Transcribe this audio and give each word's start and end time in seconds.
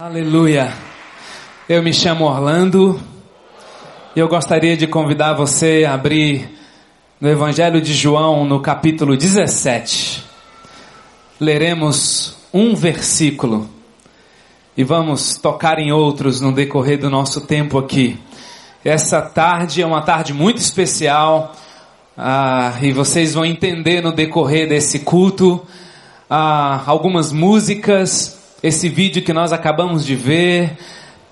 Aleluia. 0.00 0.72
Eu 1.68 1.82
me 1.82 1.92
chamo 1.92 2.24
Orlando 2.24 3.00
e 4.14 4.20
eu 4.20 4.28
gostaria 4.28 4.76
de 4.76 4.86
convidar 4.86 5.32
você 5.32 5.84
a 5.84 5.94
abrir 5.94 6.56
no 7.20 7.28
Evangelho 7.28 7.80
de 7.80 7.92
João, 7.92 8.44
no 8.44 8.60
capítulo 8.60 9.16
17. 9.16 10.22
Leremos 11.40 12.36
um 12.54 12.76
versículo 12.76 13.68
e 14.76 14.84
vamos 14.84 15.36
tocar 15.36 15.80
em 15.80 15.90
outros 15.90 16.40
no 16.40 16.52
decorrer 16.52 17.00
do 17.00 17.10
nosso 17.10 17.40
tempo 17.40 17.76
aqui. 17.76 18.16
Essa 18.84 19.20
tarde 19.20 19.82
é 19.82 19.86
uma 19.86 20.02
tarde 20.02 20.32
muito 20.32 20.58
especial 20.58 21.56
ah, 22.16 22.72
e 22.80 22.92
vocês 22.92 23.34
vão 23.34 23.44
entender 23.44 24.00
no 24.00 24.12
decorrer 24.12 24.68
desse 24.68 25.00
culto 25.00 25.60
ah, 26.30 26.84
algumas 26.86 27.32
músicas 27.32 28.37
esse 28.62 28.88
vídeo 28.88 29.22
que 29.22 29.32
nós 29.32 29.52
acabamos 29.52 30.04
de 30.04 30.16
ver 30.16 30.76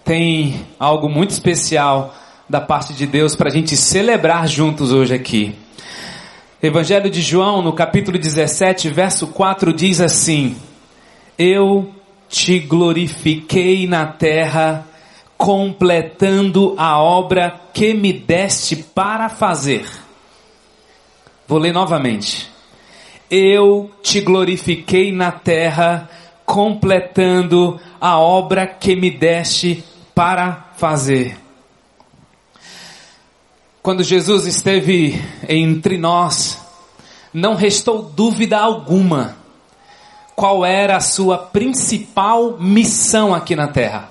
tem 0.05 0.65
algo 0.79 1.09
muito 1.09 1.31
especial 1.31 2.15
da 2.49 2.61
parte 2.61 2.95
de 2.95 3.07
Deus 3.07 3.35
para 3.35 3.49
a 3.49 3.53
gente 3.53 3.77
celebrar 3.77 4.47
juntos 4.47 4.93
hoje 4.93 5.13
aqui. 5.15 5.55
Evangelho 6.63 7.11
de 7.11 7.21
João, 7.21 7.61
no 7.61 7.73
capítulo 7.73 8.17
17, 8.17 8.89
verso 8.91 9.27
4, 9.27 9.73
diz 9.73 10.01
assim: 10.01 10.57
Eu 11.37 11.93
te 12.29 12.61
glorifiquei 12.61 13.89
na 13.89 14.07
terra, 14.07 14.87
completando 15.37 16.75
a 16.79 17.01
obra 17.01 17.61
que 17.75 17.93
me 17.93 18.13
deste 18.13 18.77
para 18.77 19.29
fazer. 19.29 19.85
Vou 21.49 21.59
ler 21.59 21.73
novamente. 21.73 22.49
Eu 23.29 23.91
te 24.03 24.21
glorifiquei 24.21 25.11
na 25.11 25.33
terra, 25.33 26.09
completando 26.47 27.79
a 28.01 28.19
obra 28.19 28.67
que 28.67 28.95
me 28.95 29.11
deste 29.11 29.85
para 30.15 30.71
fazer. 30.77 31.37
Quando 33.83 34.03
Jesus 34.03 34.47
esteve 34.47 35.21
entre 35.49 35.99
nós, 35.99 36.59
não 37.35 37.55
restou 37.55 38.03
dúvida 38.03 38.59
alguma 38.59 39.37
qual 40.35 40.65
era 40.65 40.97
a 40.97 41.01
sua 41.01 41.39
principal 41.39 42.59
missão 42.59 43.35
aqui 43.35 43.57
na 43.57 43.69
terra. 43.69 44.11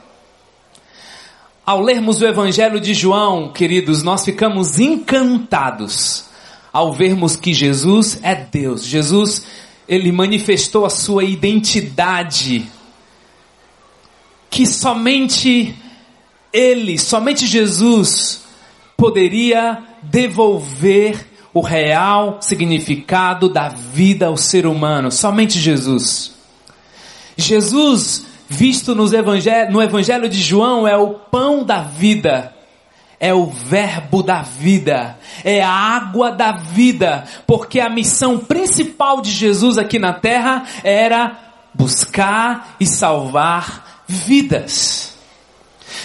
Ao 1.66 1.81
lermos 1.81 2.22
o 2.22 2.26
Evangelho 2.26 2.80
de 2.80 2.94
João, 2.94 3.52
queridos, 3.52 4.04
nós 4.04 4.24
ficamos 4.24 4.80
encantados 4.80 6.26
ao 6.72 6.94
vermos 6.94 7.36
que 7.36 7.54
Jesus 7.54 8.20
é 8.22 8.36
Deus. 8.36 8.84
Jesus 8.86 9.46
ele 9.88 10.11
manifestou 10.11 10.86
a 10.86 10.89
sua 10.89 11.23
identidade, 11.23 12.66
que 14.50 14.66
somente 14.66 15.75
ele, 16.52 16.97
somente 16.97 17.45
Jesus, 17.45 18.44
poderia 18.97 19.83
devolver 20.02 21.28
o 21.53 21.61
real 21.61 22.39
significado 22.41 23.47
da 23.47 23.69
vida 23.69 24.28
ao 24.28 24.38
ser 24.38 24.66
humano, 24.66 25.11
somente 25.11 25.59
Jesus. 25.59 26.33
Jesus, 27.38 28.25
visto 28.47 28.95
nos 28.95 29.13
evangel 29.13 29.72
no 29.72 29.81
Evangelho 29.81 30.30
de 30.30 30.41
João, 30.41 30.88
é 30.88 30.97
o 30.97 31.13
pão 31.13 31.63
da 31.63 31.81
vida 31.81 32.55
é 33.26 33.34
o 33.34 33.48
verbo 33.48 34.22
da 34.22 34.44
vida, 34.44 35.18
é 35.44 35.59
a 35.59 35.72
água 35.72 36.31
da 36.31 36.52
vida, 36.52 37.23
porque 37.48 37.80
a 37.80 37.90
missão 37.90 38.38
principal 38.38 39.20
de 39.20 39.31
Jesus 39.31 39.80
aqui 39.80 39.98
na 39.98 40.14
terra 40.14 40.64
era 40.84 41.36
buscar 41.73 42.76
e 42.80 42.86
salvar 42.86 44.03
vidas. 44.08 45.15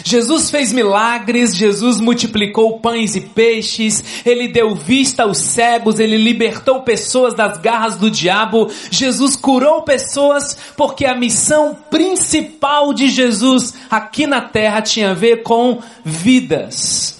Jesus 0.04 0.50
fez 0.50 0.72
milagres, 0.72 1.54
Jesus 1.54 2.00
multiplicou 2.00 2.78
pães 2.80 3.14
e 3.16 3.20
peixes, 3.20 4.02
ele 4.24 4.48
deu 4.48 4.74
vista 4.74 5.24
aos 5.24 5.38
cegos, 5.38 5.98
ele 5.98 6.16
libertou 6.16 6.82
pessoas 6.82 7.34
das 7.34 7.58
garras 7.58 7.96
do 7.96 8.10
diabo, 8.10 8.70
Jesus 8.90 9.36
curou 9.36 9.82
pessoas, 9.82 10.56
porque 10.76 11.04
a 11.04 11.16
missão 11.16 11.76
principal 11.90 12.92
de 12.92 13.08
Jesus 13.08 13.74
aqui 13.90 14.26
na 14.26 14.40
terra 14.40 14.80
tinha 14.80 15.10
a 15.10 15.14
ver 15.14 15.42
com 15.42 15.82
vidas. 16.04 17.18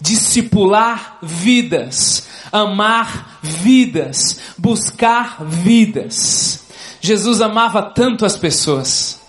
Discipular 0.00 1.18
vidas, 1.22 2.26
amar 2.52 3.38
vidas, 3.40 4.38
buscar 4.58 5.42
vidas. 5.42 6.64
Jesus 7.00 7.40
amava 7.40 7.82
tanto 7.82 8.26
as 8.26 8.36
pessoas 8.36 9.23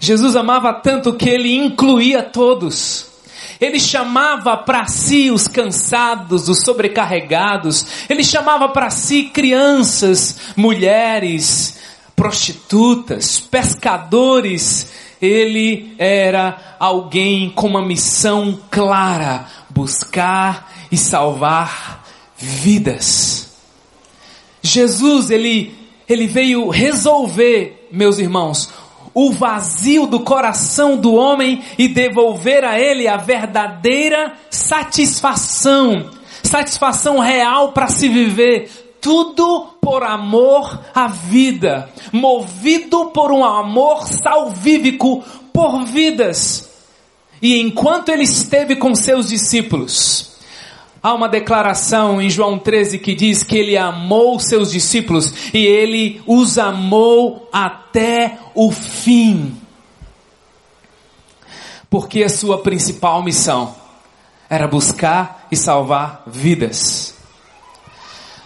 Jesus 0.00 0.34
amava 0.34 0.72
tanto 0.72 1.12
que 1.12 1.28
ele 1.28 1.54
incluía 1.54 2.22
todos. 2.22 3.06
Ele 3.60 3.78
chamava 3.78 4.56
para 4.56 4.86
si 4.86 5.30
os 5.30 5.46
cansados, 5.46 6.48
os 6.48 6.62
sobrecarregados. 6.64 7.86
Ele 8.08 8.24
chamava 8.24 8.70
para 8.70 8.88
si 8.88 9.24
crianças, 9.24 10.54
mulheres, 10.56 11.78
prostitutas, 12.16 13.38
pescadores. 13.38 14.90
Ele 15.20 15.94
era 15.98 16.76
alguém 16.80 17.50
com 17.50 17.66
uma 17.66 17.84
missão 17.84 18.58
clara: 18.70 19.46
buscar 19.68 20.72
e 20.90 20.96
salvar 20.96 22.02
vidas. 22.38 23.50
Jesus, 24.62 25.30
ele, 25.30 25.74
ele 26.08 26.26
veio 26.26 26.70
resolver, 26.70 27.88
meus 27.92 28.18
irmãos, 28.18 28.70
o 29.14 29.32
vazio 29.32 30.06
do 30.06 30.20
coração 30.20 30.96
do 30.96 31.14
homem 31.14 31.62
e 31.78 31.88
devolver 31.88 32.64
a 32.64 32.78
ele 32.78 33.08
a 33.08 33.16
verdadeira 33.16 34.34
satisfação, 34.48 36.10
satisfação 36.42 37.18
real 37.18 37.72
para 37.72 37.88
se 37.88 38.08
viver. 38.08 38.70
Tudo 39.00 39.68
por 39.80 40.02
amor 40.02 40.78
à 40.94 41.08
vida, 41.08 41.88
movido 42.12 43.06
por 43.06 43.32
um 43.32 43.42
amor 43.42 44.06
salvífico 44.06 45.24
por 45.52 45.84
vidas. 45.84 46.68
E 47.40 47.58
enquanto 47.58 48.10
ele 48.10 48.24
esteve 48.24 48.76
com 48.76 48.94
seus 48.94 49.28
discípulos, 49.28 50.30
Há 51.02 51.14
uma 51.14 51.28
declaração 51.28 52.20
em 52.20 52.28
João 52.28 52.58
13 52.58 52.98
que 52.98 53.14
diz 53.14 53.42
que 53.42 53.56
ele 53.56 53.76
amou 53.76 54.38
seus 54.38 54.70
discípulos 54.70 55.32
e 55.54 55.64
ele 55.64 56.22
os 56.26 56.58
amou 56.58 57.48
até 57.50 58.38
o 58.54 58.70
fim. 58.70 59.56
Porque 61.88 62.22
a 62.22 62.28
sua 62.28 62.58
principal 62.58 63.22
missão 63.22 63.74
era 64.48 64.68
buscar 64.68 65.46
e 65.50 65.56
salvar 65.56 66.22
vidas. 66.26 67.14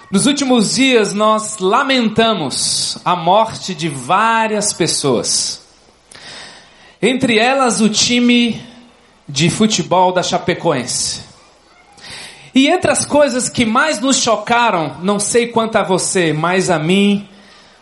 Nos 0.09 0.27
últimos 0.27 0.77
dias 0.77 1.13
nós 1.13 1.59
lamentamos 1.59 2.99
a 3.05 3.17
morte 3.17 3.75
de 3.75 3.89
várias 3.89 4.73
pessoas. 4.73 5.61
Entre 7.03 7.37
elas 7.37 7.81
o 7.81 7.89
time 7.89 8.63
de 9.29 9.51
futebol 9.51 10.13
da 10.13 10.23
Chapecoense. 10.23 11.34
E 12.55 12.69
entre 12.69 12.91
as 12.91 13.05
coisas 13.05 13.49
que 13.49 13.67
mais 13.67 13.99
nos 13.99 14.19
chocaram, 14.19 14.99
não 15.03 15.19
sei 15.19 15.49
quanto 15.49 15.75
a 15.75 15.83
você, 15.83 16.33
mas 16.33 16.71
a 16.71 16.79
mim, 16.79 17.29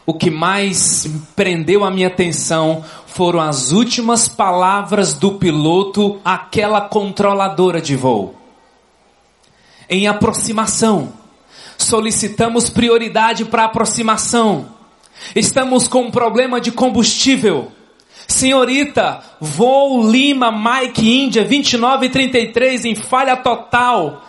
o 0.06 0.15
que 0.15 0.31
mais 0.31 1.06
prendeu 1.37 1.84
a 1.84 1.91
minha 1.91 2.06
atenção 2.06 2.83
foram 3.06 3.38
as 3.38 3.71
últimas 3.71 4.28
palavras 4.28 5.12
do 5.12 5.33
piloto 5.33 6.19
àquela 6.25 6.81
controladora 6.81 7.83
de 7.83 7.94
voo. 7.94 8.34
Em 9.91 10.06
aproximação, 10.06 11.12
solicitamos 11.77 12.71
prioridade 12.71 13.44
para 13.44 13.65
aproximação. 13.65 14.69
Estamos 15.37 15.87
com 15.87 16.04
um 16.04 16.10
problema 16.10 16.59
de 16.59 16.72
combustível. 16.72 17.71
Senhorita, 18.27 19.22
voo 19.39 20.10
Lima, 20.10 20.51
Mike, 20.51 21.07
Índia, 21.07 21.45
2933 21.45 22.86
em 22.86 22.95
falha 22.95 23.36
total 23.36 24.22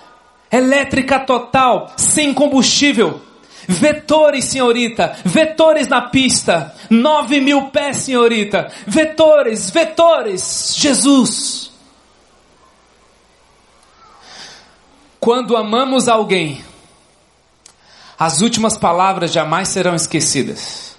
elétrica 0.54 1.20
total, 1.20 1.92
sem 1.98 2.34
combustível. 2.34 3.20
Vetores, 3.68 4.46
senhorita, 4.46 5.16
vetores 5.24 5.88
na 5.88 6.02
pista, 6.02 6.76
nove 6.90 7.40
mil 7.40 7.70
pés, 7.70 7.98
senhorita, 7.98 8.70
vetores, 8.86 9.70
vetores, 9.70 10.76
Jesus. 10.78 11.72
Quando 15.20 15.56
amamos 15.56 16.10
alguém, 16.10 16.64
as 18.20 18.42
últimas 18.42 18.78
palavras 18.78 19.32
jamais 19.32 19.70
serão 19.70 19.96
esquecidas. 19.96 20.98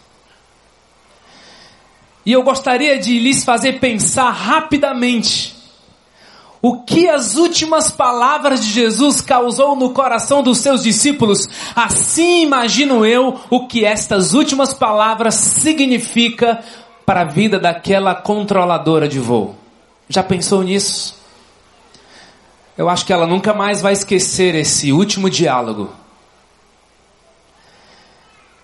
E 2.25 2.33
eu 2.33 2.43
gostaria 2.43 2.99
de 2.99 3.19
lhes 3.19 3.45
fazer 3.45 3.75
pensar 3.79 4.31
rapidamente 4.31 5.54
o 6.65 6.79
que 6.79 7.11
as 7.11 7.37
últimas 7.37 7.91
palavras 7.91 8.65
de 8.65 8.73
Jesus 8.73 9.21
causou 9.21 9.77
no 9.77 9.91
coração 9.91 10.43
dos 10.43 10.57
seus 10.57 10.83
discípulos, 10.83 11.47
assim 11.77 12.41
imagino 12.41 13.05
eu 13.05 13.39
o 13.51 13.67
que 13.67 13.85
estas 13.85 14.33
últimas 14.33 14.73
palavras 14.73 15.35
significa 15.35 16.65
para 17.05 17.21
a 17.21 17.25
vida 17.25 17.59
daquela 17.59 18.15
controladora 18.15 19.07
de 19.07 19.21
voo. 19.21 19.55
Já 20.09 20.23
pensou 20.23 20.63
nisso? 20.63 21.15
Eu 22.79 22.89
acho 22.89 23.05
que 23.05 23.13
ela 23.13 23.27
nunca 23.27 23.53
mais 23.53 23.83
vai 23.83 23.93
esquecer 23.93 24.55
esse 24.55 24.91
último 24.91 25.29
diálogo. 25.29 25.91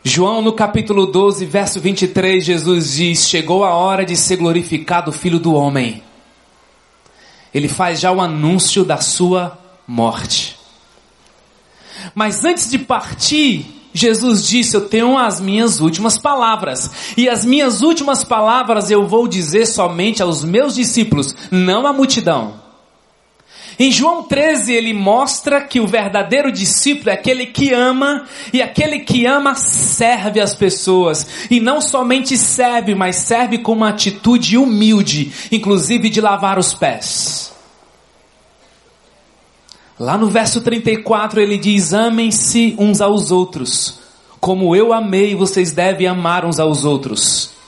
João, 0.03 0.41
no 0.41 0.55
capítulo 0.55 1.05
12, 1.05 1.45
verso 1.45 1.79
23, 1.79 2.43
Jesus 2.43 2.95
diz: 2.95 3.29
Chegou 3.29 3.63
a 3.63 3.75
hora 3.75 4.07
de 4.07 4.17
ser 4.17 4.37
glorificado 4.37 5.11
o 5.11 5.13
Filho 5.13 5.39
do 5.39 5.53
Homem. 5.53 6.03
Ele 7.53 7.69
faz 7.69 8.01
já 8.01 8.13
o 8.13 8.21
anúncio 8.21 8.85
da 8.85 8.99
sua 8.99 9.59
morte. 9.87 10.57
Mas 12.15 12.45
antes 12.45 12.71
de 12.71 12.79
partir, 12.79 13.89
Jesus 13.93 14.47
disse: 14.47 14.77
Eu 14.77 14.89
tenho 14.89 15.19
as 15.19 15.41
minhas 15.41 15.81
últimas 15.81 16.17
palavras. 16.17 16.91
E 17.17 17.29
as 17.29 17.45
minhas 17.45 17.83
últimas 17.83 18.25
palavras 18.25 18.91
eu 18.91 19.07
vou 19.07 19.27
dizer 19.27 19.67
somente 19.67 20.23
aos 20.23 20.45
meus 20.45 20.75
discípulos, 20.75 21.35
não 21.51 21.87
à 21.87 21.93
multidão. 21.93 22.60
Em 23.83 23.91
João 23.91 24.25
13 24.25 24.75
ele 24.75 24.93
mostra 24.93 25.63
que 25.63 25.81
o 25.81 25.87
verdadeiro 25.87 26.53
discípulo 26.53 27.09
é 27.09 27.15
aquele 27.15 27.47
que 27.47 27.73
ama 27.73 28.27
e 28.53 28.61
aquele 28.61 28.99
que 28.99 29.25
ama 29.25 29.55
serve 29.55 30.39
as 30.39 30.55
pessoas. 30.55 31.27
E 31.51 31.61
não 31.61 31.81
somente 31.81 32.37
serve, 32.37 32.95
mas 32.95 33.17
serve 33.17 33.57
com 33.57 33.73
uma 33.73 33.89
atitude 33.89 34.59
humilde, 34.59 35.33
inclusive 35.51 36.11
de 36.11 36.21
lavar 36.21 36.59
os 36.59 36.75
pés. 36.75 37.55
Lá 39.99 40.19
no 40.19 40.29
verso 40.29 40.61
34 40.61 41.41
ele 41.41 41.57
diz: 41.57 41.95
Amem-se 41.95 42.77
uns 42.79 43.01
aos 43.01 43.31
outros, 43.31 43.99
como 44.39 44.77
eu 44.77 44.93
amei, 44.93 45.35
vocês 45.35 45.73
devem 45.73 46.07
amar 46.07 46.45
uns 46.45 46.61
aos 46.61 46.85
outros. 46.85 47.60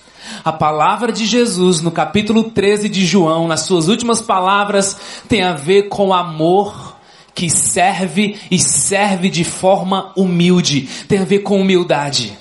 A 0.45 0.53
palavra 0.53 1.13
de 1.13 1.25
Jesus 1.25 1.81
no 1.81 1.93
capítulo 1.93 2.51
13 2.51 2.89
de 2.89 3.07
João, 3.07 3.47
nas 3.47 3.61
suas 3.61 3.87
últimas 3.87 4.21
palavras, 4.21 4.97
tem 5.29 5.43
a 5.43 5.53
ver 5.53 5.85
com 5.85 6.13
amor 6.13 6.97
que 7.33 7.49
serve 7.49 8.37
e 8.51 8.59
serve 8.59 9.31
de 9.31 9.45
forma 9.45 10.13
humilde, 10.17 10.89
tem 11.07 11.21
a 11.21 11.25
ver 11.25 11.41
com 11.41 11.61
humildade. 11.61 12.37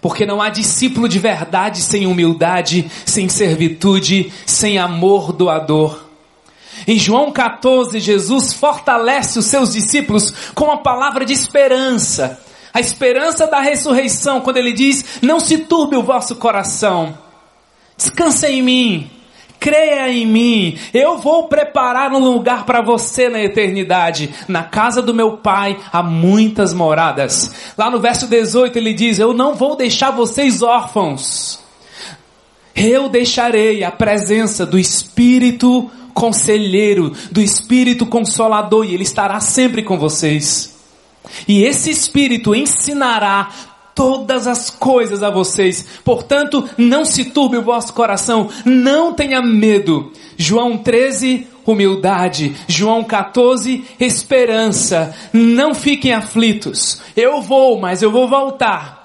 Porque 0.00 0.24
não 0.24 0.40
há 0.40 0.48
discípulo 0.48 1.06
de 1.06 1.18
verdade 1.18 1.82
sem 1.82 2.06
humildade, 2.06 2.90
sem 3.04 3.28
servitude, 3.28 4.32
sem 4.46 4.78
amor 4.78 5.32
doador. 5.32 6.02
Em 6.86 6.98
João 6.98 7.30
14, 7.30 8.00
Jesus 8.00 8.54
fortalece 8.54 9.38
os 9.38 9.44
seus 9.44 9.74
discípulos 9.74 10.32
com 10.54 10.70
a 10.70 10.78
palavra 10.78 11.26
de 11.26 11.34
esperança. 11.34 12.40
A 12.74 12.80
esperança 12.80 13.46
da 13.46 13.60
ressurreição, 13.60 14.40
quando 14.40 14.56
ele 14.56 14.72
diz: 14.72 15.20
Não 15.20 15.38
se 15.38 15.58
turbe 15.58 15.96
o 15.96 16.02
vosso 16.02 16.36
coração. 16.36 17.16
Descansa 17.96 18.48
em 18.48 18.62
mim. 18.62 19.10
Creia 19.60 20.10
em 20.10 20.26
mim. 20.26 20.76
Eu 20.92 21.18
vou 21.18 21.46
preparar 21.46 22.12
um 22.12 22.18
lugar 22.18 22.64
para 22.64 22.82
você 22.82 23.28
na 23.28 23.40
eternidade. 23.40 24.34
Na 24.48 24.64
casa 24.64 25.00
do 25.00 25.14
meu 25.14 25.36
pai 25.36 25.78
há 25.92 26.02
muitas 26.02 26.72
moradas. 26.72 27.74
Lá 27.78 27.88
no 27.88 28.00
verso 28.00 28.26
18 28.26 28.76
ele 28.76 28.92
diz: 28.92 29.18
Eu 29.18 29.32
não 29.32 29.54
vou 29.54 29.76
deixar 29.76 30.10
vocês 30.10 30.62
órfãos. 30.62 31.60
Eu 32.74 33.08
deixarei 33.08 33.84
a 33.84 33.90
presença 33.92 34.64
do 34.64 34.78
Espírito 34.78 35.90
conselheiro, 36.12 37.12
do 37.30 37.40
Espírito 37.40 38.06
consolador, 38.06 38.84
e 38.84 38.94
ele 38.94 39.02
estará 39.02 39.38
sempre 39.40 39.82
com 39.82 39.98
vocês. 39.98 40.71
E 41.46 41.64
esse 41.64 41.90
Espírito 41.90 42.54
ensinará 42.54 43.50
todas 43.94 44.46
as 44.46 44.70
coisas 44.70 45.22
a 45.22 45.30
vocês. 45.30 45.86
Portanto, 46.04 46.68
não 46.76 47.04
se 47.04 47.26
turbe 47.26 47.56
o 47.56 47.62
vosso 47.62 47.92
coração, 47.92 48.48
não 48.64 49.12
tenha 49.12 49.42
medo. 49.42 50.12
João 50.36 50.78
13, 50.78 51.46
humildade. 51.66 52.56
João 52.66 53.04
14, 53.04 53.84
esperança. 54.00 55.14
Não 55.32 55.74
fiquem 55.74 56.12
aflitos. 56.12 57.00
Eu 57.16 57.40
vou, 57.40 57.78
mas 57.80 58.02
eu 58.02 58.10
vou 58.10 58.28
voltar. 58.28 59.02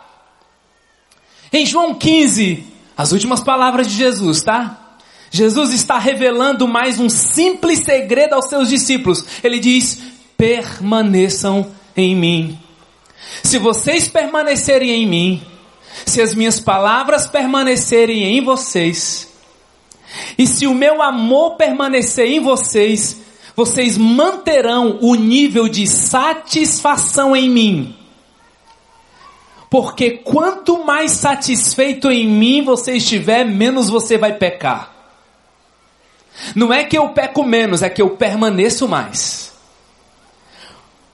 Em 1.51 1.65
João 1.65 1.93
15, 1.93 2.63
as 2.95 3.11
últimas 3.11 3.41
palavras 3.41 3.87
de 3.87 3.95
Jesus, 3.95 4.41
tá? 4.41 4.83
Jesus 5.29 5.73
está 5.73 5.97
revelando 5.97 6.67
mais 6.67 6.99
um 6.99 7.09
simples 7.09 7.79
segredo 7.79 8.33
aos 8.33 8.49
seus 8.49 8.69
discípulos. 8.69 9.23
Ele 9.43 9.59
diz: 9.59 10.01
permaneçam 10.37 11.71
em 11.97 12.15
mim. 12.15 12.59
Se 13.43 13.57
vocês 13.57 14.07
permanecerem 14.07 14.91
em 14.91 15.07
mim, 15.07 15.41
se 16.05 16.21
as 16.21 16.35
minhas 16.35 16.59
palavras 16.59 17.27
permanecerem 17.27 18.37
em 18.37 18.41
vocês, 18.41 19.27
e 20.37 20.45
se 20.47 20.67
o 20.67 20.73
meu 20.73 21.01
amor 21.01 21.55
permanecer 21.55 22.27
em 22.27 22.39
vocês, 22.39 23.17
vocês 23.55 23.97
manterão 23.97 24.99
o 25.01 25.15
nível 25.15 25.67
de 25.67 25.87
satisfação 25.87 27.35
em 27.35 27.49
mim. 27.49 27.95
Porque 29.69 30.11
quanto 30.11 30.85
mais 30.85 31.11
satisfeito 31.11 32.09
em 32.09 32.27
mim 32.27 32.63
você 32.63 32.93
estiver, 32.93 33.43
menos 33.43 33.89
você 33.89 34.17
vai 34.17 34.33
pecar. 34.33 34.95
Não 36.55 36.71
é 36.71 36.83
que 36.83 36.97
eu 36.97 37.09
peco 37.09 37.43
menos, 37.43 37.81
é 37.81 37.89
que 37.89 38.01
eu 38.01 38.11
permaneço 38.11 38.87
mais. 38.87 39.56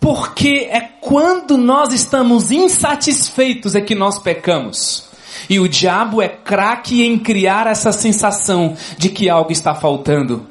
Porque 0.04 0.68
é 0.70 0.82
quando 1.00 1.56
nós 1.56 1.94
estamos 1.94 2.52
insatisfeitos 2.52 3.74
é 3.74 3.80
que 3.80 3.96
nós 3.96 4.20
pecamos. 4.20 5.06
E 5.50 5.62
o 5.62 5.70
diabo 5.70 6.22
é 6.22 6.28
craque 6.28 7.06
em 7.06 7.18
criar 7.18 7.68
essa 7.68 7.94
sensação 7.94 8.76
de 8.98 9.08
que 9.08 9.30
algo 9.30 9.54
está 9.54 9.74
faltando. 9.74 10.46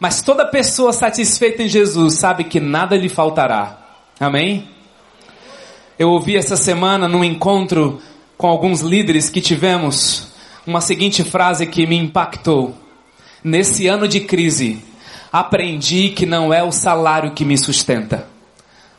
Mas 0.00 0.22
toda 0.22 0.44
pessoa 0.44 0.92
satisfeita 0.92 1.62
em 1.62 1.68
Jesus 1.68 2.14
sabe 2.14 2.42
que 2.42 2.58
nada 2.58 2.96
lhe 2.96 3.08
faltará. 3.08 3.78
Amém? 4.18 4.68
Eu 5.96 6.10
ouvi 6.10 6.36
essa 6.36 6.56
semana 6.56 7.06
num 7.06 7.22
encontro 7.22 8.02
com 8.36 8.48
alguns 8.48 8.80
líderes 8.80 9.30
que 9.30 9.40
tivemos 9.40 10.26
uma 10.66 10.80
seguinte 10.80 11.22
frase 11.22 11.68
que 11.68 11.86
me 11.86 11.96
impactou. 11.96 12.74
Nesse 13.44 13.86
ano 13.86 14.08
de 14.08 14.22
crise, 14.22 14.82
aprendi 15.32 16.08
que 16.08 16.26
não 16.26 16.52
é 16.52 16.64
o 16.64 16.72
salário 16.72 17.30
que 17.30 17.44
me 17.44 17.56
sustenta, 17.56 18.33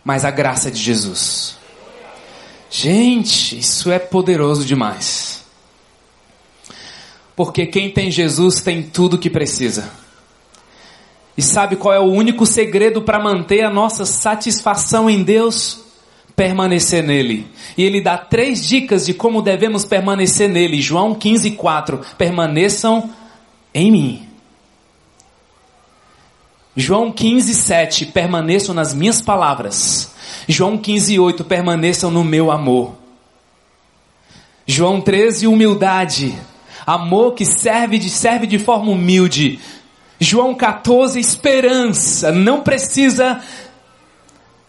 mas 0.06 0.24
a 0.24 0.30
graça 0.30 0.70
de 0.70 0.80
Jesus. 0.80 1.58
Gente, 2.70 3.58
isso 3.58 3.92
é 3.92 3.98
poderoso 3.98 4.64
demais. 4.64 5.44
Porque 7.36 7.66
quem 7.66 7.90
tem 7.90 8.12
Jesus 8.12 8.62
tem 8.62 8.84
tudo 8.84 9.16
o 9.16 9.20
que 9.20 9.30
precisa. 9.30 9.90
E 11.36 11.42
sabe 11.42 11.76
qual 11.76 11.94
é 11.94 12.00
o 12.00 12.12
único 12.12 12.46
segredo 12.46 13.02
para 13.02 13.20
manter 13.20 13.64
a 13.64 13.70
nossa 13.70 14.06
satisfação 14.06 15.10
em 15.10 15.24
Deus? 15.24 15.82
Permanecer 16.36 17.04
nele. 17.04 17.48
E 17.78 17.84
ele 17.84 18.00
dá 18.00 18.18
três 18.18 18.66
dicas 18.66 19.06
de 19.06 19.14
como 19.14 19.42
devemos 19.42 19.86
permanecer 19.86 20.48
nele. 20.48 20.82
João 20.82 21.16
15, 21.16 21.52
4. 21.52 22.02
Permaneçam 22.18 23.10
em 23.74 23.92
mim. 23.92 24.28
João 26.76 27.12
15, 27.12 27.54
7, 27.54 28.06
permaneçam 28.08 28.76
nas 28.76 28.94
minhas 28.94 29.22
palavras. 29.22 30.12
João 30.48 30.78
15, 30.78 31.18
8, 31.18 31.44
permaneçam 31.46 32.12
no 32.12 32.24
meu 32.24 32.52
amor. 32.52 32.94
João 34.68 35.00
13, 35.00 35.48
humildade. 35.48 36.36
Amor 36.86 37.34
que 37.34 37.46
serve 37.46 37.98
de, 37.98 38.10
serve 38.10 38.46
de 38.46 38.60
forma 38.60 38.92
humilde. 38.92 39.60
João 40.20 40.54
14, 40.54 41.18
esperança. 41.18 42.32
Não 42.32 42.62
precisa 42.62 43.42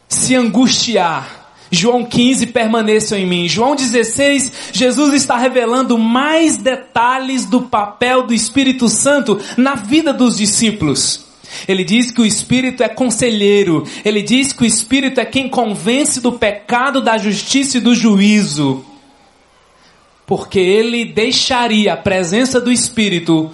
se 0.09 0.35
angustiar. 0.37 1.45
João 1.73 2.05
15, 2.05 2.47
permaneçam 2.47 3.19
em 3.19 3.27
mim. 3.27 3.49
João 3.49 3.75
16, 3.75 4.71
Jesus 4.73 5.13
está 5.13 5.37
revelando 5.37 5.99
mais 5.99 6.57
detalhes 6.57 7.45
do 7.45 7.63
papel 7.63 8.23
do 8.23 8.33
Espírito 8.33 8.89
Santo 8.89 9.41
na 9.57 9.75
vida 9.75 10.13
dos 10.13 10.37
discípulos. 10.37 11.25
Ele 11.67 11.85
diz 11.85 12.11
que 12.11 12.21
o 12.21 12.26
Espírito 12.26 12.83
é 12.83 12.88
conselheiro. 12.88 13.87
Ele 14.05 14.23
diz 14.23 14.53
que 14.53 14.62
o 14.62 14.67
Espírito 14.67 15.21
é 15.21 15.25
quem 15.25 15.49
convence 15.49 16.21
do 16.21 16.33
pecado, 16.33 17.00
da 17.00 17.19
justiça 17.19 17.79
e 17.79 17.81
do 17.81 17.95
juízo. 17.95 18.85
Porque 20.26 20.59
ele 20.59 21.05
deixaria 21.05 21.93
a 21.93 21.97
presença 21.97 22.61
do 22.61 22.73
Espírito 22.73 23.50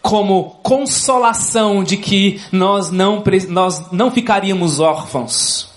como 0.00 0.58
consolação 0.62 1.82
de 1.82 1.96
que 1.96 2.40
nós 2.52 2.90
não, 2.90 3.22
nós 3.48 3.90
não 3.90 4.10
ficaríamos 4.10 4.78
órfãos. 4.78 5.70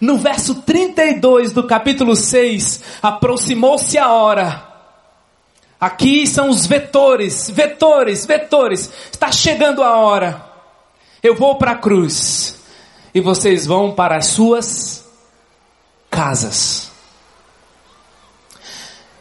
No 0.00 0.18
verso 0.18 0.56
32 0.56 1.52
do 1.52 1.62
capítulo 1.64 2.16
6, 2.16 2.82
aproximou-se 3.00 3.96
a 3.96 4.12
hora. 4.12 4.74
Aqui 5.80 6.26
são 6.26 6.48
os 6.48 6.66
vetores, 6.66 7.50
vetores, 7.50 8.26
vetores. 8.26 8.90
Está 9.12 9.30
chegando 9.30 9.82
a 9.82 9.98
hora. 9.98 10.43
Eu 11.24 11.34
vou 11.34 11.54
para 11.54 11.70
a 11.70 11.76
cruz 11.76 12.54
e 13.14 13.18
vocês 13.18 13.64
vão 13.64 13.92
para 13.92 14.18
as 14.18 14.26
suas 14.26 15.06
casas. 16.10 16.92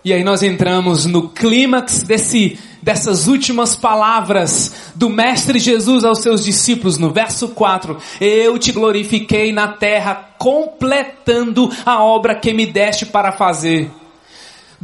E 0.03 0.11
aí 0.11 0.21
nós 0.21 0.43
entramos 0.43 1.05
no 1.05 1.29
clímax 1.29 2.03
desse, 2.03 2.59
dessas 2.81 3.27
últimas 3.27 3.77
palavras 3.77 4.91
do 4.93 5.09
Mestre 5.09 5.59
Jesus 5.59 6.03
aos 6.03 6.19
seus 6.19 6.43
discípulos, 6.43 6.97
no 6.97 7.09
verso 7.09 7.47
4. 7.47 7.97
Eu 8.19 8.59
te 8.59 8.73
glorifiquei 8.73 9.53
na 9.53 9.69
terra, 9.69 10.31
completando 10.37 11.71
a 11.85 12.03
obra 12.03 12.35
que 12.35 12.53
me 12.53 12.65
deste 12.65 13.05
para 13.05 13.31
fazer. 13.31 13.89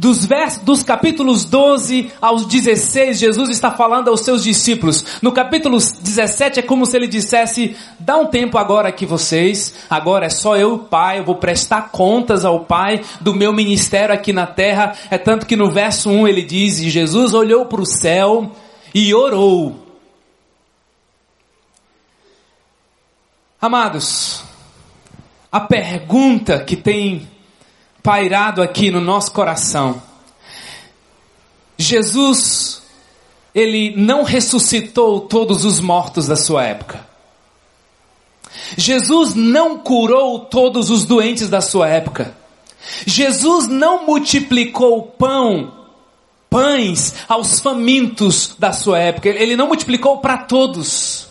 Dos, 0.00 0.24
versos, 0.24 0.62
dos 0.62 0.82
capítulos 0.82 1.44
12 1.44 2.10
aos 2.22 2.46
16, 2.46 3.18
Jesus 3.18 3.50
está 3.50 3.70
falando 3.70 4.08
aos 4.08 4.22
seus 4.22 4.42
discípulos. 4.42 5.04
No 5.20 5.30
capítulo 5.30 5.76
17 5.76 6.58
é 6.58 6.62
como 6.62 6.86
se 6.86 6.96
ele 6.96 7.06
dissesse: 7.06 7.76
dá 7.98 8.16
um 8.16 8.24
tempo 8.24 8.56
agora 8.56 8.88
aqui 8.88 9.04
vocês, 9.04 9.74
agora 9.90 10.24
é 10.24 10.30
só 10.30 10.56
eu 10.56 10.72
o 10.72 10.78
Pai, 10.78 11.18
eu 11.18 11.24
vou 11.24 11.34
prestar 11.34 11.90
contas 11.90 12.46
ao 12.46 12.60
Pai 12.60 13.02
do 13.20 13.34
meu 13.34 13.52
ministério 13.52 14.14
aqui 14.14 14.32
na 14.32 14.46
terra. 14.46 14.94
É 15.10 15.18
tanto 15.18 15.44
que 15.44 15.54
no 15.54 15.70
verso 15.70 16.08
1 16.08 16.26
ele 16.26 16.42
diz: 16.44 16.78
e 16.78 16.88
Jesus 16.88 17.34
olhou 17.34 17.66
para 17.66 17.82
o 17.82 17.86
céu 17.86 18.52
e 18.94 19.14
orou. 19.14 19.86
Amados, 23.60 24.42
a 25.52 25.60
pergunta 25.60 26.64
que 26.64 26.74
tem 26.74 27.28
pairado 28.02 28.62
aqui 28.62 28.90
no 28.90 29.00
nosso 29.00 29.32
coração. 29.32 30.02
Jesus, 31.78 32.82
ele 33.54 33.94
não 33.96 34.22
ressuscitou 34.22 35.20
todos 35.20 35.64
os 35.64 35.80
mortos 35.80 36.26
da 36.26 36.36
sua 36.36 36.64
época. 36.64 37.08
Jesus 38.76 39.34
não 39.34 39.78
curou 39.78 40.40
todos 40.40 40.90
os 40.90 41.04
doentes 41.04 41.48
da 41.48 41.60
sua 41.60 41.88
época. 41.88 42.36
Jesus 43.06 43.66
não 43.66 44.06
multiplicou 44.06 45.02
pão, 45.02 45.72
pães 46.48 47.14
aos 47.28 47.60
famintos 47.60 48.54
da 48.58 48.72
sua 48.72 48.98
época. 48.98 49.28
Ele 49.28 49.56
não 49.56 49.68
multiplicou 49.68 50.18
para 50.18 50.38
todos. 50.38 51.29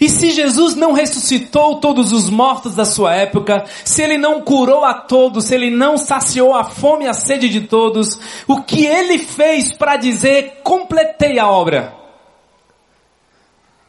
E 0.00 0.08
se 0.08 0.30
Jesus 0.30 0.74
não 0.74 0.92
ressuscitou 0.92 1.76
todos 1.76 2.12
os 2.12 2.30
mortos 2.30 2.74
da 2.74 2.84
sua 2.84 3.14
época, 3.14 3.64
se 3.84 4.02
ele 4.02 4.16
não 4.16 4.40
curou 4.40 4.84
a 4.84 4.94
todos, 4.94 5.46
se 5.46 5.54
ele 5.54 5.70
não 5.70 5.98
saciou 5.98 6.54
a 6.54 6.64
fome 6.64 7.04
e 7.04 7.08
a 7.08 7.14
sede 7.14 7.48
de 7.48 7.62
todos, 7.62 8.18
o 8.46 8.62
que 8.62 8.86
ele 8.86 9.18
fez 9.18 9.72
para 9.72 9.96
dizer 9.96 10.60
completei 10.62 11.38
a 11.38 11.48
obra? 11.48 11.94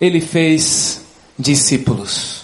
Ele 0.01 0.20
fez 0.20 1.04
discípulos. 1.38 2.39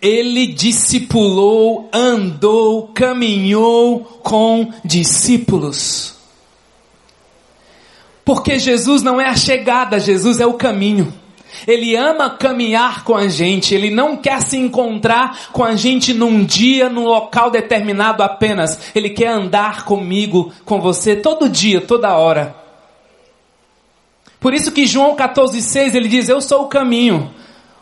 Ele 0.00 0.46
discipulou, 0.46 1.88
andou, 1.92 2.88
caminhou 2.88 4.00
com 4.22 4.72
discípulos. 4.84 6.16
Porque 8.24 8.58
Jesus 8.58 9.02
não 9.02 9.20
é 9.20 9.28
a 9.28 9.36
chegada, 9.36 10.00
Jesus 10.00 10.40
é 10.40 10.46
o 10.46 10.54
caminho. 10.54 11.21
Ele 11.66 11.96
ama 11.96 12.30
caminhar 12.30 13.04
com 13.04 13.14
a 13.14 13.28
gente, 13.28 13.74
ele 13.74 13.90
não 13.90 14.16
quer 14.16 14.40
se 14.42 14.56
encontrar 14.56 15.50
com 15.52 15.64
a 15.64 15.74
gente 15.76 16.12
num 16.12 16.44
dia, 16.44 16.88
num 16.88 17.04
local 17.04 17.50
determinado 17.50 18.22
apenas. 18.22 18.92
Ele 18.94 19.10
quer 19.10 19.28
andar 19.28 19.84
comigo, 19.84 20.52
com 20.64 20.80
você, 20.80 21.16
todo 21.16 21.48
dia, 21.48 21.80
toda 21.80 22.16
hora. 22.16 22.56
Por 24.40 24.52
isso 24.52 24.72
que 24.72 24.86
João 24.86 25.14
14,6 25.14 25.94
ele 25.94 26.08
diz: 26.08 26.28
Eu 26.28 26.40
sou 26.40 26.62
o 26.62 26.68
caminho. 26.68 27.32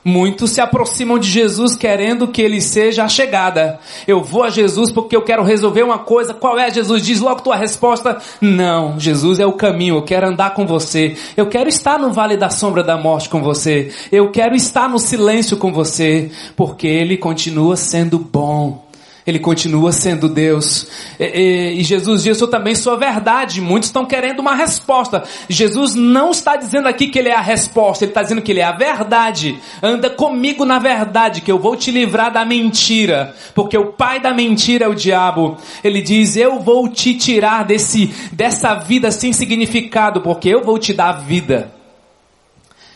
Muitos 0.04 0.52
se 0.52 0.60
aproximam 0.60 1.18
de 1.18 1.28
Jesus 1.28 1.76
querendo 1.76 2.28
que 2.28 2.40
ele 2.40 2.60
seja 2.60 3.04
a 3.04 3.08
chegada. 3.08 3.78
Eu 4.06 4.22
vou 4.22 4.42
a 4.42 4.50
Jesus 4.50 4.90
porque 4.90 5.14
eu 5.14 5.22
quero 5.22 5.42
resolver 5.42 5.82
uma 5.82 5.98
coisa. 5.98 6.32
Qual 6.32 6.58
é? 6.58 6.70
Jesus 6.70 7.02
diz 7.02 7.20
logo 7.20 7.42
tua 7.42 7.56
resposta. 7.56 8.18
Não, 8.40 8.98
Jesus 8.98 9.38
é 9.38 9.46
o 9.46 9.52
caminho. 9.52 9.96
Eu 9.96 10.02
quero 10.02 10.28
andar 10.28 10.54
com 10.54 10.66
você. 10.66 11.16
Eu 11.36 11.46
quero 11.46 11.68
estar 11.68 11.98
no 11.98 12.12
vale 12.12 12.36
da 12.36 12.48
sombra 12.48 12.82
da 12.82 12.96
morte 12.96 13.28
com 13.28 13.42
você. 13.42 13.92
Eu 14.10 14.30
quero 14.30 14.54
estar 14.54 14.88
no 14.88 14.98
silêncio 14.98 15.56
com 15.56 15.72
você, 15.72 16.30
porque 16.56 16.86
ele 16.86 17.16
continua 17.16 17.76
sendo 17.76 18.18
bom. 18.18 18.89
Ele 19.26 19.38
continua 19.38 19.92
sendo 19.92 20.28
Deus. 20.28 20.86
E, 21.18 21.24
e, 21.24 21.80
e, 21.80 21.84
Jesus 21.84 22.22
diz: 22.22 22.40
Eu 22.40 22.48
também 22.48 22.74
sou 22.74 22.94
a 22.94 22.96
verdade. 22.96 23.60
Muitos 23.60 23.88
estão 23.88 24.06
querendo 24.06 24.40
uma 24.40 24.54
resposta. 24.54 25.24
Jesus 25.48 25.94
não 25.94 26.30
está 26.30 26.56
dizendo 26.56 26.88
aqui 26.88 27.08
que 27.08 27.18
Ele 27.18 27.28
é 27.28 27.34
a 27.34 27.40
resposta, 27.40 28.04
Ele 28.04 28.10
está 28.10 28.22
dizendo 28.22 28.42
que 28.42 28.52
Ele 28.52 28.60
é 28.60 28.64
a 28.64 28.72
verdade. 28.72 29.58
Anda 29.82 30.08
comigo 30.08 30.64
na 30.64 30.78
verdade, 30.78 31.40
que 31.40 31.52
eu 31.52 31.58
vou 31.58 31.76
te 31.76 31.90
livrar 31.90 32.32
da 32.32 32.44
mentira. 32.44 33.34
Porque 33.54 33.76
o 33.76 33.92
pai 33.92 34.20
da 34.20 34.32
mentira 34.32 34.86
é 34.86 34.88
o 34.88 34.94
diabo. 34.94 35.56
Ele 35.84 36.00
diz: 36.00 36.36
Eu 36.36 36.60
vou 36.60 36.88
te 36.88 37.14
tirar 37.14 37.64
desse, 37.64 38.12
dessa 38.32 38.74
vida 38.74 39.10
sem 39.10 39.32
significado, 39.32 40.20
porque 40.20 40.48
eu 40.48 40.62
vou 40.62 40.78
te 40.78 40.92
dar 40.92 41.12
vida. 41.12 41.79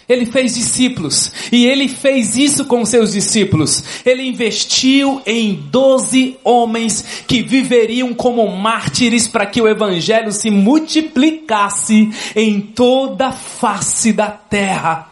Ele 0.08 0.26
fez 0.26 0.54
discípulos 0.54 1.32
e 1.50 1.66
ele 1.66 1.88
fez 1.88 2.36
isso 2.36 2.64
com 2.66 2.84
seus 2.84 3.12
discípulos. 3.12 3.82
Ele 4.04 4.22
investiu 4.22 5.22
em 5.24 5.54
doze 5.70 6.36
homens 6.44 7.04
que 7.26 7.42
viveriam 7.42 8.12
como 8.12 8.46
mártires 8.56 9.26
para 9.26 9.46
que 9.46 9.60
o 9.60 9.68
evangelho 9.68 10.32
se 10.32 10.50
multiplicasse 10.50 12.10
em 12.36 12.60
toda 12.60 13.28
a 13.28 13.32
face 13.32 14.12
da 14.12 14.28
terra. 14.28 15.10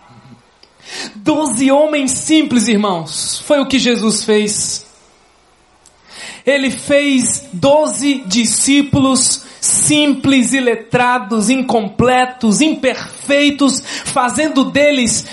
Doze 1.14 1.70
homens 1.70 2.10
simples, 2.10 2.68
irmãos, 2.68 3.42
foi 3.46 3.60
o 3.60 3.66
que 3.66 3.78
Jesus 3.78 4.24
fez. 4.24 4.91
Ele 6.46 6.70
fez 6.70 7.44
doze 7.52 8.22
discípulos 8.26 9.44
simples, 9.60 10.52
iletrados, 10.52 11.48
incompletos, 11.48 12.60
imperfeitos, 12.60 13.80
fazendo 13.80 14.64
deles 14.64 15.24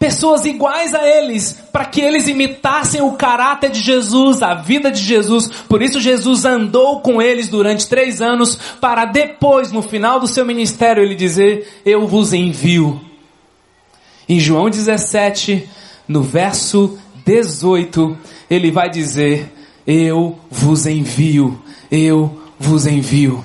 pessoas 0.00 0.46
iguais 0.46 0.94
a 0.94 1.06
eles, 1.06 1.54
para 1.70 1.84
que 1.84 2.00
eles 2.00 2.26
imitassem 2.26 3.02
o 3.02 3.12
caráter 3.12 3.70
de 3.70 3.80
Jesus, 3.80 4.42
a 4.42 4.54
vida 4.54 4.90
de 4.90 5.02
Jesus. 5.02 5.48
Por 5.68 5.82
isso 5.82 6.00
Jesus 6.00 6.46
andou 6.46 7.00
com 7.00 7.20
eles 7.20 7.48
durante 7.48 7.86
três 7.86 8.22
anos, 8.22 8.58
para 8.80 9.04
depois, 9.04 9.70
no 9.70 9.82
final 9.82 10.18
do 10.18 10.26
seu 10.26 10.44
ministério, 10.46 11.02
ele 11.02 11.14
dizer: 11.14 11.82
Eu 11.84 12.06
vos 12.06 12.32
envio. 12.32 12.98
Em 14.26 14.40
João 14.40 14.70
17, 14.70 15.68
no 16.08 16.22
verso 16.22 16.98
18, 17.26 18.16
ele 18.48 18.70
vai 18.70 18.88
dizer: 18.88 19.52
Eu 19.86 20.38
vos 20.50 20.86
envio, 20.86 21.60
eu 21.90 22.40
vos 22.58 22.86
envio. 22.86 23.44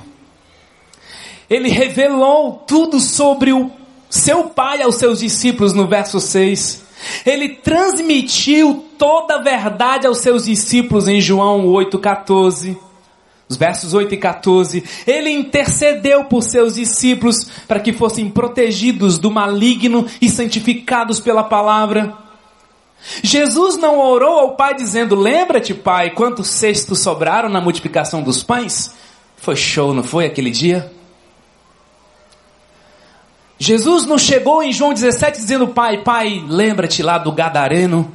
Ele 1.50 1.70
revelou 1.70 2.64
tudo 2.68 3.00
sobre 3.00 3.54
o 3.54 3.72
seu 4.10 4.46
pai 4.46 4.82
aos 4.82 4.96
seus 4.96 5.20
discípulos 5.20 5.74
no 5.74 5.88
verso 5.88 6.20
6. 6.20 6.84
Ele 7.26 7.50
transmitiu 7.50 8.86
toda 8.98 9.36
a 9.36 9.42
verdade 9.42 10.08
aos 10.08 10.20
seus 10.20 10.46
discípulos 10.46 11.08
em 11.08 11.22
João 11.22 11.68
8,14. 11.68 12.78
Os 13.48 13.58
versos 13.58 13.94
8 13.94 14.16
e 14.16 14.18
14. 14.18 14.84
Ele 15.06 15.30
intercedeu 15.30 16.26
por 16.26 16.42
seus 16.42 16.76
discípulos 16.76 17.48
para 17.68 17.80
que 17.80 17.94
fossem 17.94 18.30
protegidos 18.30 19.20
do 19.20 19.30
maligno 19.30 20.08
e 20.20 20.30
santificados 20.30 21.20
pela 21.20 21.44
palavra. 21.44 22.25
Jesus 23.24 23.78
não 23.78 24.00
orou 24.00 24.40
ao 24.40 24.56
Pai 24.56 24.74
dizendo: 24.76 25.16
Lembra-te, 25.16 25.74
Pai, 25.74 26.12
quantos 26.12 26.50
cestos 26.50 27.00
sobraram 27.00 27.50
na 27.50 27.62
multiplicação 27.62 28.24
dos 28.24 28.44
pães? 28.44 28.94
Foi 29.38 29.56
show, 29.56 29.94
não 29.94 30.04
foi 30.04 30.26
aquele 30.26 30.50
dia? 30.50 30.92
Jesus 33.58 34.06
não 34.06 34.18
chegou 34.18 34.62
em 34.62 34.74
João 34.74 34.94
17 34.94 35.38
dizendo, 35.38 35.68
pai, 35.70 36.04
pai, 36.04 36.44
lembra-te 36.48 37.02
lá 37.02 37.18
do 37.18 37.32
Gadareno, 37.32 38.12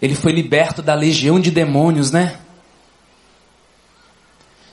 ele 0.00 0.14
foi 0.14 0.32
liberto 0.32 0.80
da 0.80 0.94
legião 0.94 1.38
de 1.38 1.50
demônios, 1.50 2.10
né? 2.10 2.36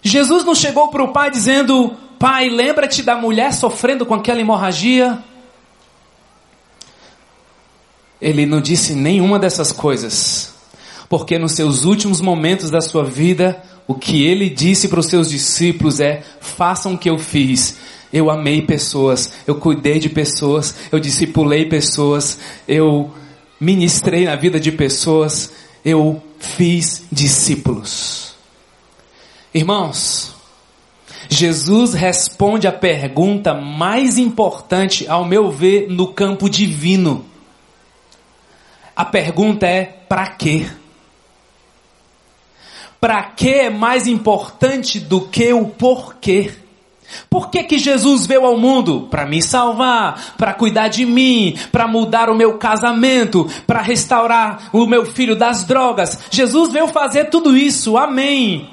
Jesus 0.02 0.46
não 0.46 0.56
chegou 0.56 0.88
para 0.88 1.04
o 1.04 1.12
pai 1.12 1.30
dizendo, 1.30 1.94
pai, 2.18 2.48
lembra-te 2.50 3.04
da 3.04 3.16
mulher 3.16 3.52
sofrendo 3.52 4.06
com 4.06 4.14
aquela 4.14 4.40
hemorragia. 4.40 5.20
Ele 8.22 8.46
não 8.46 8.60
disse 8.62 8.94
nenhuma 8.94 9.38
dessas 9.38 9.72
coisas, 9.72 10.54
porque 11.08 11.38
nos 11.38 11.54
seus 11.54 11.86
últimos 11.86 12.20
momentos 12.20 12.70
da 12.70 12.82
sua 12.82 13.04
vida, 13.04 13.62
o 13.88 13.94
que 13.94 14.26
ele 14.26 14.50
disse 14.50 14.88
para 14.88 15.00
os 15.00 15.06
seus 15.06 15.30
discípulos 15.30 16.00
é: 16.00 16.24
façam 16.40 16.94
o 16.94 16.98
que 16.98 17.10
eu 17.10 17.18
fiz 17.18 17.78
eu 18.12 18.30
amei 18.30 18.62
pessoas, 18.62 19.32
eu 19.46 19.56
cuidei 19.56 20.00
de 20.00 20.10
pessoas, 20.10 20.76
eu 20.92 21.00
discipulei 21.00 21.66
pessoas, 21.66 22.40
eu 22.68 23.12
ministrei 23.60 24.26
na 24.26 24.36
vida 24.36 24.60
de 24.60 24.72
pessoas, 24.72 25.52
eu 25.84 26.22
fiz 26.40 27.04
discípulos. 27.12 28.36
Irmãos, 29.54 30.36
Jesus 31.30 31.94
responde 31.94 32.68
a 32.68 32.72
pergunta 32.72 33.54
mais 33.54 34.18
importante, 34.18 35.08
ao 35.08 35.26
meu 35.26 35.52
ver, 35.52 35.88
no 35.90 36.08
campo 36.08 36.50
divino. 36.50 37.26
A 38.98 39.06
pergunta 39.06 39.66
é: 39.66 39.86
para 39.86 40.28
quê? 40.32 40.66
para 43.00 43.24
que 43.24 43.50
é 43.50 43.70
mais 43.70 44.08
importante 44.08 45.00
do 45.00 45.22
que 45.22 45.54
o 45.54 45.66
porquê. 45.66 46.52
Por 47.30 47.50
que, 47.50 47.64
que 47.64 47.78
Jesus 47.78 48.26
veio 48.26 48.46
ao 48.46 48.58
mundo? 48.58 49.08
Para 49.10 49.26
me 49.26 49.42
salvar, 49.42 50.36
para 50.38 50.54
cuidar 50.54 50.90
de 50.90 51.06
mim, 51.06 51.58
para 51.72 51.88
mudar 51.88 52.30
o 52.30 52.36
meu 52.36 52.58
casamento, 52.58 53.50
para 53.66 53.82
restaurar 53.82 54.70
o 54.74 54.86
meu 54.86 55.06
filho 55.06 55.36
das 55.36 55.64
drogas. 55.64 56.20
Jesus 56.30 56.72
veio 56.72 56.88
fazer 56.88 57.30
tudo 57.30 57.56
isso, 57.56 57.98
amém. 57.98 58.70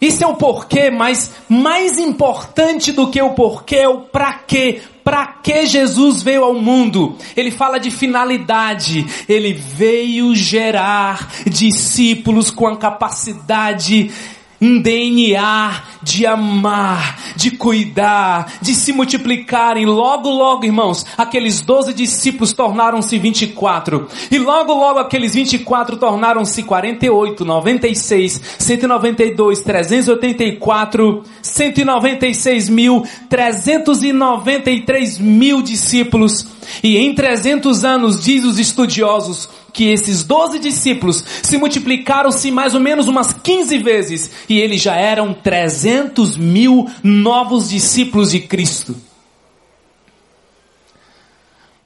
Isso 0.00 0.22
é 0.22 0.26
o 0.26 0.36
porquê, 0.36 0.90
mas 0.90 1.32
mais 1.48 1.98
importante 1.98 2.92
do 2.92 3.10
que 3.10 3.20
o 3.20 3.34
porquê 3.34 3.76
é 3.76 3.88
o 3.88 4.02
para 4.02 4.32
quê. 4.34 4.80
Para 5.04 5.26
que 5.26 5.66
Jesus 5.66 6.22
veio 6.22 6.44
ao 6.44 6.54
mundo? 6.54 7.16
Ele 7.36 7.50
fala 7.50 7.78
de 7.78 7.90
finalidade. 7.90 9.06
Ele 9.28 9.52
veio 9.52 10.34
gerar 10.34 11.30
discípulos 11.46 12.50
com 12.50 12.66
a 12.66 12.76
capacidade 12.76 14.10
um 14.60 14.80
DNA 14.80 15.82
de 16.02 16.26
amar, 16.26 17.18
de 17.34 17.52
cuidar, 17.52 18.52
de 18.60 18.74
se 18.74 18.92
multiplicarem. 18.92 19.86
Logo, 19.86 20.28
logo, 20.28 20.64
irmãos, 20.64 21.06
aqueles 21.16 21.60
doze 21.60 21.94
discípulos 21.94 22.52
tornaram-se 22.52 23.18
24. 23.18 24.06
E 24.30 24.38
logo, 24.38 24.74
logo, 24.74 24.98
aqueles 24.98 25.34
24 25.34 25.96
tornaram-se 25.96 26.62
48, 26.62 27.44
96, 27.44 28.40
192, 28.58 29.62
384, 29.62 31.22
196 31.42 32.68
mil, 32.68 33.04
393 33.28 35.18
mil 35.18 35.62
discípulos. 35.62 36.46
E 36.82 36.98
em 36.98 37.14
300 37.14 37.84
anos, 37.84 38.22
diz 38.22 38.44
os 38.44 38.58
estudiosos, 38.58 39.48
que 39.72 39.90
esses 39.90 40.22
doze 40.24 40.58
discípulos 40.58 41.24
se 41.42 41.56
multiplicaram-se 41.56 42.50
mais 42.50 42.74
ou 42.74 42.80
menos 42.80 43.08
umas 43.08 43.32
15 43.32 43.78
vezes 43.78 44.30
e 44.48 44.58
eles 44.58 44.80
já 44.80 44.96
eram 44.96 45.32
300 45.32 46.36
mil 46.36 46.88
novos 47.02 47.68
discípulos 47.68 48.30
de 48.32 48.40
Cristo. 48.40 48.96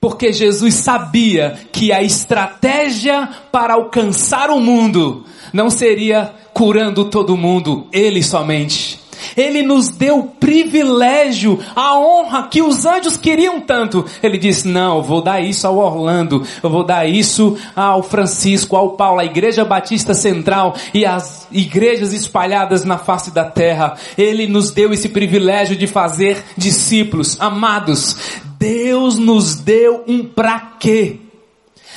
Porque 0.00 0.32
Jesus 0.32 0.74
sabia 0.74 1.58
que 1.72 1.90
a 1.90 2.02
estratégia 2.02 3.28
para 3.50 3.74
alcançar 3.74 4.50
o 4.50 4.60
mundo 4.60 5.24
não 5.52 5.70
seria 5.70 6.34
curando 6.52 7.06
todo 7.06 7.36
mundo, 7.36 7.88
ele 7.90 8.22
somente 8.22 9.03
ele 9.36 9.62
nos 9.62 9.88
deu 9.88 10.18
o 10.18 10.28
privilégio, 10.28 11.58
a 11.74 11.98
honra 11.98 12.48
que 12.48 12.62
os 12.62 12.84
anjos 12.84 13.16
queriam 13.16 13.60
tanto. 13.60 14.04
Ele 14.22 14.38
disse: 14.38 14.68
Não, 14.68 14.96
eu 14.96 15.02
vou 15.02 15.22
dar 15.22 15.40
isso 15.40 15.66
ao 15.66 15.76
Orlando, 15.76 16.46
eu 16.62 16.70
vou 16.70 16.84
dar 16.84 17.08
isso 17.08 17.56
ao 17.74 18.02
Francisco, 18.02 18.76
ao 18.76 18.90
Paulo, 18.90 19.20
à 19.20 19.24
Igreja 19.24 19.64
Batista 19.64 20.14
Central 20.14 20.74
e 20.92 21.04
às 21.04 21.46
igrejas 21.50 22.12
espalhadas 22.12 22.84
na 22.84 22.98
face 22.98 23.30
da 23.30 23.44
terra. 23.44 23.96
Ele 24.16 24.46
nos 24.46 24.70
deu 24.70 24.92
esse 24.92 25.08
privilégio 25.08 25.76
de 25.76 25.86
fazer 25.86 26.42
discípulos. 26.56 27.40
Amados, 27.40 28.16
Deus 28.58 29.18
nos 29.18 29.56
deu 29.56 30.04
um 30.06 30.24
pra 30.24 30.58
quê? 30.78 31.23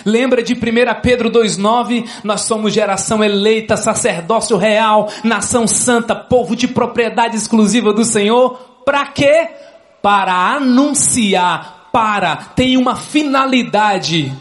Lembra 0.08 0.42
de 0.42 0.54
1 0.54 0.58
Pedro 1.02 1.30
2,9? 1.30 2.08
Nós 2.24 2.40
somos 2.44 2.72
geração 2.72 3.22
eleita, 3.22 3.76
sacerdócio 3.76 4.56
real, 4.56 5.12
nação 5.22 5.68
santa, 5.68 6.16
povo 6.16 6.56
de 6.56 6.66
propriedade 6.66 7.36
exclusiva 7.36 7.92
do 7.92 8.06
Senhor. 8.06 8.52
Para 8.86 9.08
quê? 9.08 9.50
Para 10.02 10.56
anunciar, 10.56 11.90
para, 11.92 12.38
tem 12.38 12.78
uma 12.78 12.96
finalidade. 12.96 14.34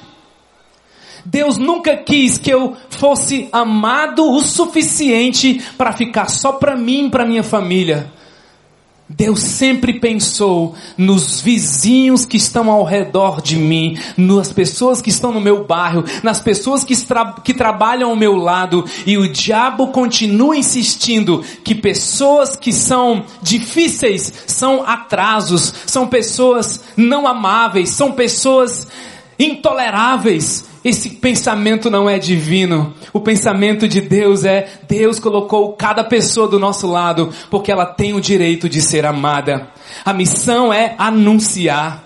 Deus 1.25 1.59
nunca 1.59 1.97
quis 1.97 2.39
que 2.39 2.51
eu 2.51 2.77
fosse 2.89 3.49
amado 3.51 4.31
o 4.31 4.41
suficiente 4.43 5.61
para 5.77 5.93
ficar 5.93 6.31
só 6.31 6.53
para 6.53 6.77
mim 6.77 7.07
e 7.07 7.11
para 7.11 7.27
minha 7.27 7.43
família. 7.43 8.13
Deus 9.09 9.41
sempre 9.41 10.01
pensou 10.01 10.75
nos 10.99 11.41
vizinhos 11.41 12.25
que 12.25 12.37
estão 12.37 12.69
ao 12.69 12.83
redor 12.83 13.41
de 13.41 13.55
mim, 13.57 13.97
nas 14.17 14.53
pessoas 14.53 15.01
que 15.01 15.11
estão 15.11 15.31
no 15.31 15.41
meu 15.41 15.65
bairro, 15.65 16.05
nas 16.25 16.41
pessoas 16.41 16.83
que, 16.83 16.97
tra 16.97 17.35
que 17.45 17.55
trabalham 17.55 18.11
ao 18.11 18.17
meu 18.17 18.35
lado, 18.35 18.85
e 19.07 19.17
o 19.17 19.31
diabo 19.31 19.89
continua 19.89 20.57
insistindo 20.57 21.45
que 21.63 21.73
pessoas 21.73 22.57
que 22.57 22.73
são 22.73 23.25
difíceis 23.41 24.33
são 24.45 24.83
atrasos, 24.85 25.73
são 25.87 26.09
pessoas 26.09 26.81
não 26.97 27.29
amáveis, 27.29 27.91
são 27.91 28.11
pessoas 28.11 28.89
intoleráveis. 29.39 30.67
Esse 30.85 31.11
pensamento 31.11 31.91
não 31.91 32.09
é 32.09 32.19
divino. 32.19 32.95
O 33.13 33.21
pensamento 33.21 33.89
de 33.89 34.01
Deus 34.01 34.45
é: 34.45 34.69
Deus 34.89 35.19
colocou 35.19 35.73
cada 35.73 36.05
pessoa 36.05 36.47
do 36.47 36.59
nosso 36.59 36.87
lado 36.87 37.33
porque 37.51 37.73
ela 37.73 37.87
tem 37.87 38.15
o 38.15 38.21
direito 38.21 38.69
de 38.69 38.81
ser 38.81 39.05
amada. 39.05 39.69
A 40.05 40.13
missão 40.13 40.73
é 40.73 40.95
anunciar. 40.99 42.05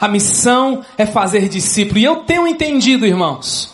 A 0.00 0.08
missão 0.08 0.82
é 0.98 1.06
fazer 1.06 1.48
discípulo. 1.48 1.98
E 1.98 2.04
eu 2.04 2.16
tenho 2.16 2.46
entendido, 2.46 3.06
irmãos, 3.06 3.72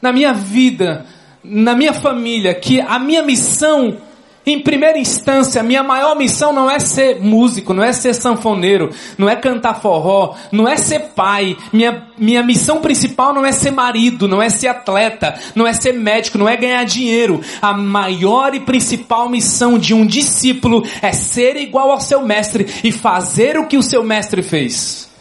na 0.00 0.12
minha 0.12 0.32
vida, 0.32 1.06
na 1.44 1.76
minha 1.76 1.92
família, 1.92 2.54
que 2.54 2.80
a 2.80 2.98
minha 2.98 3.22
missão 3.22 3.96
em 4.44 4.58
primeira 4.60 4.98
instância, 4.98 5.62
minha 5.62 5.82
maior 5.82 6.16
missão 6.16 6.52
não 6.52 6.68
é 6.68 6.78
ser 6.80 7.20
músico, 7.20 7.72
não 7.72 7.82
é 7.82 7.92
ser 7.92 8.12
sanfoneiro, 8.12 8.90
não 9.16 9.28
é 9.28 9.36
cantar 9.36 9.80
forró, 9.80 10.34
não 10.50 10.66
é 10.66 10.76
ser 10.76 11.12
pai. 11.14 11.56
Minha, 11.72 12.08
minha 12.18 12.42
missão 12.42 12.80
principal 12.80 13.32
não 13.32 13.46
é 13.46 13.52
ser 13.52 13.70
marido, 13.70 14.26
não 14.26 14.42
é 14.42 14.48
ser 14.48 14.68
atleta, 14.68 15.38
não 15.54 15.66
é 15.66 15.72
ser 15.72 15.92
médico, 15.92 16.38
não 16.38 16.48
é 16.48 16.56
ganhar 16.56 16.84
dinheiro. 16.84 17.40
A 17.60 17.72
maior 17.72 18.52
e 18.54 18.60
principal 18.60 19.28
missão 19.28 19.78
de 19.78 19.94
um 19.94 20.04
discípulo 20.04 20.84
é 21.00 21.12
ser 21.12 21.56
igual 21.56 21.92
ao 21.92 22.00
seu 22.00 22.22
mestre 22.22 22.66
e 22.82 22.90
fazer 22.90 23.56
o 23.56 23.66
que 23.66 23.76
o 23.76 23.82
seu 23.82 24.02
mestre 24.02 24.42
fez. 24.42 25.11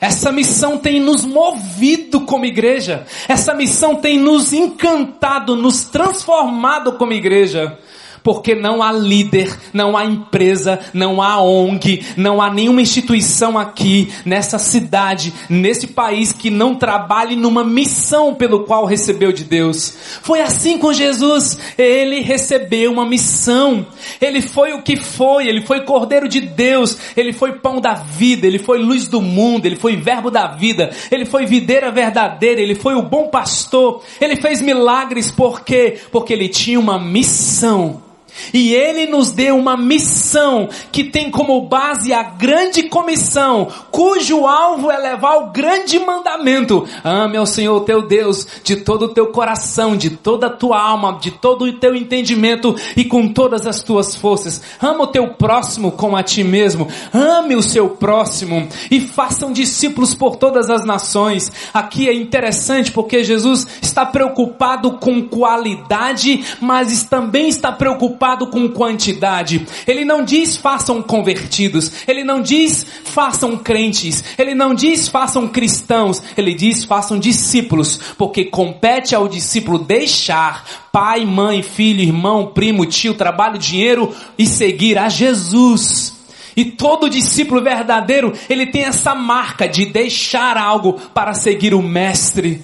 Essa 0.00 0.32
missão 0.32 0.78
tem 0.78 0.98
nos 0.98 1.24
movido 1.24 2.22
como 2.22 2.46
igreja. 2.46 3.06
Essa 3.28 3.52
missão 3.52 3.96
tem 3.96 4.18
nos 4.18 4.52
encantado, 4.52 5.54
nos 5.54 5.84
transformado 5.84 6.92
como 6.92 7.12
igreja. 7.12 7.78
Porque 8.22 8.54
não 8.54 8.82
há 8.82 8.92
líder, 8.92 9.56
não 9.72 9.96
há 9.96 10.04
empresa, 10.04 10.78
não 10.92 11.22
há 11.22 11.40
ONG, 11.40 12.04
não 12.16 12.40
há 12.40 12.52
nenhuma 12.52 12.82
instituição 12.82 13.58
aqui, 13.58 14.12
nessa 14.24 14.58
cidade, 14.58 15.32
nesse 15.48 15.86
país 15.86 16.32
que 16.32 16.50
não 16.50 16.74
trabalhe 16.74 17.36
numa 17.36 17.64
missão 17.64 18.34
pelo 18.34 18.64
qual 18.64 18.84
recebeu 18.84 19.32
de 19.32 19.44
Deus. 19.44 19.96
Foi 20.22 20.40
assim 20.40 20.78
com 20.78 20.92
Jesus. 20.92 21.58
Ele 21.76 22.20
recebeu 22.20 22.92
uma 22.92 23.06
missão. 23.06 23.86
Ele 24.20 24.40
foi 24.40 24.72
o 24.72 24.82
que 24.82 24.96
foi, 24.96 25.48
ele 25.48 25.62
foi 25.62 25.80
Cordeiro 25.84 26.28
de 26.28 26.40
Deus, 26.40 26.96
ele 27.16 27.32
foi 27.32 27.52
pão 27.52 27.80
da 27.80 27.94
vida, 27.94 28.46
ele 28.46 28.58
foi 28.58 28.78
luz 28.78 29.08
do 29.08 29.20
mundo, 29.20 29.66
ele 29.66 29.76
foi 29.76 29.96
verbo 29.96 30.30
da 30.30 30.46
vida, 30.46 30.90
ele 31.10 31.24
foi 31.24 31.46
videira 31.46 31.90
verdadeira, 31.90 32.60
ele 32.60 32.74
foi 32.74 32.94
o 32.94 33.02
bom 33.02 33.28
pastor, 33.28 34.02
ele 34.20 34.36
fez 34.36 34.60
milagres 34.60 35.30
por 35.30 35.62
quê? 35.62 35.98
Porque 36.10 36.32
ele 36.32 36.48
tinha 36.48 36.78
uma 36.78 36.98
missão. 36.98 38.09
E 38.52 38.74
ele 38.74 39.06
nos 39.06 39.32
deu 39.32 39.56
uma 39.56 39.76
missão 39.76 40.68
que 40.90 41.04
tem 41.04 41.30
como 41.30 41.60
base 41.62 42.12
a 42.12 42.22
grande 42.22 42.84
comissão, 42.84 43.68
cujo 43.90 44.46
alvo 44.46 44.90
é 44.90 44.98
levar 44.98 45.36
o 45.36 45.50
grande 45.50 45.98
mandamento. 45.98 46.86
Ame 47.04 47.36
ao 47.36 47.46
Senhor 47.46 47.80
teu 47.80 48.02
Deus 48.02 48.46
de 48.62 48.76
todo 48.76 49.06
o 49.06 49.08
teu 49.08 49.28
coração, 49.28 49.96
de 49.96 50.10
toda 50.10 50.46
a 50.46 50.50
tua 50.50 50.80
alma, 50.80 51.18
de 51.20 51.30
todo 51.30 51.64
o 51.64 51.72
teu 51.72 51.94
entendimento 51.94 52.74
e 52.96 53.04
com 53.04 53.28
todas 53.28 53.66
as 53.66 53.82
tuas 53.82 54.14
forças. 54.14 54.60
Ama 54.80 55.04
o 55.04 55.08
teu 55.08 55.28
próximo 55.28 55.92
como 55.92 56.16
a 56.16 56.22
ti 56.22 56.42
mesmo. 56.42 56.88
Ame 57.12 57.56
o 57.56 57.62
seu 57.62 57.88
próximo 57.90 58.68
e 58.90 59.00
façam 59.00 59.52
discípulos 59.52 60.14
por 60.14 60.36
todas 60.36 60.70
as 60.70 60.84
nações. 60.84 61.50
Aqui 61.72 62.08
é 62.08 62.14
interessante 62.14 62.92
porque 62.92 63.24
Jesus 63.24 63.66
está 63.82 64.04
preocupado 64.06 64.92
com 64.92 65.22
qualidade, 65.22 66.44
mas 66.60 67.04
também 67.04 67.48
está 67.48 67.72
preocupado 67.72 68.29
preocupado 68.30 68.46
com 68.46 68.68
quantidade. 68.68 69.66
Ele 69.86 70.04
não 70.04 70.24
diz 70.24 70.56
façam 70.56 71.02
convertidos. 71.02 71.90
Ele 72.06 72.22
não 72.22 72.40
diz 72.40 72.86
façam 73.04 73.56
crentes. 73.56 74.22
Ele 74.38 74.54
não 74.54 74.74
diz 74.74 75.08
façam 75.08 75.48
cristãos. 75.48 76.22
Ele 76.36 76.54
diz 76.54 76.84
façam 76.84 77.18
discípulos. 77.18 77.98
Porque 78.16 78.44
compete 78.44 79.14
ao 79.14 79.28
discípulo 79.28 79.78
deixar 79.78 80.64
pai, 80.92 81.24
mãe, 81.24 81.62
filho, 81.62 82.02
irmão, 82.02 82.46
primo, 82.46 82.86
tio, 82.86 83.14
trabalho, 83.14 83.58
dinheiro 83.58 84.14
e 84.38 84.46
seguir 84.46 84.98
a 84.98 85.08
Jesus. 85.08 86.14
E 86.56 86.64
todo 86.64 87.08
discípulo 87.08 87.62
verdadeiro, 87.62 88.32
ele 88.48 88.66
tem 88.66 88.84
essa 88.84 89.14
marca 89.14 89.68
de 89.68 89.86
deixar 89.86 90.56
algo 90.56 90.94
para 91.14 91.32
seguir 91.32 91.74
o 91.74 91.82
mestre, 91.82 92.60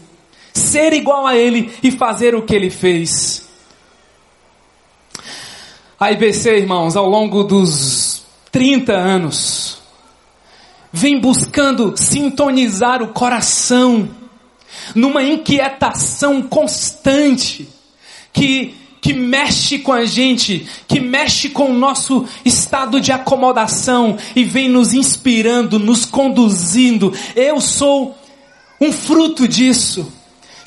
ser 0.52 0.92
igual 0.92 1.24
a 1.26 1.36
ele 1.36 1.70
e 1.82 1.90
fazer 1.92 2.34
o 2.34 2.42
que 2.42 2.54
ele 2.54 2.68
fez. 2.68 3.45
A 5.98 6.12
IBC, 6.12 6.58
irmãos, 6.58 6.94
ao 6.94 7.08
longo 7.08 7.42
dos 7.42 8.22
30 8.52 8.92
anos, 8.92 9.78
vem 10.92 11.18
buscando 11.18 11.94
sintonizar 11.96 13.02
o 13.02 13.08
coração 13.08 14.06
numa 14.94 15.22
inquietação 15.22 16.42
constante 16.42 17.66
que 18.30 18.74
que 19.00 19.14
mexe 19.14 19.78
com 19.78 19.92
a 19.92 20.04
gente, 20.04 20.66
que 20.88 20.98
mexe 20.98 21.48
com 21.50 21.70
o 21.70 21.72
nosso 21.72 22.26
estado 22.44 23.00
de 23.00 23.12
acomodação 23.12 24.18
e 24.34 24.42
vem 24.42 24.68
nos 24.68 24.92
inspirando, 24.92 25.78
nos 25.78 26.04
conduzindo. 26.04 27.14
Eu 27.36 27.60
sou 27.60 28.18
um 28.80 28.90
fruto 28.90 29.46
disso. 29.46 30.12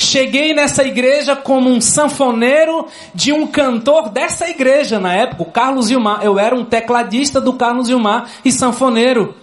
Cheguei 0.02 0.54
nessa 0.54 0.82
igreja 0.82 1.36
como 1.36 1.70
um 1.70 1.82
sanfoneiro 1.82 2.88
de 3.14 3.34
um 3.34 3.46
cantor 3.46 4.08
dessa 4.08 4.50
igreja 4.50 4.98
na 4.98 5.14
época, 5.14 5.44
o 5.44 5.52
Carlos 5.52 5.90
Gilmar. 5.90 6.24
Eu 6.24 6.40
era 6.40 6.56
um 6.56 6.64
tecladista 6.64 7.42
do 7.42 7.52
Carlos 7.52 7.88
Gilmar 7.88 8.30
e 8.46 8.50
sanfoneiro. 8.50 9.36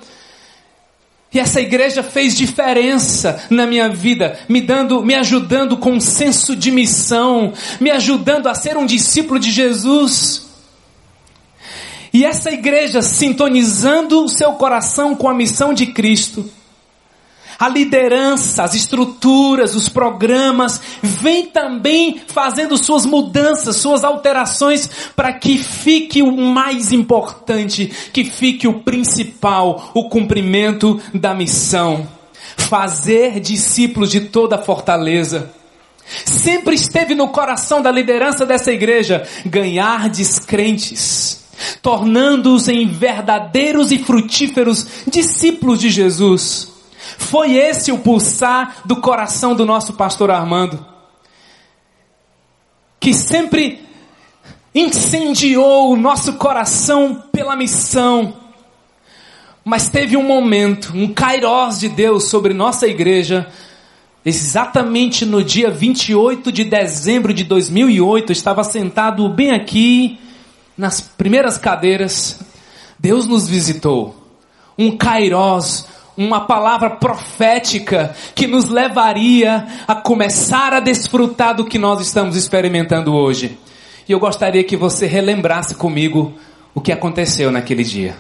E 1.31 1.39
essa 1.39 1.61
igreja 1.61 2.03
fez 2.03 2.35
diferença 2.35 3.45
na 3.51 3.67
minha 3.67 3.91
vida, 3.91 4.39
me 4.49 4.63
dando, 4.63 5.05
me 5.05 5.15
ajudando 5.15 5.77
com 5.77 5.93
um 5.93 6.01
senso 6.01 6.57
de 6.57 6.71
missão, 6.71 7.53
me 7.79 7.91
ajudando 7.91 8.47
a 8.47 8.55
ser 8.55 8.79
um 8.79 8.87
discípulo 8.87 9.39
de 9.39 9.51
Jesus. 9.51 10.47
E 12.15 12.25
essa 12.25 12.51
igreja 12.51 13.03
sintonizando 13.03 14.25
o 14.25 14.29
seu 14.29 14.53
coração 14.53 15.15
com 15.15 15.29
a 15.29 15.35
missão 15.35 15.75
de 15.75 15.89
Cristo, 15.89 16.51
a 17.59 17.69
liderança, 17.69 18.63
as 18.63 18.75
estruturas, 18.75 19.75
os 19.75 19.89
programas, 19.89 20.81
vem 21.03 21.47
também 21.47 22.21
fazendo 22.27 22.77
suas 22.77 23.07
mudanças, 23.07 23.77
suas 23.77 24.05
alterações, 24.05 24.89
para 25.15 25.33
que 25.33 25.59
fique 25.59 26.23
o 26.23 26.37
mais 26.37 26.93
importante, 26.93 27.91
que 28.13 28.25
fique 28.25 28.69
o 28.69 28.81
principal, 28.81 29.91
o 29.95 30.09
cumprimento 30.09 31.01
da 31.15 31.35
missão. 31.35 32.07
Fazer 32.57 33.41
discípulos 33.41 34.11
de 34.11 34.21
toda 34.21 34.57
a 34.57 34.63
fortaleza. 34.63 35.53
Sempre 36.25 36.75
esteve 36.75 37.15
no 37.15 37.29
coração 37.29 37.83
da 37.83 37.91
liderança 37.91 38.47
dessa 38.47 38.73
igreja 38.73 39.27
ganhar 39.45 40.09
descrentes, 40.09 41.45
tornando-os 41.83 42.69
em 42.69 42.87
verdadeiros 42.87 43.91
e 43.91 43.99
frutíferos 43.99 44.87
discípulos 45.11 45.81
de 45.81 45.91
Jesus. 45.91 46.76
Foi 47.19 47.55
esse 47.55 47.93
o 47.93 47.99
pulsar 47.99 48.83
do 48.85 48.97
coração 48.97 49.55
do 49.55 49.65
nosso 49.65 49.95
pastor 49.95 50.31
Armando, 50.31 50.85
que 53.01 53.13
sempre 53.13 53.87
incendiou 54.75 55.93
o 55.93 55.97
nosso 55.97 56.35
coração 56.35 57.25
pela 57.33 57.57
missão. 57.57 58.35
Mas 59.65 59.89
teve 59.89 60.17
um 60.17 60.23
momento, 60.23 60.93
um 60.95 61.13
kairós 61.13 61.81
de 61.81 61.89
Deus 61.89 62.25
sobre 62.25 62.53
nossa 62.53 62.87
igreja, 62.87 63.51
exatamente 64.25 65.25
no 65.25 65.43
dia 65.43 65.71
28 65.71 66.53
de 66.53 66.65
dezembro 66.65 67.33
de 67.33 67.43
2008, 67.45 68.31
eu 68.31 68.33
estava 68.33 68.63
sentado 68.63 69.29
bem 69.29 69.53
aqui, 69.53 70.21
nas 70.77 71.01
primeiras 71.01 71.57
cadeiras, 71.57 72.39
Deus 72.99 73.27
nos 73.27 73.49
visitou. 73.49 74.15
Um 74.77 74.97
kairós, 74.97 75.87
uma 76.17 76.41
palavra 76.41 76.91
profética 76.91 78.15
que 78.35 78.47
nos 78.47 78.71
levaria 78.71 79.67
a 79.87 79.95
começar 79.95 80.73
a 80.73 80.81
desfrutar 80.81 81.55
do 81.55 81.65
que 81.65 81.79
nós 81.79 82.01
estamos 82.01 82.37
experimentando 82.37 83.15
hoje. 83.15 83.59
E 84.09 84.13
eu 84.13 84.19
gostaria 84.19 84.65
que 84.65 84.77
você 84.77 85.07
relembrasse 85.07 85.75
comigo 85.75 86.35
o 86.75 86.81
que 86.81 86.93
aconteceu 86.93 87.51
naquele 87.51 87.83
dia. 87.85 88.17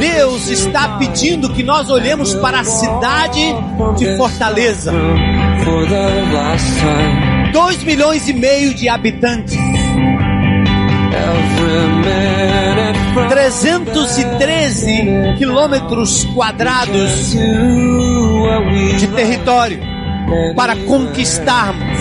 Deus 0.00 0.48
está 0.48 0.98
pedindo 0.98 1.52
que 1.52 1.62
nós 1.62 1.90
olhemos 1.90 2.34
para 2.34 2.60
a 2.60 2.64
cidade 2.64 3.40
de 3.96 4.16
Fortaleza. 4.16 4.92
2 7.52 7.84
milhões 7.84 8.28
e 8.28 8.32
meio 8.32 8.74
de 8.74 8.88
habitantes. 8.88 9.56
313 13.28 15.34
quilômetros 15.38 16.24
quadrados 16.34 17.32
de 18.98 19.06
território 19.08 19.80
para 20.56 20.76
conquistarmos. 20.76 21.98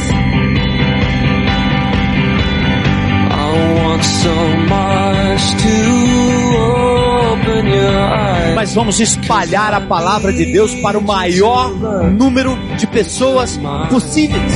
Mas 8.55 8.73
vamos 8.73 8.99
espalhar 8.99 9.73
a 9.73 9.81
palavra 9.81 10.31
de 10.31 10.45
Deus 10.45 10.73
para 10.75 10.97
o 10.97 11.01
maior 11.01 11.71
número 12.11 12.57
de 12.77 12.87
pessoas 12.87 13.59
possíveis. 13.89 14.53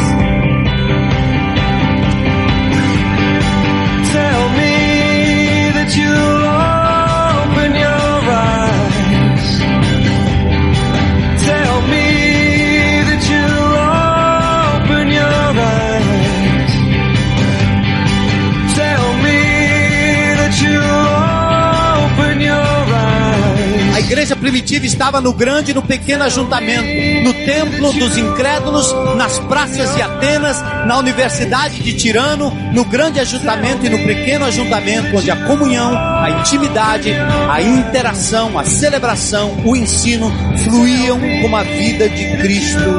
Igreja 24.18 24.36
primitiva 24.36 24.84
estava 24.84 25.22
no 25.22 25.32
grande 25.32 25.70
e 25.70 25.74
no 25.76 25.82
pequeno 25.84 26.24
ajuntamento, 26.24 26.88
no 27.24 27.34
templo 27.46 27.94
dos 27.94 28.18
incrédulos, 28.18 28.92
nas 29.16 29.38
praças 29.38 29.94
de 29.96 30.02
Atenas, 30.02 30.60
na 30.88 30.98
universidade 30.98 31.84
de 31.84 31.94
Tirano, 31.94 32.50
no 32.74 32.84
grande 32.84 33.20
ajuntamento 33.20 33.86
e 33.86 33.90
no 33.90 34.00
pequeno 34.00 34.46
ajuntamento, 34.46 35.16
onde 35.16 35.30
a 35.30 35.36
comunhão, 35.46 35.96
a 35.96 36.32
intimidade, 36.32 37.14
a 37.14 37.62
interação, 37.62 38.58
a 38.58 38.64
celebração, 38.64 39.56
o 39.64 39.76
ensino 39.76 40.34
fluíam 40.64 41.20
como 41.44 41.56
a 41.56 41.62
vida 41.62 42.10
de 42.10 42.38
Cristo 42.38 42.90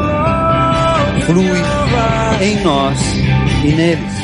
flui 1.27 1.61
em 2.41 2.63
nós 2.63 2.97
e 3.65 3.73
neles. 3.73 4.19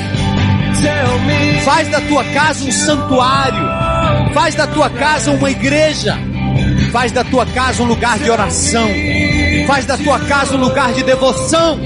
Faz 1.64 1.88
da 1.88 2.00
tua 2.02 2.22
casa 2.22 2.64
um 2.64 2.70
santuário. 2.70 4.32
Faz 4.32 4.54
da 4.54 4.66
tua 4.68 4.88
casa 4.90 5.32
uma 5.32 5.50
igreja. 5.50 6.16
Faz 6.94 7.10
da 7.10 7.24
tua 7.24 7.44
casa 7.44 7.82
um 7.82 7.86
lugar 7.86 8.20
de 8.20 8.30
oração. 8.30 8.88
Faz 9.66 9.84
da 9.84 9.98
tua 9.98 10.16
casa 10.20 10.54
um 10.54 10.60
lugar 10.60 10.92
de 10.92 11.02
devoção. 11.02 11.80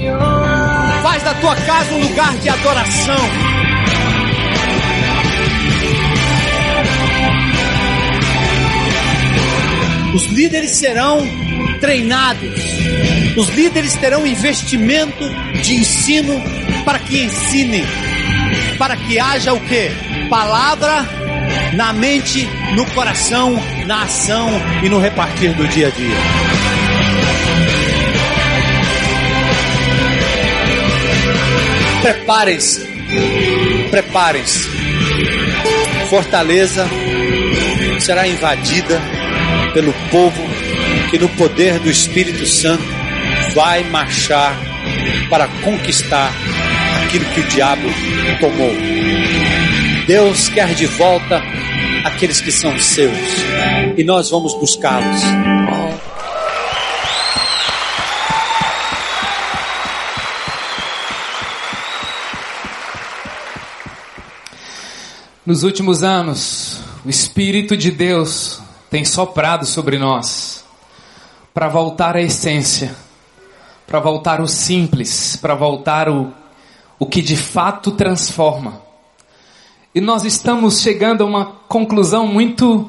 Faz 1.01 1.23
da 1.23 1.33
tua 1.33 1.55
casa 1.55 1.95
um 1.95 2.03
lugar 2.03 2.37
de 2.37 2.47
adoração. 2.47 3.17
Os 10.13 10.27
líderes 10.27 10.69
serão 10.77 11.27
treinados. 11.81 12.61
Os 13.35 13.49
líderes 13.49 13.95
terão 13.95 14.27
investimento 14.27 15.27
de 15.63 15.73
ensino 15.73 16.39
para 16.85 16.99
que 16.99 17.23
ensinem, 17.23 17.83
para 18.77 18.95
que 18.95 19.19
haja 19.19 19.53
o 19.53 19.59
que? 19.59 19.89
Palavra 20.29 21.03
na 21.73 21.93
mente, 21.93 22.47
no 22.75 22.85
coração, 22.91 23.59
na 23.89 24.03
ação 24.03 24.47
e 24.83 24.87
no 24.87 24.99
repartir 24.99 25.51
do 25.55 25.67
dia 25.67 25.87
a 25.87 25.89
dia. 25.89 26.15
Preparem-se, 32.03 32.87
preparem-se. 33.89 34.69
Fortaleza 36.07 36.87
será 37.99 38.27
invadida 38.27 39.01
pelo 39.73 39.91
povo 40.11 40.39
que, 41.09 41.17
no 41.17 41.27
poder 41.29 41.79
do 41.79 41.89
Espírito 41.89 42.45
Santo, 42.45 42.85
vai 43.55 43.83
marchar 43.85 44.55
para 45.31 45.47
conquistar 45.63 46.31
aquilo 47.05 47.25
que 47.25 47.39
o 47.39 47.47
diabo 47.47 47.89
tomou. 48.39 48.71
Deus 50.05 50.47
quer 50.49 50.75
de 50.75 50.85
volta 50.85 51.41
aqueles 52.05 52.41
que 52.41 52.51
são 52.51 52.77
seus 52.79 53.17
e 53.97 54.03
nós 54.03 54.29
vamos 54.29 54.53
buscá-los. 54.55 55.21
Nos 65.45 65.63
últimos 65.63 66.03
anos, 66.03 66.79
o 67.03 67.09
Espírito 67.09 67.75
de 67.75 67.89
Deus 67.89 68.61
tem 68.89 69.03
soprado 69.03 69.65
sobre 69.65 69.97
nós 69.97 70.63
para 71.53 71.67
voltar 71.67 72.15
à 72.15 72.21
essência, 72.21 72.95
para 73.87 73.99
voltar 73.99 74.39
ao 74.39 74.47
simples, 74.47 75.35
para 75.35 75.55
voltar 75.55 76.07
o, 76.07 76.31
o 76.99 77.05
que 77.05 77.21
de 77.21 77.35
fato 77.35 77.91
transforma. 77.91 78.88
E 79.93 79.99
nós 79.99 80.23
estamos 80.23 80.81
chegando 80.81 81.23
a 81.23 81.25
uma 81.25 81.45
conclusão 81.45 82.27
muito, 82.27 82.87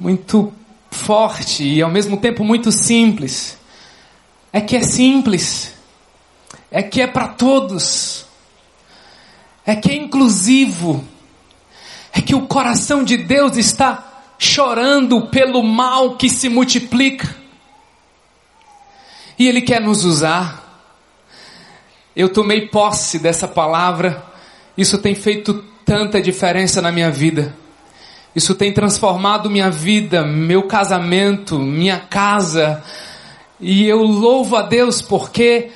muito 0.00 0.50
forte 0.90 1.64
e 1.64 1.82
ao 1.82 1.90
mesmo 1.90 2.16
tempo 2.16 2.42
muito 2.42 2.72
simples. 2.72 3.58
É 4.50 4.60
que 4.60 4.74
é 4.74 4.80
simples, 4.80 5.74
é 6.70 6.82
que 6.82 7.02
é 7.02 7.06
para 7.06 7.28
todos, 7.28 8.24
é 9.66 9.76
que 9.76 9.90
é 9.90 9.94
inclusivo, 9.94 11.04
é 12.10 12.22
que 12.22 12.34
o 12.34 12.46
coração 12.46 13.04
de 13.04 13.18
Deus 13.18 13.58
está 13.58 14.24
chorando 14.38 15.26
pelo 15.26 15.62
mal 15.62 16.16
que 16.16 16.30
se 16.30 16.48
multiplica. 16.48 17.36
E 19.38 19.46
Ele 19.46 19.60
quer 19.60 19.82
nos 19.82 20.06
usar. 20.06 20.64
Eu 22.14 22.30
tomei 22.30 22.66
posse 22.66 23.18
dessa 23.18 23.46
palavra, 23.46 24.24
isso 24.76 24.98
tem 24.98 25.14
feito 25.14 25.64
tanta 25.84 26.20
diferença 26.20 26.82
na 26.82 26.92
minha 26.92 27.10
vida. 27.10 27.54
Isso 28.34 28.54
tem 28.54 28.72
transformado 28.72 29.48
minha 29.48 29.70
vida, 29.70 30.22
meu 30.22 30.64
casamento, 30.64 31.58
minha 31.58 31.98
casa. 31.98 32.82
E 33.58 33.86
eu 33.86 34.02
louvo 34.02 34.56
a 34.56 34.62
Deus 34.62 35.00
porque 35.00 35.70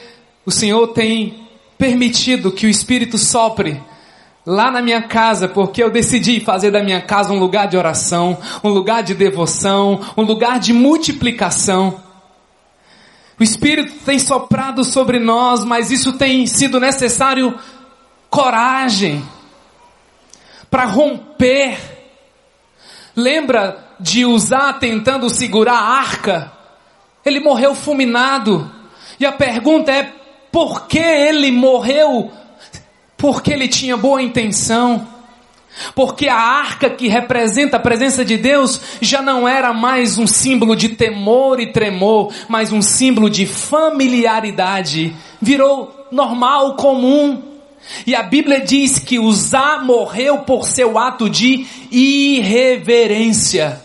o 0.45 0.51
Senhor 0.51 0.89
tem 0.89 1.49
permitido 1.79 2.53
que 2.53 2.67
o 2.67 2.69
Espírito 2.69 3.17
sopre 3.17 3.81
lá 4.45 4.71
na 4.71 4.83
minha 4.83 5.03
casa, 5.03 5.49
porque 5.49 5.83
eu 5.83 5.91
decidi 5.91 6.41
fazer 6.41 6.71
da 6.71 6.83
minha 6.83 7.01
casa 7.01 7.33
um 7.33 7.39
lugar 7.39 7.69
de 7.69 7.77
oração, 7.77 8.37
um 8.63 8.69
lugar 8.69 9.03
de 9.03 9.15
devoção, 9.15 10.01
um 10.17 10.23
lugar 10.23 10.59
de 10.59 10.73
multiplicação. 10.73 12.01
O 13.39 13.43
Espírito 13.43 14.05
tem 14.05 14.19
soprado 14.19 14.85
sobre 14.85 15.19
nós, 15.19 15.65
mas 15.65 15.91
isso 15.91 16.13
tem 16.13 16.47
sido 16.47 16.79
necessário 16.79 17.55
coragem 18.31 19.23
para 20.71 20.85
romper. 20.85 21.77
Lembra 23.17 23.97
de 23.99 24.25
usar 24.25 24.79
tentando 24.79 25.29
segurar 25.29 25.75
a 25.75 25.99
arca? 25.99 26.53
Ele 27.25 27.41
morreu 27.41 27.75
fulminado. 27.75 28.71
E 29.19 29.27
a 29.27 29.33
pergunta 29.33 29.93
é: 29.93 30.13
por 30.51 30.87
que 30.87 30.99
ele 30.99 31.51
morreu? 31.51 32.31
Porque 33.17 33.53
ele 33.53 33.69
tinha 33.69 33.97
boa 33.97 34.23
intenção. 34.23 35.07
Porque 35.95 36.29
a 36.29 36.37
arca 36.37 36.91
que 36.91 37.09
representa 37.09 37.77
a 37.77 37.81
presença 37.81 38.25
de 38.25 38.37
Deus 38.37 38.81
já 39.01 39.23
não 39.23 39.47
era 39.49 39.73
mais 39.73 40.19
um 40.19 40.27
símbolo 40.27 40.75
de 40.75 40.91
temor 40.91 41.61
e 41.61 41.73
tremor, 41.73 42.33
mas 42.49 42.73
um 42.73 42.83
símbolo 42.83 43.31
de 43.31 43.47
familiaridade. 43.47 45.15
Virou 45.41 46.07
normal, 46.11 46.75
comum. 46.75 47.50
E 48.07 48.15
a 48.15 48.23
Bíblia 48.23 48.61
diz 48.61 48.99
que 48.99 49.19
Uzá 49.19 49.81
morreu 49.83 50.39
por 50.39 50.67
seu 50.67 50.99
ato 50.99 51.29
de 51.29 51.67
irreverência. 51.91 53.83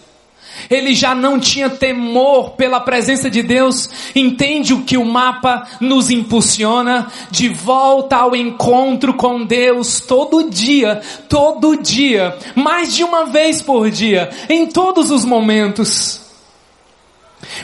Ele 0.69 0.93
já 0.93 1.13
não 1.13 1.39
tinha 1.39 1.69
temor 1.69 2.51
pela 2.51 2.79
presença 2.79 3.29
de 3.29 3.43
Deus. 3.43 3.89
Entende 4.15 4.73
o 4.73 4.83
que 4.83 4.97
o 4.97 5.05
mapa 5.05 5.67
nos 5.79 6.09
impulsiona? 6.09 7.11
De 7.29 7.49
volta 7.49 8.17
ao 8.17 8.35
encontro 8.35 9.13
com 9.13 9.45
Deus 9.45 9.99
todo 9.99 10.49
dia, 10.49 11.01
todo 11.29 11.77
dia, 11.77 12.37
mais 12.55 12.95
de 12.95 13.03
uma 13.03 13.25
vez 13.25 13.61
por 13.61 13.89
dia, 13.89 14.29
em 14.49 14.65
todos 14.67 15.11
os 15.11 15.25
momentos. 15.25 16.21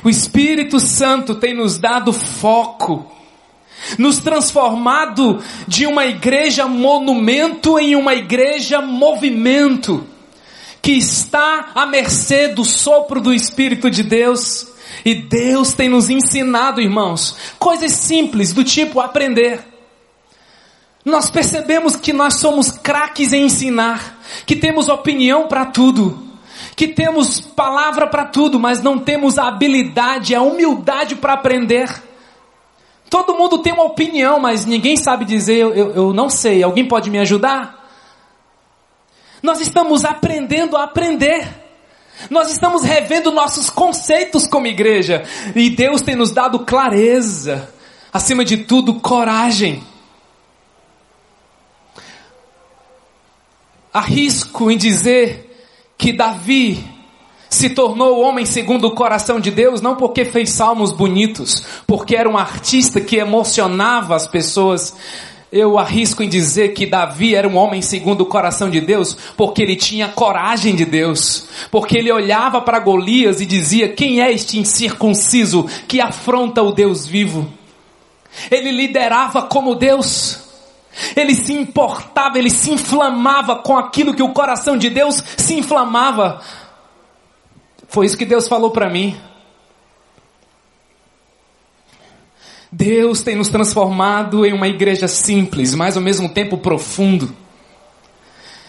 O 0.03 0.09
Espírito 0.09 0.79
Santo 0.79 1.35
tem 1.35 1.55
nos 1.55 1.79
dado 1.79 2.13
foco, 2.13 3.11
nos 3.97 4.19
transformado 4.19 5.41
de 5.67 5.85
uma 5.85 6.05
igreja 6.05 6.67
monumento 6.67 7.79
em 7.79 7.95
uma 7.95 8.13
igreja 8.13 8.81
movimento 8.81 10.05
que 10.81 10.93
está 10.93 11.71
à 11.75 11.85
mercê 11.85 12.47
do 12.47 12.65
sopro 12.65 13.21
do 13.21 13.33
Espírito 13.33 13.89
de 13.89 14.03
Deus. 14.03 14.67
E 15.05 15.15
Deus 15.15 15.73
tem 15.73 15.89
nos 15.89 16.09
ensinado, 16.09 16.81
irmãos, 16.81 17.35
coisas 17.57 17.91
simples 17.91 18.53
do 18.53 18.63
tipo 18.63 18.99
aprender. 18.99 19.71
Nós 21.03 21.29
percebemos 21.31 21.95
que 21.95 22.13
nós 22.13 22.35
somos 22.35 22.71
craques 22.71 23.33
em 23.33 23.45
ensinar, 23.45 24.19
que 24.45 24.55
temos 24.55 24.87
opinião 24.87 25.47
para 25.47 25.65
tudo, 25.65 26.27
que 26.75 26.87
temos 26.87 27.41
palavra 27.41 28.05
para 28.05 28.25
tudo, 28.25 28.59
mas 28.59 28.83
não 28.83 28.99
temos 28.99 29.39
a 29.39 29.47
habilidade, 29.47 30.35
a 30.35 30.41
humildade 30.41 31.15
para 31.15 31.33
aprender. 31.33 31.89
Todo 33.11 33.35
mundo 33.35 33.57
tem 33.57 33.73
uma 33.73 33.83
opinião, 33.83 34.39
mas 34.39 34.65
ninguém 34.65 34.95
sabe 34.95 35.25
dizer, 35.25 35.57
eu, 35.57 35.73
eu, 35.73 35.93
eu 35.95 36.13
não 36.13 36.29
sei, 36.29 36.63
alguém 36.63 36.87
pode 36.87 37.09
me 37.09 37.19
ajudar? 37.19 37.91
Nós 39.43 39.59
estamos 39.59 40.05
aprendendo 40.05 40.77
a 40.77 40.85
aprender. 40.85 41.45
Nós 42.29 42.49
estamos 42.49 42.83
revendo 42.83 43.29
nossos 43.29 43.69
conceitos 43.69 44.47
como 44.47 44.65
igreja. 44.65 45.25
E 45.53 45.69
Deus 45.69 46.01
tem 46.01 46.15
nos 46.15 46.31
dado 46.31 46.59
clareza. 46.59 47.69
Acima 48.13 48.45
de 48.45 48.59
tudo, 48.59 49.01
coragem. 49.01 49.83
Arrisco 53.91 54.71
em 54.71 54.77
dizer 54.77 55.65
que 55.97 56.13
Davi 56.13 56.90
se 57.51 57.69
tornou 57.69 58.21
homem 58.21 58.45
segundo 58.45 58.87
o 58.87 58.95
coração 58.95 59.37
de 59.37 59.51
Deus, 59.51 59.81
não 59.81 59.97
porque 59.97 60.23
fez 60.23 60.51
salmos 60.51 60.93
bonitos, 60.93 61.61
porque 61.85 62.15
era 62.15 62.27
um 62.27 62.37
artista 62.37 63.01
que 63.01 63.17
emocionava 63.17 64.15
as 64.15 64.25
pessoas, 64.25 64.95
eu 65.51 65.77
arrisco 65.77 66.23
em 66.23 66.29
dizer 66.29 66.69
que 66.69 66.85
Davi 66.85 67.35
era 67.35 67.45
um 67.45 67.57
homem 67.57 67.81
segundo 67.81 68.21
o 68.21 68.25
coração 68.25 68.69
de 68.69 68.79
Deus, 68.79 69.17
porque 69.35 69.61
ele 69.61 69.75
tinha 69.75 70.07
coragem 70.07 70.73
de 70.73 70.85
Deus, 70.85 71.49
porque 71.69 71.97
ele 71.97 72.09
olhava 72.09 72.61
para 72.61 72.79
Golias 72.79 73.41
e 73.41 73.45
dizia: 73.45 73.89
Quem 73.89 74.21
é 74.21 74.31
este 74.31 74.57
incircunciso 74.57 75.65
que 75.89 75.99
afronta 75.99 76.63
o 76.63 76.71
Deus 76.71 77.05
vivo? 77.05 77.51
Ele 78.49 78.71
liderava 78.71 79.41
como 79.41 79.75
Deus, 79.75 80.39
ele 81.17 81.35
se 81.35 81.51
importava, 81.51 82.39
ele 82.39 82.49
se 82.49 82.71
inflamava 82.71 83.57
com 83.57 83.77
aquilo 83.77 84.13
que 84.13 84.23
o 84.23 84.29
coração 84.31 84.77
de 84.77 84.89
Deus 84.89 85.21
se 85.35 85.55
inflamava. 85.55 86.39
Foi 87.91 88.05
isso 88.05 88.17
que 88.17 88.25
Deus 88.25 88.47
falou 88.47 88.71
para 88.71 88.89
mim. 88.89 89.17
Deus 92.71 93.21
tem 93.21 93.35
nos 93.35 93.49
transformado 93.49 94.45
em 94.45 94.53
uma 94.53 94.69
igreja 94.69 95.09
simples, 95.09 95.75
mas 95.75 95.97
ao 95.97 96.01
mesmo 96.01 96.29
tempo 96.29 96.57
profundo. 96.57 97.35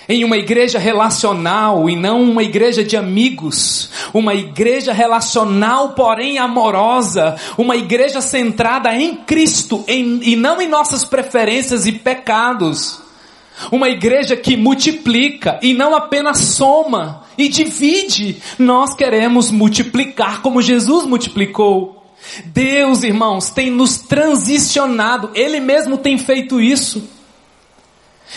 Em 0.08 0.24
uma 0.24 0.36
igreja 0.36 0.76
relacional 0.76 1.88
e 1.88 1.94
não 1.94 2.20
uma 2.20 2.42
igreja 2.42 2.82
de 2.82 2.96
amigos. 2.96 3.90
Uma 4.12 4.34
igreja 4.34 4.92
relacional, 4.92 5.90
porém 5.90 6.38
amorosa. 6.38 7.36
Uma 7.56 7.76
igreja 7.76 8.20
centrada 8.20 8.92
em 8.92 9.14
Cristo 9.14 9.84
em, 9.86 10.18
e 10.24 10.34
não 10.34 10.60
em 10.60 10.66
nossas 10.66 11.04
preferências 11.04 11.86
e 11.86 11.92
pecados. 11.92 13.00
Uma 13.70 13.88
igreja 13.88 14.36
que 14.36 14.56
multiplica 14.56 15.60
e 15.62 15.72
não 15.72 15.94
apenas 15.94 16.38
soma 16.38 17.22
e 17.36 17.48
divide. 17.48 18.36
Nós 18.58 18.94
queremos 18.94 19.50
multiplicar 19.50 20.42
como 20.42 20.62
Jesus 20.62 21.04
multiplicou. 21.04 22.02
Deus, 22.46 23.02
irmãos, 23.02 23.50
tem 23.50 23.70
nos 23.70 23.98
transicionado, 23.98 25.30
Ele 25.34 25.60
mesmo 25.60 25.98
tem 25.98 26.16
feito 26.16 26.60
isso. 26.60 27.02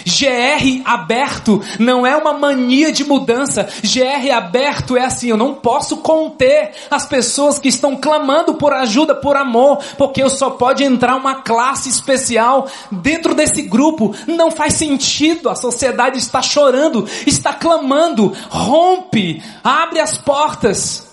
GR 0.03 0.81
aberto 0.84 1.62
não 1.79 2.05
é 2.05 2.15
uma 2.15 2.34
mania 2.34 2.91
de 2.91 3.03
mudança. 3.03 3.67
GR 3.84 4.31
aberto 4.31 4.97
é 4.97 5.05
assim, 5.05 5.29
eu 5.29 5.38
não 5.38 5.53
posso 5.53 5.97
conter 5.97 6.71
as 6.89 7.05
pessoas 7.05 7.60
que 7.60 7.69
estão 7.69 7.95
clamando 7.95 8.55
por 8.55 8.73
ajuda, 8.73 9.15
por 9.15 9.36
amor, 9.36 9.79
porque 9.97 10.21
eu 10.21 10.29
só 10.29 10.49
pode 10.49 10.84
entrar 10.84 11.15
uma 11.15 11.36
classe 11.36 11.89
especial 11.89 12.67
dentro 12.91 13.34
desse 13.34 13.62
grupo. 13.62 14.15
Não 14.27 14.51
faz 14.51 14.73
sentido. 14.73 15.49
A 15.49 15.55
sociedade 15.55 16.17
está 16.17 16.41
chorando, 16.41 17.08
está 17.25 17.53
clamando. 17.53 18.34
Rompe, 18.49 19.41
abre 19.63 19.99
as 19.99 20.17
portas. 20.17 21.05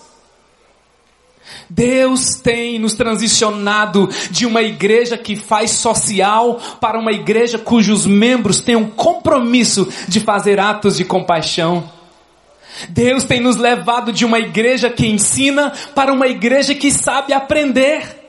Deus 1.69 2.35
tem 2.35 2.79
nos 2.79 2.93
transicionado 2.93 4.09
de 4.29 4.45
uma 4.45 4.61
igreja 4.61 5.17
que 5.17 5.35
faz 5.35 5.71
social 5.71 6.59
para 6.79 6.99
uma 6.99 7.11
igreja 7.11 7.57
cujos 7.57 8.05
membros 8.05 8.61
têm 8.61 8.75
um 8.75 8.89
compromisso 8.89 9.87
de 10.07 10.19
fazer 10.19 10.59
atos 10.59 10.97
de 10.97 11.05
compaixão. 11.05 11.89
Deus 12.89 13.23
tem 13.23 13.39
nos 13.39 13.55
levado 13.55 14.11
de 14.11 14.25
uma 14.25 14.39
igreja 14.39 14.89
que 14.89 15.07
ensina 15.07 15.71
para 15.93 16.11
uma 16.11 16.27
igreja 16.27 16.73
que 16.73 16.91
sabe 16.91 17.33
aprender. 17.33 18.22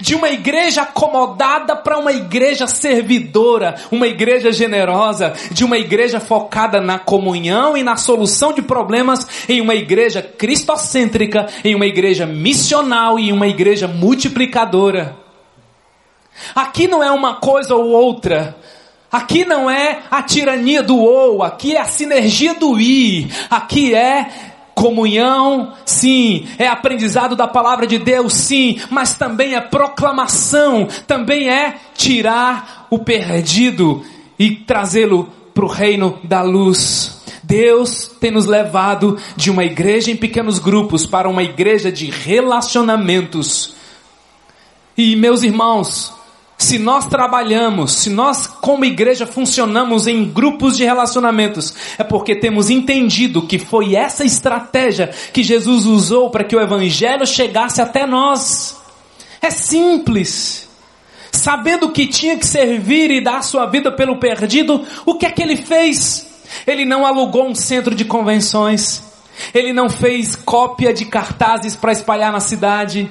De 0.00 0.14
uma 0.14 0.28
igreja 0.28 0.82
acomodada 0.82 1.76
para 1.76 1.98
uma 1.98 2.12
igreja 2.12 2.66
servidora, 2.66 3.76
uma 3.90 4.06
igreja 4.06 4.52
generosa, 4.52 5.32
de 5.50 5.64
uma 5.64 5.78
igreja 5.78 6.20
focada 6.20 6.80
na 6.80 6.98
comunhão 6.98 7.76
e 7.76 7.82
na 7.82 7.96
solução 7.96 8.52
de 8.52 8.60
problemas, 8.60 9.26
em 9.48 9.60
uma 9.60 9.74
igreja 9.74 10.20
cristocêntrica, 10.20 11.46
em 11.64 11.74
uma 11.74 11.86
igreja 11.86 12.26
missional 12.26 13.18
e 13.18 13.32
uma 13.32 13.46
igreja 13.46 13.86
multiplicadora. 13.86 15.16
Aqui 16.54 16.86
não 16.86 17.02
é 17.02 17.10
uma 17.10 17.36
coisa 17.36 17.74
ou 17.74 17.88
outra. 17.88 18.56
Aqui 19.10 19.44
não 19.44 19.70
é 19.70 20.00
a 20.10 20.22
tirania 20.22 20.82
do 20.82 20.98
ou, 20.98 21.42
aqui 21.42 21.74
é 21.74 21.80
a 21.80 21.86
sinergia 21.86 22.54
do 22.54 22.78
i. 22.78 23.30
Aqui 23.48 23.94
é 23.94 24.26
Comunhão, 24.78 25.72
sim. 25.84 26.46
É 26.56 26.68
aprendizado 26.68 27.34
da 27.34 27.48
palavra 27.48 27.84
de 27.84 27.98
Deus, 27.98 28.32
sim. 28.32 28.80
Mas 28.90 29.14
também 29.14 29.56
é 29.56 29.60
proclamação, 29.60 30.86
também 31.04 31.50
é 31.50 31.74
tirar 31.94 32.86
o 32.88 33.00
perdido 33.00 34.04
e 34.38 34.52
trazê-lo 34.52 35.28
para 35.52 35.64
o 35.64 35.68
reino 35.68 36.20
da 36.22 36.42
luz. 36.42 37.20
Deus 37.42 38.08
tem 38.20 38.30
nos 38.30 38.46
levado 38.46 39.18
de 39.34 39.50
uma 39.50 39.64
igreja 39.64 40.12
em 40.12 40.16
pequenos 40.16 40.60
grupos 40.60 41.04
para 41.04 41.28
uma 41.28 41.42
igreja 41.42 41.90
de 41.90 42.08
relacionamentos. 42.08 43.74
E 44.96 45.16
meus 45.16 45.42
irmãos, 45.42 46.12
se 46.58 46.76
nós 46.76 47.06
trabalhamos, 47.06 47.92
se 47.92 48.10
nós 48.10 48.48
como 48.48 48.84
igreja 48.84 49.24
funcionamos 49.24 50.08
em 50.08 50.24
grupos 50.24 50.76
de 50.76 50.84
relacionamentos, 50.84 51.72
é 51.96 52.02
porque 52.02 52.34
temos 52.34 52.68
entendido 52.68 53.46
que 53.46 53.60
foi 53.60 53.94
essa 53.94 54.24
estratégia 54.24 55.08
que 55.32 55.44
Jesus 55.44 55.86
usou 55.86 56.30
para 56.30 56.42
que 56.42 56.56
o 56.56 56.60
evangelho 56.60 57.24
chegasse 57.24 57.80
até 57.80 58.04
nós. 58.04 58.76
É 59.40 59.50
simples. 59.50 60.68
Sabendo 61.30 61.90
que 61.90 62.08
tinha 62.08 62.36
que 62.36 62.46
servir 62.46 63.12
e 63.12 63.20
dar 63.20 63.44
sua 63.44 63.66
vida 63.66 63.92
pelo 63.92 64.18
perdido, 64.18 64.84
o 65.06 65.14
que 65.14 65.26
é 65.26 65.30
que 65.30 65.40
ele 65.40 65.56
fez? 65.56 66.26
Ele 66.66 66.84
não 66.84 67.06
alugou 67.06 67.46
um 67.46 67.54
centro 67.54 67.94
de 67.94 68.04
convenções. 68.04 69.00
Ele 69.54 69.72
não 69.72 69.88
fez 69.88 70.34
cópia 70.34 70.92
de 70.92 71.04
cartazes 71.04 71.76
para 71.76 71.92
espalhar 71.92 72.32
na 72.32 72.40
cidade. 72.40 73.08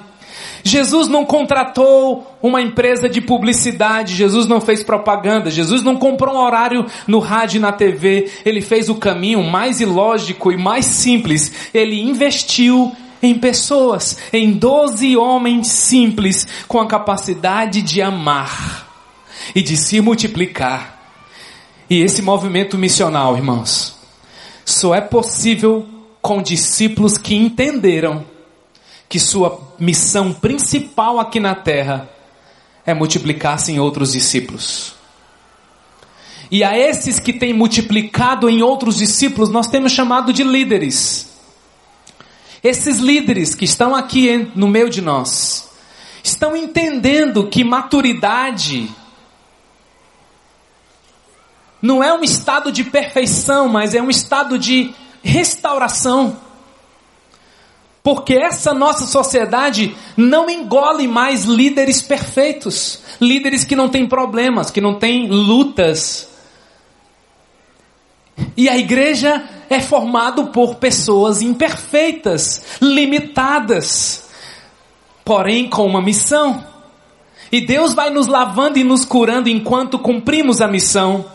Jesus 0.63 1.07
não 1.07 1.25
contratou 1.25 2.37
uma 2.41 2.61
empresa 2.61 3.07
de 3.07 3.21
publicidade, 3.21 4.15
Jesus 4.15 4.47
não 4.47 4.59
fez 4.59 4.83
propaganda, 4.83 5.49
Jesus 5.49 5.81
não 5.81 5.95
comprou 5.95 6.35
um 6.35 6.39
horário 6.39 6.85
no 7.07 7.19
rádio 7.19 7.57
e 7.57 7.61
na 7.61 7.71
TV, 7.71 8.29
ele 8.45 8.61
fez 8.61 8.89
o 8.89 8.95
caminho 8.95 9.43
mais 9.43 9.79
ilógico 9.79 10.51
e 10.51 10.57
mais 10.57 10.85
simples, 10.85 11.51
ele 11.73 12.01
investiu 12.01 12.95
em 13.21 13.35
pessoas, 13.35 14.17
em 14.31 14.51
doze 14.51 15.17
homens 15.17 15.67
simples 15.67 16.47
com 16.67 16.79
a 16.79 16.87
capacidade 16.87 17.81
de 17.81 18.01
amar 18.01 18.87
e 19.55 19.61
de 19.61 19.75
se 19.75 20.01
multiplicar. 20.01 20.97
E 21.89 22.01
esse 22.01 22.21
movimento 22.21 22.77
missional, 22.77 23.35
irmãos, 23.35 23.95
só 24.65 24.93
é 24.93 25.01
possível 25.01 25.87
com 26.21 26.41
discípulos 26.41 27.17
que 27.17 27.33
entenderam 27.33 28.25
que 29.09 29.19
sua 29.19 29.61
missão 29.79 30.33
principal 30.33 31.19
aqui 31.19 31.39
na 31.39 31.55
terra 31.55 32.09
é 32.85 32.93
multiplicar-se 32.93 33.71
em 33.71 33.79
outros 33.79 34.11
discípulos. 34.13 34.93
E 36.49 36.63
a 36.63 36.77
esses 36.77 37.19
que 37.19 37.33
têm 37.33 37.53
multiplicado 37.53 38.49
em 38.49 38.61
outros 38.61 38.97
discípulos, 38.97 39.49
nós 39.49 39.67
temos 39.67 39.91
chamado 39.91 40.31
de 40.31 40.43
líderes. 40.43 41.27
Esses 42.63 42.99
líderes 42.99 43.53
que 43.53 43.65
estão 43.65 43.95
aqui 43.95 44.49
no 44.55 44.67
meio 44.67 44.89
de 44.89 45.01
nós, 45.01 45.69
estão 46.23 46.55
entendendo 46.55 47.47
que 47.47 47.63
maturidade 47.63 48.89
não 51.81 52.03
é 52.03 52.11
um 52.13 52.23
estado 52.23 52.71
de 52.71 52.83
perfeição, 52.83 53.69
mas 53.69 53.93
é 53.93 54.01
um 54.01 54.09
estado 54.09 54.57
de 54.57 54.93
restauração. 55.23 56.37
Porque 58.07 58.35
essa 58.35 58.73
nossa 58.73 59.05
sociedade 59.05 59.93
não 60.15 60.49
engole 60.49 61.09
mais 61.09 61.43
líderes 61.43 62.01
perfeitos, 62.01 63.01
líderes 63.19 63.65
que 63.65 63.75
não 63.75 63.89
têm 63.89 64.07
problemas, 64.07 64.71
que 64.71 64.79
não 64.79 64.97
têm 64.97 65.27
lutas. 65.27 66.29
E 68.55 68.69
a 68.69 68.77
igreja 68.77 69.43
é 69.69 69.81
formado 69.81 70.47
por 70.53 70.75
pessoas 70.75 71.41
imperfeitas, 71.41 72.63
limitadas, 72.81 74.29
porém 75.25 75.69
com 75.69 75.85
uma 75.85 76.01
missão. 76.01 76.63
E 77.51 77.59
Deus 77.59 77.93
vai 77.93 78.09
nos 78.09 78.27
lavando 78.27 78.79
e 78.79 78.85
nos 78.85 79.03
curando 79.03 79.49
enquanto 79.49 79.99
cumprimos 79.99 80.61
a 80.61 80.67
missão. 80.69 81.25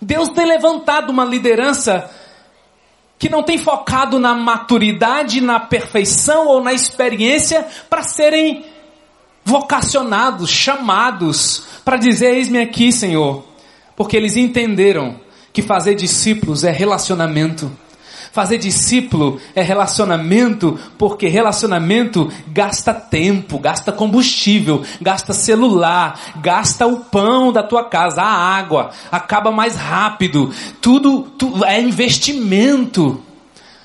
Deus 0.00 0.30
tem 0.30 0.46
levantado 0.46 1.10
uma 1.10 1.26
liderança 1.26 2.10
que 3.22 3.28
não 3.28 3.44
tem 3.44 3.56
focado 3.56 4.18
na 4.18 4.34
maturidade, 4.34 5.40
na 5.40 5.60
perfeição 5.60 6.48
ou 6.48 6.60
na 6.60 6.72
experiência 6.72 7.64
para 7.88 8.02
serem 8.02 8.64
vocacionados, 9.44 10.50
chamados 10.50 11.62
para 11.84 11.96
dizer: 11.96 12.34
Eis-me 12.34 12.58
aqui, 12.58 12.90
Senhor. 12.90 13.44
Porque 13.94 14.16
eles 14.16 14.36
entenderam 14.36 15.20
que 15.52 15.62
fazer 15.62 15.94
discípulos 15.94 16.64
é 16.64 16.72
relacionamento. 16.72 17.70
Fazer 18.32 18.56
discípulo 18.56 19.38
é 19.54 19.60
relacionamento, 19.60 20.80
porque 20.96 21.28
relacionamento 21.28 22.32
gasta 22.48 22.94
tempo, 22.94 23.58
gasta 23.58 23.92
combustível, 23.92 24.82
gasta 25.02 25.34
celular, 25.34 26.18
gasta 26.36 26.86
o 26.86 27.00
pão 27.00 27.52
da 27.52 27.62
tua 27.62 27.84
casa, 27.84 28.22
a 28.22 28.56
água, 28.56 28.88
acaba 29.10 29.52
mais 29.52 29.76
rápido. 29.76 30.50
Tudo, 30.80 31.24
tudo 31.36 31.62
é 31.62 31.78
investimento. 31.78 33.20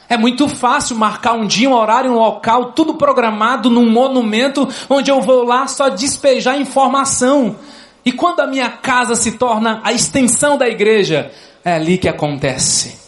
É 0.07 0.15
muito 0.15 0.47
fácil 0.47 0.95
marcar 0.95 1.33
um 1.33 1.45
dia, 1.45 1.69
um 1.69 1.73
horário, 1.73 2.11
um 2.11 2.17
local, 2.17 2.71
tudo 2.71 2.93
programado 2.93 3.69
num 3.69 3.91
monumento 3.91 4.65
onde 4.89 5.11
eu 5.11 5.21
vou 5.21 5.43
lá 5.43 5.67
só 5.67 5.89
despejar 5.89 6.57
informação. 6.57 7.57
E 8.05 8.13
quando 8.13 8.39
a 8.39 8.47
minha 8.47 8.69
casa 8.69 9.13
se 9.13 9.33
torna 9.33 9.81
a 9.83 9.91
extensão 9.91 10.57
da 10.57 10.69
igreja, 10.69 11.33
é 11.65 11.73
ali 11.73 11.97
que 11.97 12.07
acontece 12.07 13.06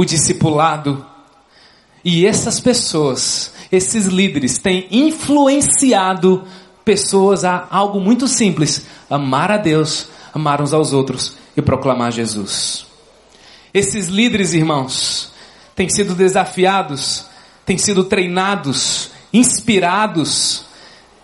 o 0.00 0.04
discipulado. 0.04 1.04
E 2.02 2.26
essas 2.26 2.58
pessoas, 2.58 3.52
esses 3.70 4.06
líderes, 4.06 4.56
têm 4.56 4.86
influenciado 4.90 6.44
pessoas 6.82 7.44
a 7.44 7.66
algo 7.70 8.00
muito 8.00 8.26
simples: 8.26 8.86
amar 9.10 9.50
a 9.50 9.58
Deus, 9.58 10.08
amar 10.32 10.62
uns 10.62 10.72
aos 10.72 10.94
outros 10.94 11.36
e 11.54 11.60
proclamar 11.60 12.12
Jesus. 12.12 12.86
Esses 13.74 14.08
líderes, 14.08 14.54
irmãos, 14.54 15.32
têm 15.76 15.90
sido 15.90 16.14
desafiados, 16.14 17.26
têm 17.66 17.76
sido 17.76 18.04
treinados, 18.04 19.10
inspirados 19.30 20.64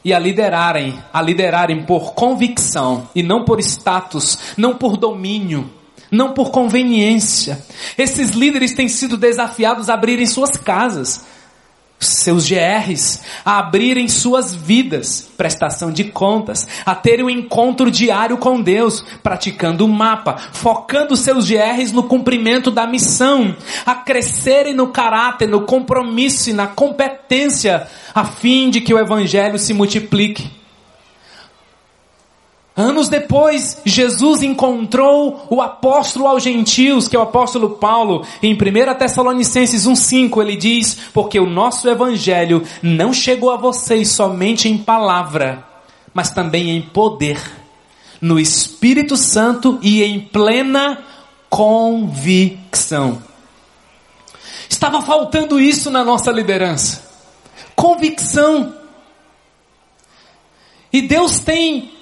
e 0.05 0.12
a 0.12 0.19
liderarem, 0.19 1.03
a 1.11 1.23
liderarem 1.23 1.83
por 1.83 2.12
convicção 2.12 3.09
e 3.15 3.23
não 3.23 3.43
por 3.43 3.59
status, 3.59 4.39
não 4.55 4.77
por 4.77 4.99
domínio, 4.99 5.71
não 6.11 6.33
por 6.33 6.51
conveniência. 6.51 7.64
Esses 7.97 8.31
líderes 8.31 8.75
têm 8.75 8.88
sido 8.88 9.16
desafiados 9.16 9.88
a 9.88 9.95
abrirem 9.95 10.27
suas 10.27 10.51
casas, 10.51 11.25
seus 11.99 12.47
GRs, 12.49 13.23
a 13.45 13.59
abrirem 13.59 14.07
suas 14.07 14.55
vidas, 14.55 15.29
prestação 15.37 15.90
de 15.90 16.05
contas, 16.05 16.69
a 16.85 16.95
terem 16.95 17.25
um 17.25 17.31
encontro 17.31 17.90
diário 17.90 18.37
com 18.37 18.61
Deus, 18.61 19.05
praticando 19.23 19.85
o 19.85 19.88
mapa, 19.88 20.37
focando 20.53 21.16
seus 21.16 21.49
GRs 21.49 21.92
no 21.92 22.03
cumprimento 22.03 22.71
da 22.71 22.87
missão, 22.87 23.57
a 23.85 23.95
crescerem 23.95 24.75
no 24.75 24.88
caráter, 24.88 25.49
no 25.49 25.62
compromisso 25.62 26.51
e 26.51 26.53
na 26.53 26.66
competência, 26.66 27.87
a 28.14 28.25
fim 28.25 28.69
de 28.69 28.81
que 28.81 28.92
o 28.92 28.99
evangelho 28.99 29.59
se 29.59 29.73
multiplique. 29.73 30.65
Anos 32.77 33.09
depois, 33.09 33.81
Jesus 33.87 34.43
encontrou 34.43 35.47
o 35.49 35.62
apóstolo 35.62 36.27
aos 36.27 36.43
gentios, 36.43 37.09
que 37.09 37.17
é 37.17 37.19
o 37.19 37.23
apóstolo 37.23 37.71
Paulo, 37.71 38.23
em 38.43 38.53
1 38.53 38.59
Tessalonicenses 38.99 39.87
1,5, 39.87 40.43
ele 40.43 40.57
diz: 40.57 40.99
Porque 41.15 41.41
o 41.41 41.49
nosso 41.49 41.89
evangelho 41.89 42.62
não 42.83 43.15
chegou 43.15 43.51
a 43.51 43.57
vocês 43.57 44.11
somente 44.11 44.69
em 44.69 44.77
palavra, 44.77 45.65
mas 46.12 46.31
também 46.31 46.77
em 46.77 46.83
poder, 46.83 47.41
no 48.21 48.39
Espírito 48.39 49.17
Santo 49.17 49.79
e 49.81 50.03
em 50.03 50.21
plena 50.21 51.03
convicção. 51.49 53.23
Estava 54.69 55.01
faltando 55.01 55.59
isso 55.59 55.91
na 55.91 56.05
nossa 56.05 56.31
liderança. 56.31 57.03
Convicção. 57.75 58.74
E 60.93 61.01
Deus 61.01 61.39
tem 61.39 61.95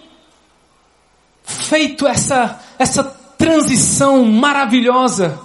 feito 1.44 2.06
essa, 2.06 2.60
essa 2.78 3.04
transição 3.36 4.24
maravilhosa, 4.24 5.38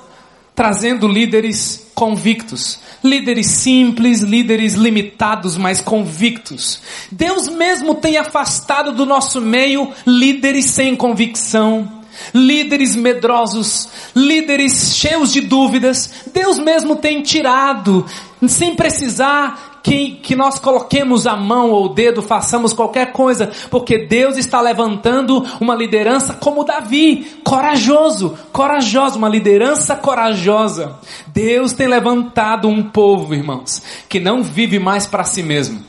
trazendo 0.55 1.07
líderes 1.07 1.87
convictos, 1.93 2.79
líderes 3.03 3.47
simples, 3.47 4.21
líderes 4.21 4.73
limitados, 4.73 5.57
mas 5.57 5.81
convictos. 5.81 6.81
Deus 7.11 7.49
mesmo 7.49 7.95
tem 7.95 8.17
afastado 8.17 8.93
do 8.93 9.05
nosso 9.05 9.41
meio 9.41 9.91
líderes 10.05 10.65
sem 10.65 10.95
convicção, 10.95 11.99
líderes 12.33 12.95
medrosos, 12.95 13.89
líderes 14.15 14.95
cheios 14.95 15.31
de 15.31 15.41
dúvidas. 15.41 16.09
Deus 16.33 16.57
mesmo 16.57 16.95
tem 16.95 17.21
tirado, 17.21 18.05
sem 18.47 18.75
precisar 18.75 19.68
que, 19.83 20.11
que 20.11 20.35
nós 20.35 20.59
coloquemos 20.59 21.25
a 21.27 21.35
mão 21.35 21.71
ou 21.71 21.85
o 21.85 21.89
dedo, 21.89 22.21
façamos 22.21 22.73
qualquer 22.73 23.11
coisa, 23.11 23.51
porque 23.69 24.05
Deus 24.05 24.37
está 24.37 24.61
levantando 24.61 25.45
uma 25.59 25.75
liderança 25.75 26.33
como 26.33 26.63
Davi, 26.63 27.39
corajoso, 27.43 28.37
corajoso, 28.51 29.17
uma 29.17 29.29
liderança 29.29 29.95
corajosa. 29.95 30.97
Deus 31.27 31.73
tem 31.73 31.87
levantado 31.87 32.67
um 32.67 32.83
povo, 32.83 33.33
irmãos, 33.33 33.81
que 34.07 34.19
não 34.19 34.43
vive 34.43 34.79
mais 34.79 35.05
para 35.05 35.23
si 35.23 35.43
mesmo 35.43 35.88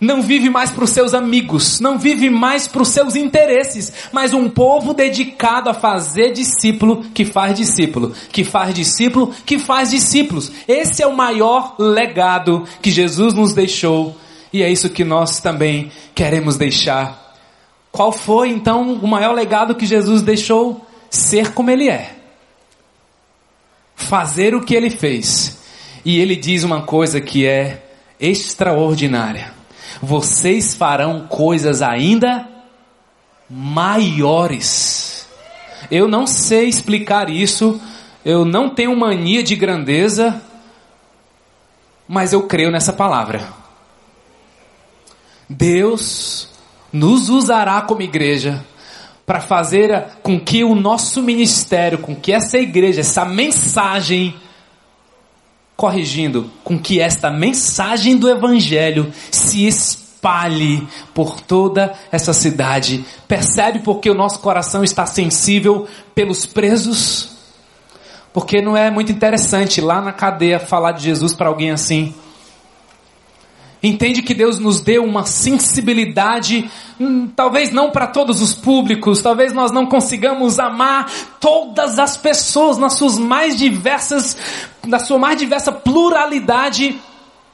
não 0.00 0.22
vive 0.22 0.48
mais 0.48 0.70
para 0.70 0.84
os 0.84 0.90
seus 0.90 1.12
amigos, 1.12 1.80
não 1.80 1.98
vive 1.98 2.30
mais 2.30 2.68
para 2.68 2.82
os 2.82 2.88
seus 2.88 3.16
interesses, 3.16 3.92
mas 4.12 4.32
um 4.32 4.48
povo 4.48 4.94
dedicado 4.94 5.68
a 5.68 5.74
fazer 5.74 6.32
discípulo 6.32 7.04
que 7.12 7.24
faz 7.24 7.56
discípulo, 7.56 8.14
que 8.30 8.44
faz 8.44 8.72
discípulo 8.72 9.34
que 9.44 9.58
faz 9.58 9.90
discípulos. 9.90 10.52
Esse 10.68 11.02
é 11.02 11.06
o 11.06 11.16
maior 11.16 11.74
legado 11.78 12.66
que 12.80 12.90
Jesus 12.90 13.34
nos 13.34 13.52
deixou 13.52 14.16
e 14.52 14.62
é 14.62 14.70
isso 14.70 14.88
que 14.88 15.04
nós 15.04 15.40
também 15.40 15.90
queremos 16.14 16.56
deixar. 16.56 17.36
Qual 17.90 18.12
foi 18.12 18.50
então 18.50 18.94
o 18.94 19.06
maior 19.08 19.32
legado 19.32 19.74
que 19.74 19.86
Jesus 19.86 20.22
deixou? 20.22 20.86
Ser 21.10 21.52
como 21.52 21.70
Ele 21.70 21.88
é, 21.88 22.14
fazer 23.96 24.54
o 24.54 24.60
que 24.60 24.74
Ele 24.74 24.90
fez. 24.90 25.58
E 26.04 26.20
Ele 26.20 26.36
diz 26.36 26.62
uma 26.62 26.82
coisa 26.82 27.20
que 27.20 27.46
é 27.46 27.82
extraordinária 28.20 29.57
vocês 30.02 30.74
farão 30.74 31.26
coisas 31.28 31.82
ainda 31.82 32.46
maiores. 33.48 35.26
Eu 35.90 36.06
não 36.08 36.26
sei 36.26 36.68
explicar 36.68 37.30
isso, 37.30 37.80
eu 38.24 38.44
não 38.44 38.68
tenho 38.68 38.96
mania 38.96 39.42
de 39.42 39.56
grandeza, 39.56 40.42
mas 42.06 42.32
eu 42.32 42.42
creio 42.42 42.70
nessa 42.70 42.92
palavra. 42.92 43.46
Deus 45.48 46.48
nos 46.92 47.28
usará 47.28 47.80
como 47.82 48.02
igreja 48.02 48.64
para 49.24 49.40
fazer 49.40 50.04
com 50.22 50.40
que 50.40 50.64
o 50.64 50.74
nosso 50.74 51.22
ministério, 51.22 51.98
com 51.98 52.14
que 52.16 52.32
essa 52.32 52.58
igreja, 52.58 53.00
essa 53.00 53.24
mensagem, 53.24 54.34
corrigindo 55.78 56.50
com 56.64 56.76
que 56.76 57.00
esta 57.00 57.30
mensagem 57.30 58.16
do 58.16 58.28
Evangelho 58.28 59.12
se 59.30 59.64
espalhe 59.64 60.84
por 61.14 61.40
toda 61.40 61.94
essa 62.10 62.32
cidade. 62.32 63.04
Percebe 63.28 63.78
porque 63.78 64.10
o 64.10 64.14
nosso 64.14 64.40
coração 64.40 64.82
está 64.82 65.06
sensível 65.06 65.86
pelos 66.16 66.44
presos? 66.44 67.28
Porque 68.32 68.60
não 68.60 68.76
é 68.76 68.90
muito 68.90 69.12
interessante 69.12 69.80
lá 69.80 70.00
na 70.00 70.12
cadeia 70.12 70.58
falar 70.58 70.90
de 70.90 71.04
Jesus 71.04 71.32
para 71.32 71.48
alguém 71.48 71.70
assim. 71.70 72.12
Entende 73.82 74.22
que 74.22 74.34
Deus 74.34 74.58
nos 74.58 74.80
deu 74.80 75.04
uma 75.04 75.24
sensibilidade, 75.24 76.68
hum, 76.98 77.28
talvez 77.28 77.70
não 77.70 77.90
para 77.90 78.08
todos 78.08 78.42
os 78.42 78.52
públicos, 78.52 79.22
talvez 79.22 79.52
nós 79.52 79.70
não 79.70 79.86
consigamos 79.86 80.58
amar 80.58 81.08
todas 81.38 81.98
as 81.98 82.16
pessoas 82.16 82.76
nas 82.76 82.94
suas 82.94 83.16
mais 83.16 83.56
diversas, 83.56 84.36
na 84.84 84.98
sua 84.98 85.18
mais 85.18 85.38
diversa 85.38 85.70
pluralidade. 85.70 86.98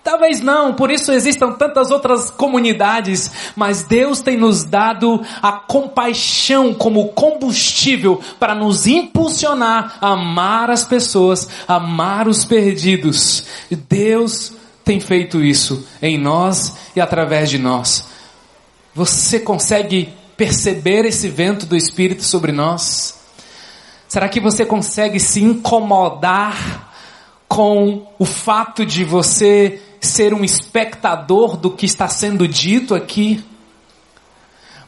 Talvez 0.02 0.40
não, 0.40 0.74
por 0.74 0.90
isso 0.90 1.12
existam 1.12 1.52
tantas 1.52 1.90
outras 1.90 2.30
comunidades, 2.30 3.30
mas 3.56 3.84
Deus 3.84 4.20
tem 4.20 4.36
nos 4.36 4.62
dado 4.62 5.22
a 5.42 5.52
compaixão 5.52 6.74
como 6.74 7.08
combustível 7.08 8.20
para 8.38 8.54
nos 8.54 8.86
impulsionar 8.86 9.96
a 10.00 10.08
amar 10.08 10.70
as 10.70 10.84
pessoas, 10.84 11.48
amar 11.66 12.28
os 12.28 12.44
perdidos. 12.44 13.46
Deus 13.88 14.52
tem 14.84 15.00
feito 15.00 15.42
isso 15.42 15.86
em 16.02 16.18
nós 16.18 16.74
e 16.94 17.00
através 17.00 17.48
de 17.48 17.58
nós. 17.58 18.06
Você 18.94 19.40
consegue 19.40 20.12
perceber 20.36 21.04
esse 21.06 21.28
vento 21.28 21.64
do 21.64 21.76
Espírito 21.76 22.22
sobre 22.22 22.52
nós? 22.52 23.18
Será 24.06 24.28
que 24.28 24.38
você 24.38 24.64
consegue 24.64 25.18
se 25.18 25.42
incomodar 25.42 26.92
com 27.48 28.06
o 28.18 28.24
fato 28.24 28.84
de 28.84 29.04
você 29.04 29.80
ser 30.00 30.34
um 30.34 30.44
espectador 30.44 31.56
do 31.56 31.70
que 31.70 31.86
está 31.86 32.06
sendo 32.06 32.46
dito 32.46 32.94
aqui? 32.94 33.42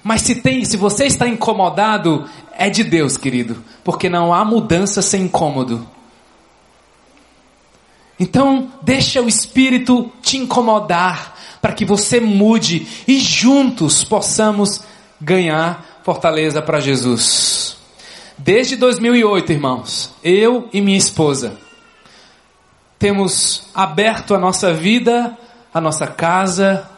Mas 0.03 0.23
se 0.23 0.37
tem, 0.37 0.65
se 0.65 0.77
você 0.77 1.07
está 1.07 1.27
incomodado, 1.27 2.29
é 2.53 2.71
de 2.71 2.85
Deus, 2.85 3.17
querido, 3.17 3.65
porque 3.83 4.09
não 4.09 4.33
há 4.33 4.45
mudança 4.45 5.03
sem 5.03 5.23
incômodo. 5.23 5.96
Então, 8.19 8.73
deixa 8.83 9.21
o 9.21 9.29
Espírito 9.29 10.11
te 10.23 10.39
incomodar 10.39 11.37
para 11.61 11.73
que 11.73 11.85
você 11.85 12.19
mude 12.21 12.87
e 13.07 13.19
juntos 13.19 14.05
possamos 14.05 14.83
ganhar 15.21 16.01
fortaleza 16.03 16.63
para 16.63 16.81
Jesus. 16.81 17.77
Desde 18.39 18.77
2008, 18.77 19.53
irmãos, 19.53 20.13
eu 20.23 20.69
e 20.73 20.81
minha 20.81 20.97
esposa 20.97 21.59
temos 22.99 23.65
aberto 23.75 24.35
a 24.35 24.39
nossa 24.39 24.73
vida, 24.73 25.37
a 25.73 25.81
nossa 25.81 26.07
casa, 26.07 26.89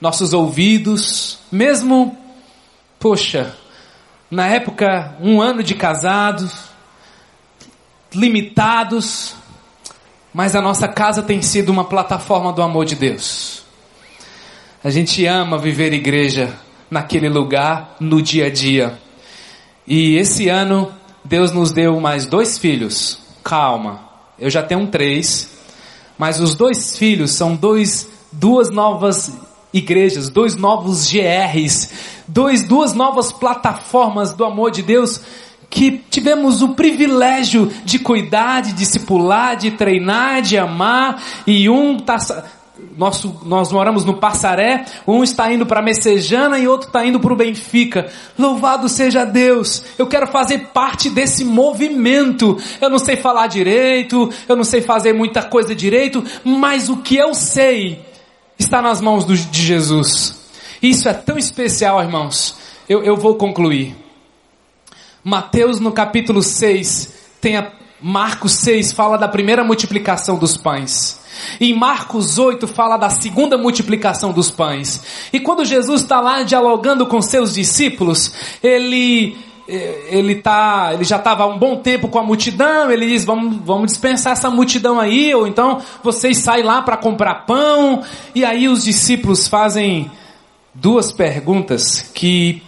nossos 0.00 0.32
ouvidos, 0.32 1.38
mesmo, 1.50 2.16
poxa, 2.98 3.54
na 4.30 4.46
época, 4.46 5.16
um 5.20 5.40
ano 5.40 5.62
de 5.62 5.74
casados, 5.74 6.64
limitados, 8.12 9.34
mas 10.34 10.56
a 10.56 10.60
nossa 10.60 10.88
casa 10.88 11.22
tem 11.22 11.40
sido 11.40 11.70
uma 11.70 11.84
plataforma 11.84 12.52
do 12.52 12.60
amor 12.60 12.84
de 12.84 12.96
Deus. 12.96 13.62
A 14.82 14.90
gente 14.90 15.24
ama 15.24 15.56
viver 15.56 15.92
igreja 15.92 16.52
naquele 16.90 17.28
lugar, 17.28 17.94
no 18.00 18.20
dia 18.20 18.46
a 18.46 18.50
dia. 18.50 18.98
E 19.86 20.16
esse 20.16 20.48
ano, 20.48 20.92
Deus 21.24 21.52
nos 21.52 21.70
deu 21.70 22.00
mais 22.00 22.26
dois 22.26 22.58
filhos. 22.58 23.18
Calma, 23.44 24.00
eu 24.36 24.50
já 24.50 24.62
tenho 24.62 24.88
três, 24.88 25.50
mas 26.18 26.40
os 26.40 26.56
dois 26.56 26.98
filhos 26.98 27.30
são 27.30 27.54
dois, 27.54 28.08
duas 28.32 28.70
novas 28.70 29.32
igrejas, 29.72 30.28
dois 30.28 30.56
novos 30.56 31.10
GRs, 31.10 31.90
dois, 32.26 32.64
duas 32.64 32.92
novas 32.92 33.30
plataformas 33.30 34.34
do 34.34 34.44
amor 34.44 34.72
de 34.72 34.82
Deus 34.82 35.20
que 35.74 36.00
tivemos 36.08 36.62
o 36.62 36.68
privilégio 36.70 37.70
de 37.84 37.98
cuidar, 37.98 38.62
de 38.62 38.72
discipular, 38.72 39.56
de 39.56 39.72
treinar, 39.72 40.40
de 40.40 40.56
amar, 40.56 41.20
e 41.44 41.68
um 41.68 41.98
tá, 41.98 42.16
nosso, 42.96 43.40
nós 43.44 43.72
moramos 43.72 44.04
no 44.04 44.14
Passaré, 44.14 44.84
um 45.04 45.24
está 45.24 45.52
indo 45.52 45.66
para 45.66 45.82
Messejana 45.82 46.60
e 46.60 46.68
outro 46.68 46.86
está 46.86 47.04
indo 47.04 47.18
para 47.18 47.32
o 47.32 47.36
Benfica. 47.36 48.08
Louvado 48.38 48.88
seja 48.88 49.24
Deus! 49.24 49.84
Eu 49.98 50.06
quero 50.06 50.28
fazer 50.28 50.68
parte 50.72 51.10
desse 51.10 51.44
movimento. 51.44 52.56
Eu 52.80 52.88
não 52.88 52.98
sei 52.98 53.16
falar 53.16 53.48
direito, 53.48 54.30
eu 54.48 54.54
não 54.54 54.64
sei 54.64 54.80
fazer 54.80 55.12
muita 55.12 55.42
coisa 55.42 55.74
direito, 55.74 56.22
mas 56.44 56.88
o 56.88 56.98
que 56.98 57.16
eu 57.16 57.34
sei 57.34 58.00
está 58.56 58.80
nas 58.80 59.00
mãos 59.00 59.24
do, 59.24 59.36
de 59.36 59.60
Jesus. 59.60 60.36
Isso 60.80 61.08
é 61.08 61.12
tão 61.14 61.36
especial, 61.36 62.00
irmãos. 62.00 62.56
Eu, 62.88 63.02
eu 63.02 63.16
vou 63.16 63.34
concluir. 63.34 64.03
Mateus 65.24 65.80
no 65.80 65.90
capítulo 65.90 66.42
6, 66.42 67.12
tem 67.40 67.56
a, 67.56 67.72
Marcos 68.00 68.52
6 68.56 68.92
fala 68.92 69.16
da 69.16 69.26
primeira 69.26 69.64
multiplicação 69.64 70.36
dos 70.36 70.58
pães. 70.58 71.18
Em 71.58 71.74
Marcos 71.74 72.38
8 72.38 72.68
fala 72.68 72.98
da 72.98 73.08
segunda 73.08 73.56
multiplicação 73.56 74.32
dos 74.32 74.50
pães. 74.50 75.02
E 75.32 75.40
quando 75.40 75.64
Jesus 75.64 76.02
está 76.02 76.20
lá 76.20 76.42
dialogando 76.42 77.06
com 77.06 77.22
seus 77.22 77.54
discípulos, 77.54 78.34
ele 78.62 79.38
eh, 79.66 80.08
ele 80.10 80.34
tá, 80.34 80.90
ele 80.92 81.04
já 81.04 81.16
estava 81.16 81.44
há 81.44 81.46
um 81.46 81.58
bom 81.58 81.76
tempo 81.76 82.08
com 82.08 82.18
a 82.18 82.22
multidão, 82.22 82.90
ele 82.90 83.06
diz, 83.06 83.24
vamos, 83.24 83.56
vamos 83.64 83.86
dispensar 83.86 84.34
essa 84.34 84.50
multidão 84.50 85.00
aí, 85.00 85.34
ou 85.34 85.46
então 85.46 85.80
vocês 86.02 86.36
saem 86.36 86.62
lá 86.62 86.82
para 86.82 86.98
comprar 86.98 87.46
pão, 87.46 88.02
e 88.34 88.44
aí 88.44 88.68
os 88.68 88.84
discípulos 88.84 89.48
fazem 89.48 90.10
duas 90.74 91.10
perguntas 91.10 92.02
que 92.12 92.62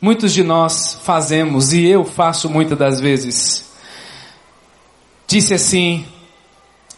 muitos 0.00 0.32
de 0.32 0.42
nós 0.42 0.98
fazemos 1.02 1.72
e 1.72 1.86
eu 1.86 2.04
faço 2.04 2.48
muitas 2.48 2.78
das 2.78 3.00
vezes. 3.00 3.64
Disse 5.26 5.54
assim 5.54 6.04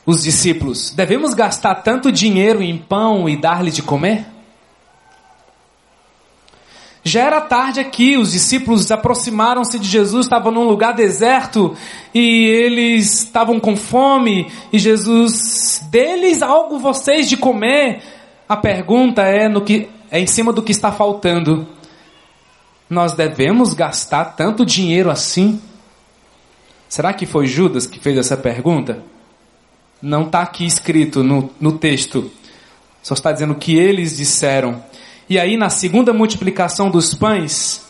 os 0.05 0.23
discípulos: 0.23 0.91
Devemos 0.91 1.35
gastar 1.35 1.77
tanto 1.77 2.11
dinheiro 2.11 2.63
em 2.63 2.77
pão 2.77 3.29
e 3.29 3.37
dar-lhe 3.37 3.71
de 3.71 3.83
comer? 3.83 4.27
Já 7.05 7.23
era 7.23 7.41
tarde 7.41 7.81
aqui, 7.81 8.19
os 8.19 8.33
discípulos 8.33 8.91
aproximaram-se 8.91 9.79
de 9.79 9.89
Jesus, 9.89 10.27
estavam 10.27 10.53
num 10.53 10.65
lugar 10.65 10.93
deserto 10.93 11.75
e 12.13 12.45
eles 12.45 13.23
estavam 13.23 13.59
com 13.59 13.77
fome 13.77 14.51
e 14.71 14.79
Jesus, 14.79 15.83
deles 15.91 16.43
algo 16.43 16.79
vocês 16.79 17.27
de 17.29 17.37
comer? 17.37 18.03
A 18.47 18.57
pergunta 18.57 19.23
é 19.23 19.49
no 19.49 19.63
que 19.63 19.89
é 20.11 20.21
em 20.21 20.27
cima 20.27 20.53
do 20.53 20.63
que 20.63 20.73
está 20.73 20.93
faltando 20.93 21.67
nós 22.89 23.13
devemos 23.13 23.75
gastar 23.75 24.25
tanto 24.37 24.65
dinheiro 24.65 25.11
assim? 25.11 25.61
Será 26.89 27.13
que 27.13 27.27
foi 27.27 27.47
Judas 27.47 27.87
que 27.87 28.01
fez 28.01 28.17
essa 28.17 28.37
pergunta? 28.37 29.03
Não 30.01 30.23
está 30.23 30.43
aqui 30.43 30.65
escrito 30.65 31.23
no, 31.23 31.51
no 31.61 31.73
texto. 31.73 32.31
Só 33.03 33.15
está 33.15 33.33
dizendo 33.33 33.55
que 33.55 33.77
eles 33.77 34.17
disseram. 34.17 34.83
E 35.29 35.39
aí, 35.39 35.57
na 35.57 35.69
segunda 35.69 36.13
multiplicação 36.13 36.91
dos 36.91 37.13
pães, 37.13 37.88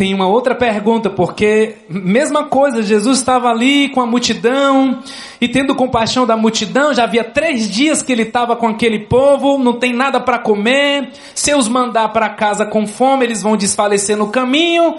tem 0.00 0.14
uma 0.14 0.26
outra 0.26 0.54
pergunta, 0.54 1.10
porque 1.10 1.76
mesma 1.86 2.44
coisa, 2.44 2.82
Jesus 2.82 3.18
estava 3.18 3.50
ali 3.50 3.90
com 3.90 4.00
a 4.00 4.06
multidão 4.06 5.02
e 5.38 5.46
tendo 5.46 5.74
compaixão 5.74 6.24
da 6.24 6.38
multidão, 6.38 6.94
já 6.94 7.04
havia 7.04 7.22
três 7.22 7.70
dias 7.70 8.00
que 8.00 8.10
ele 8.10 8.22
estava 8.22 8.56
com 8.56 8.66
aquele 8.66 9.00
povo, 9.00 9.58
não 9.58 9.74
tem 9.74 9.92
nada 9.92 10.18
para 10.18 10.38
comer, 10.38 11.10
se 11.34 11.54
os 11.54 11.68
mandar 11.68 12.08
para 12.14 12.30
casa 12.30 12.64
com 12.64 12.86
fome, 12.86 13.26
eles 13.26 13.42
vão 13.42 13.58
desfalecer 13.58 14.16
no 14.16 14.28
caminho. 14.28 14.96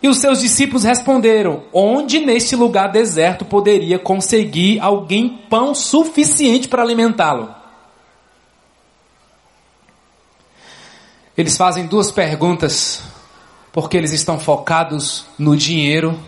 E 0.00 0.06
os 0.06 0.18
seus 0.18 0.40
discípulos 0.40 0.84
responderam: 0.84 1.64
Onde 1.72 2.20
neste 2.20 2.54
lugar 2.54 2.86
deserto 2.86 3.44
poderia 3.44 3.98
conseguir 3.98 4.78
alguém 4.78 5.40
pão 5.50 5.74
suficiente 5.74 6.68
para 6.68 6.82
alimentá-lo? 6.82 7.52
Eles 11.36 11.56
fazem 11.56 11.86
duas 11.86 12.12
perguntas 12.12 13.09
porque 13.72 13.96
eles 13.96 14.12
estão 14.12 14.38
focados 14.38 15.26
no 15.38 15.56
dinheiro, 15.56 16.18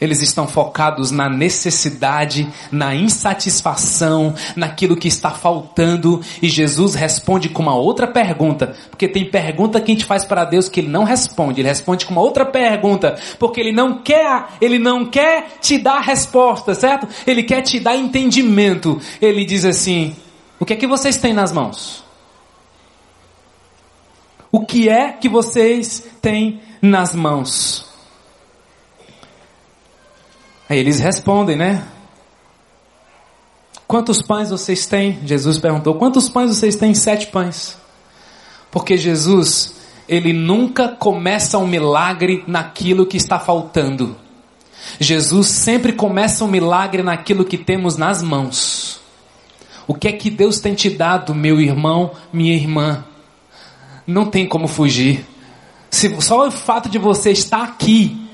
eles 0.00 0.20
estão 0.20 0.46
focados 0.46 1.10
na 1.10 1.28
necessidade, 1.28 2.48
na 2.70 2.94
insatisfação, 2.94 4.34
naquilo 4.56 4.96
que 4.96 5.08
está 5.08 5.30
faltando, 5.30 6.20
e 6.42 6.48
Jesus 6.48 6.94
responde 6.94 7.48
com 7.48 7.62
uma 7.62 7.74
outra 7.74 8.06
pergunta, 8.06 8.74
porque 8.90 9.08
tem 9.08 9.24
pergunta 9.24 9.80
que 9.80 9.90
a 9.90 9.94
gente 9.94 10.04
faz 10.04 10.24
para 10.24 10.44
Deus 10.44 10.68
que 10.68 10.80
ele 10.80 10.88
não 10.88 11.04
responde, 11.04 11.60
ele 11.60 11.68
responde 11.68 12.04
com 12.04 12.12
uma 12.12 12.20
outra 12.20 12.44
pergunta, 12.44 13.16
porque 13.38 13.60
ele 13.60 13.72
não 13.72 14.02
quer, 14.02 14.46
ele 14.60 14.78
não 14.78 15.06
quer 15.06 15.56
te 15.60 15.78
dar 15.78 16.00
resposta, 16.00 16.74
certo? 16.74 17.08
Ele 17.26 17.42
quer 17.42 17.62
te 17.62 17.80
dar 17.80 17.96
entendimento. 17.96 19.00
Ele 19.20 19.44
diz 19.44 19.64
assim: 19.64 20.14
"O 20.58 20.64
que 20.64 20.72
é 20.72 20.76
que 20.76 20.86
vocês 20.86 21.16
têm 21.16 21.32
nas 21.32 21.52
mãos?" 21.52 22.03
O 24.54 24.60
que 24.60 24.88
é 24.88 25.10
que 25.10 25.28
vocês 25.28 26.06
têm 26.22 26.60
nas 26.80 27.12
mãos? 27.12 27.86
Aí 30.68 30.78
eles 30.78 31.00
respondem, 31.00 31.56
né? 31.56 31.84
Quantos 33.84 34.22
pães 34.22 34.50
vocês 34.50 34.86
têm? 34.86 35.18
Jesus 35.24 35.58
perguntou. 35.58 35.96
Quantos 35.96 36.28
pães 36.28 36.50
vocês 36.50 36.76
têm? 36.76 36.94
Sete 36.94 37.26
pães. 37.26 37.76
Porque 38.70 38.96
Jesus, 38.96 39.74
ele 40.08 40.32
nunca 40.32 40.86
começa 40.86 41.58
um 41.58 41.66
milagre 41.66 42.44
naquilo 42.46 43.06
que 43.06 43.16
está 43.16 43.40
faltando. 43.40 44.16
Jesus 45.00 45.48
sempre 45.48 45.92
começa 45.92 46.44
um 46.44 46.48
milagre 46.48 47.02
naquilo 47.02 47.44
que 47.44 47.58
temos 47.58 47.96
nas 47.96 48.22
mãos. 48.22 49.00
O 49.84 49.94
que 49.94 50.06
é 50.06 50.12
que 50.12 50.30
Deus 50.30 50.60
tem 50.60 50.76
te 50.76 50.90
dado, 50.90 51.34
meu 51.34 51.60
irmão, 51.60 52.12
minha 52.32 52.54
irmã? 52.54 53.04
Não 54.06 54.26
tem 54.26 54.46
como 54.46 54.68
fugir. 54.68 55.24
Se, 55.90 56.20
só 56.20 56.46
o 56.46 56.50
fato 56.50 56.88
de 56.88 56.98
você 56.98 57.30
estar 57.30 57.62
aqui, 57.62 58.24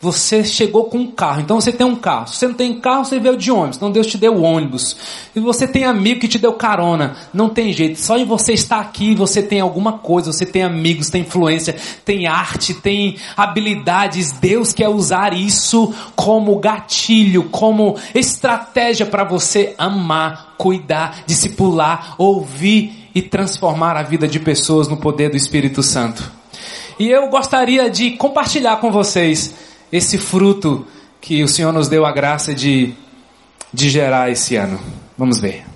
você 0.00 0.42
chegou 0.42 0.84
com 0.84 0.96
um 0.96 1.10
carro. 1.10 1.42
Então 1.42 1.60
você 1.60 1.70
tem 1.70 1.86
um 1.86 1.94
carro. 1.94 2.26
Se 2.26 2.36
você 2.36 2.48
não 2.48 2.54
tem 2.54 2.80
carro, 2.80 3.04
você 3.04 3.20
veio 3.20 3.36
de 3.36 3.50
ônibus. 3.50 3.76
Então 3.76 3.90
Deus 3.90 4.06
te 4.06 4.16
deu 4.16 4.42
ônibus. 4.42 4.96
E 5.36 5.40
você 5.40 5.68
tem 5.68 5.84
amigo 5.84 6.20
que 6.20 6.28
te 6.28 6.38
deu 6.38 6.54
carona. 6.54 7.16
Não 7.34 7.50
tem 7.50 7.70
jeito. 7.70 8.00
Só 8.00 8.16
em 8.16 8.24
você 8.24 8.54
estar 8.54 8.80
aqui, 8.80 9.14
você 9.14 9.42
tem 9.42 9.60
alguma 9.60 9.98
coisa. 9.98 10.32
Você 10.32 10.46
tem 10.46 10.62
amigos, 10.62 11.10
tem 11.10 11.20
influência, 11.20 11.76
tem 12.02 12.26
arte, 12.26 12.72
tem 12.72 13.18
habilidades. 13.36 14.32
Deus 14.32 14.72
quer 14.72 14.88
usar 14.88 15.34
isso 15.34 15.92
como 16.16 16.58
gatilho, 16.58 17.50
como 17.50 17.96
estratégia 18.14 19.04
para 19.04 19.24
você 19.24 19.74
amar, 19.76 20.54
cuidar, 20.56 21.24
discipular, 21.26 22.14
ouvir 22.16 22.99
e 23.14 23.22
transformar 23.22 23.96
a 23.96 24.02
vida 24.02 24.28
de 24.28 24.38
pessoas 24.38 24.88
no 24.88 24.96
poder 24.96 25.30
do 25.30 25.36
Espírito 25.36 25.82
Santo. 25.82 26.30
E 26.98 27.08
eu 27.08 27.28
gostaria 27.28 27.88
de 27.88 28.12
compartilhar 28.12 28.76
com 28.76 28.90
vocês 28.90 29.54
esse 29.90 30.18
fruto 30.18 30.86
que 31.20 31.42
o 31.42 31.48
Senhor 31.48 31.72
nos 31.72 31.88
deu 31.88 32.04
a 32.04 32.12
graça 32.12 32.54
de, 32.54 32.94
de 33.72 33.88
gerar 33.88 34.30
esse 34.30 34.56
ano. 34.56 34.78
Vamos 35.16 35.40
ver. 35.40 35.69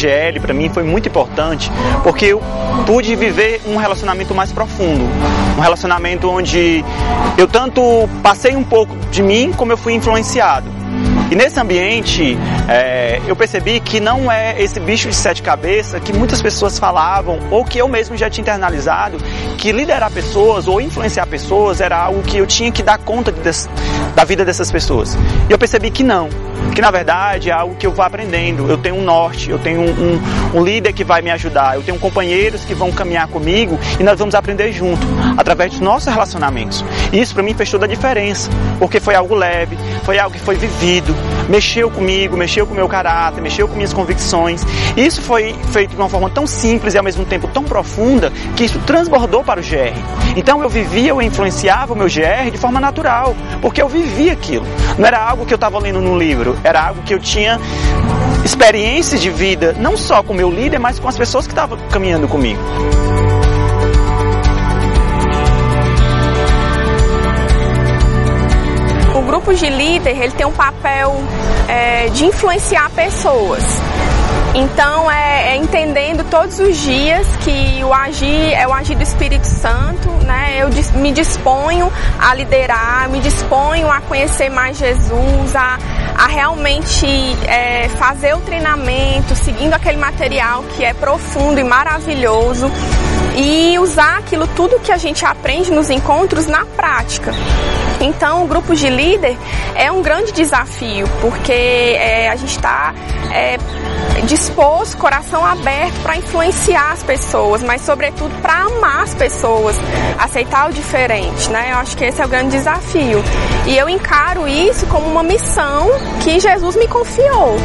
GL 0.00 0.40
para 0.40 0.54
mim 0.54 0.68
foi 0.68 0.82
muito 0.82 1.08
importante 1.08 1.70
porque 2.02 2.26
eu 2.26 2.42
pude 2.86 3.14
viver 3.14 3.60
um 3.66 3.76
relacionamento 3.76 4.34
mais 4.34 4.52
profundo, 4.52 5.04
um 5.56 5.60
relacionamento 5.60 6.28
onde 6.28 6.84
eu 7.36 7.46
tanto 7.46 8.08
passei 8.22 8.56
um 8.56 8.64
pouco 8.64 8.96
de 9.10 9.22
mim 9.22 9.52
como 9.56 9.72
eu 9.72 9.76
fui 9.76 9.92
influenciado. 9.92 10.79
E 11.30 11.36
nesse 11.36 11.60
ambiente, 11.60 12.36
é, 12.68 13.20
eu 13.24 13.36
percebi 13.36 13.78
que 13.78 14.00
não 14.00 14.30
é 14.30 14.60
esse 14.60 14.80
bicho 14.80 15.08
de 15.08 15.14
sete 15.14 15.42
cabeças 15.42 16.02
que 16.02 16.12
muitas 16.12 16.42
pessoas 16.42 16.76
falavam, 16.76 17.38
ou 17.52 17.64
que 17.64 17.78
eu 17.78 17.86
mesmo 17.86 18.16
já 18.16 18.28
tinha 18.28 18.42
internalizado, 18.42 19.16
que 19.56 19.70
liderar 19.70 20.10
pessoas 20.10 20.66
ou 20.66 20.80
influenciar 20.80 21.26
pessoas 21.26 21.80
era 21.80 21.96
algo 21.96 22.22
que 22.22 22.36
eu 22.36 22.46
tinha 22.46 22.72
que 22.72 22.82
dar 22.82 22.98
conta 22.98 23.30
de, 23.30 23.40
da 24.16 24.24
vida 24.24 24.44
dessas 24.44 24.72
pessoas. 24.72 25.16
E 25.48 25.52
eu 25.52 25.58
percebi 25.58 25.92
que 25.92 26.02
não, 26.02 26.28
que 26.74 26.80
na 26.80 26.90
verdade 26.90 27.50
é 27.50 27.52
algo 27.52 27.76
que 27.76 27.86
eu 27.86 27.92
vou 27.92 28.04
aprendendo. 28.04 28.68
Eu 28.68 28.78
tenho 28.78 28.96
um 28.96 29.02
norte, 29.02 29.50
eu 29.50 29.58
tenho 29.58 29.82
um, 29.82 29.84
um, 30.54 30.58
um 30.58 30.64
líder 30.64 30.92
que 30.92 31.04
vai 31.04 31.22
me 31.22 31.30
ajudar, 31.30 31.76
eu 31.76 31.82
tenho 31.82 31.98
companheiros 31.98 32.64
que 32.64 32.74
vão 32.74 32.90
caminhar 32.90 33.28
comigo 33.28 33.78
e 33.98 34.02
nós 34.02 34.18
vamos 34.18 34.34
aprender 34.34 34.72
junto, 34.72 35.06
através 35.36 35.70
dos 35.70 35.80
nossos 35.80 36.12
relacionamentos. 36.12 36.84
Isso 37.12 37.34
para 37.34 37.42
mim 37.42 37.54
fez 37.54 37.70
toda 37.70 37.86
a 37.86 37.88
diferença, 37.88 38.50
porque 38.78 39.00
foi 39.00 39.14
algo 39.14 39.34
leve, 39.34 39.76
foi 40.04 40.18
algo 40.18 40.34
que 40.34 40.42
foi 40.42 40.56
vivido, 40.56 41.14
mexeu 41.48 41.90
comigo, 41.90 42.36
mexeu 42.36 42.66
com 42.66 42.72
o 42.72 42.76
meu 42.76 42.88
caráter, 42.88 43.40
mexeu 43.40 43.66
com 43.66 43.74
minhas 43.74 43.92
convicções. 43.92 44.64
Isso 44.96 45.20
foi 45.22 45.54
feito 45.72 45.90
de 45.90 45.96
uma 45.96 46.08
forma 46.08 46.30
tão 46.30 46.46
simples 46.46 46.94
e 46.94 46.98
ao 46.98 47.04
mesmo 47.04 47.24
tempo 47.24 47.48
tão 47.48 47.64
profunda 47.64 48.32
que 48.56 48.64
isso 48.64 48.78
transbordou 48.80 49.42
para 49.42 49.60
o 49.60 49.62
GR. 49.62 49.98
Então 50.36 50.62
eu 50.62 50.68
vivia, 50.68 51.10
eu 51.10 51.20
influenciava 51.20 51.92
o 51.92 51.96
meu 51.96 52.06
GR 52.06 52.50
de 52.50 52.58
forma 52.58 52.80
natural, 52.80 53.34
porque 53.60 53.82
eu 53.82 53.88
vivia 53.88 54.32
aquilo. 54.32 54.66
Não 54.98 55.06
era 55.06 55.18
algo 55.18 55.44
que 55.44 55.52
eu 55.52 55.56
estava 55.56 55.78
lendo 55.78 56.00
no 56.00 56.18
livro, 56.18 56.56
era 56.62 56.88
algo 56.88 57.02
que 57.02 57.14
eu 57.14 57.18
tinha 57.18 57.58
experiências 58.44 59.20
de 59.20 59.30
vida, 59.30 59.74
não 59.78 59.96
só 59.96 60.22
com 60.22 60.32
o 60.32 60.36
meu 60.36 60.50
líder, 60.50 60.78
mas 60.78 60.98
com 60.98 61.08
as 61.08 61.16
pessoas 61.16 61.46
que 61.46 61.52
estavam 61.52 61.78
caminhando 61.90 62.28
comigo. 62.28 62.60
Grupo 69.30 69.54
de 69.54 69.70
líder 69.70 70.20
ele 70.20 70.32
tem 70.32 70.44
um 70.44 70.52
papel 70.52 71.14
é, 71.68 72.08
de 72.08 72.24
influenciar 72.24 72.90
pessoas. 72.90 73.62
Então 74.56 75.08
é, 75.08 75.52
é, 75.52 75.56
entendendo 75.56 76.28
todos 76.28 76.58
os 76.58 76.76
dias 76.76 77.24
que 77.44 77.84
o 77.84 77.94
agir 77.94 78.52
é 78.52 78.66
o 78.66 78.72
agir 78.72 78.96
do 78.96 79.04
Espírito 79.04 79.46
Santo, 79.46 80.10
né? 80.26 80.58
Eu 80.60 80.68
me 81.00 81.12
disponho 81.12 81.92
a 82.18 82.34
liderar, 82.34 83.08
me 83.08 83.20
disponho 83.20 83.88
a 83.88 84.00
conhecer 84.00 84.50
mais 84.50 84.76
Jesus, 84.76 85.54
a, 85.54 85.78
a 86.18 86.26
realmente 86.26 87.06
é, 87.46 87.88
fazer 87.90 88.34
o 88.34 88.40
treinamento, 88.40 89.36
seguindo 89.36 89.74
aquele 89.74 89.98
material 89.98 90.64
que 90.76 90.84
é 90.84 90.92
profundo 90.92 91.60
e 91.60 91.64
maravilhoso 91.64 92.68
e 93.36 93.78
usar 93.78 94.18
aquilo 94.18 94.48
tudo 94.48 94.80
que 94.80 94.90
a 94.90 94.96
gente 94.96 95.24
aprende 95.24 95.70
nos 95.70 95.88
encontros 95.88 96.46
na 96.46 96.64
prática. 96.64 97.32
Então, 98.00 98.44
o 98.44 98.46
grupo 98.46 98.74
de 98.74 98.88
líder 98.88 99.36
é 99.74 99.92
um 99.92 100.02
grande 100.02 100.32
desafio, 100.32 101.06
porque 101.20 101.52
é, 101.52 102.30
a 102.30 102.36
gente 102.36 102.56
está 102.56 102.94
é, 103.30 103.58
disposto, 104.26 104.96
coração 104.96 105.44
aberto 105.44 106.00
para 106.02 106.16
influenciar 106.16 106.92
as 106.92 107.02
pessoas, 107.02 107.62
mas 107.62 107.82
sobretudo 107.82 108.34
para 108.40 108.64
amar 108.64 109.02
as 109.02 109.14
pessoas, 109.14 109.76
aceitar 110.18 110.70
o 110.70 110.72
diferente, 110.72 111.50
né? 111.50 111.72
Eu 111.72 111.76
acho 111.76 111.96
que 111.96 112.04
esse 112.04 112.20
é 112.20 112.24
o 112.24 112.28
grande 112.28 112.50
desafio. 112.50 113.22
E 113.66 113.76
eu 113.76 113.88
encaro 113.88 114.48
isso 114.48 114.86
como 114.86 115.06
uma 115.06 115.22
missão 115.22 115.88
que 116.22 116.40
Jesus 116.40 116.76
me 116.76 116.88
confiou. 116.88 117.58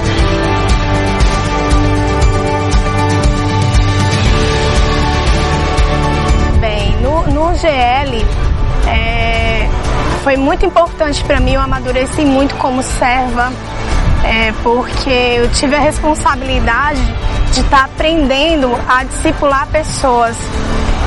GL 7.55 8.25
é, 8.87 9.24
foi 10.25 10.37
muito 10.37 10.65
importante 10.65 11.23
para 11.23 11.39
mim, 11.39 11.53
eu 11.53 11.61
amadureci 11.61 12.25
muito 12.25 12.55
como 12.55 12.81
serva, 12.81 13.53
é, 14.23 14.51
porque 14.63 15.11
eu 15.11 15.51
tive 15.51 15.75
a 15.75 15.79
responsabilidade 15.79 16.99
de 17.53 17.59
estar 17.59 17.77
tá 17.77 17.83
aprendendo 17.85 18.75
a 18.87 19.03
discipular 19.03 19.67
pessoas. 19.67 20.35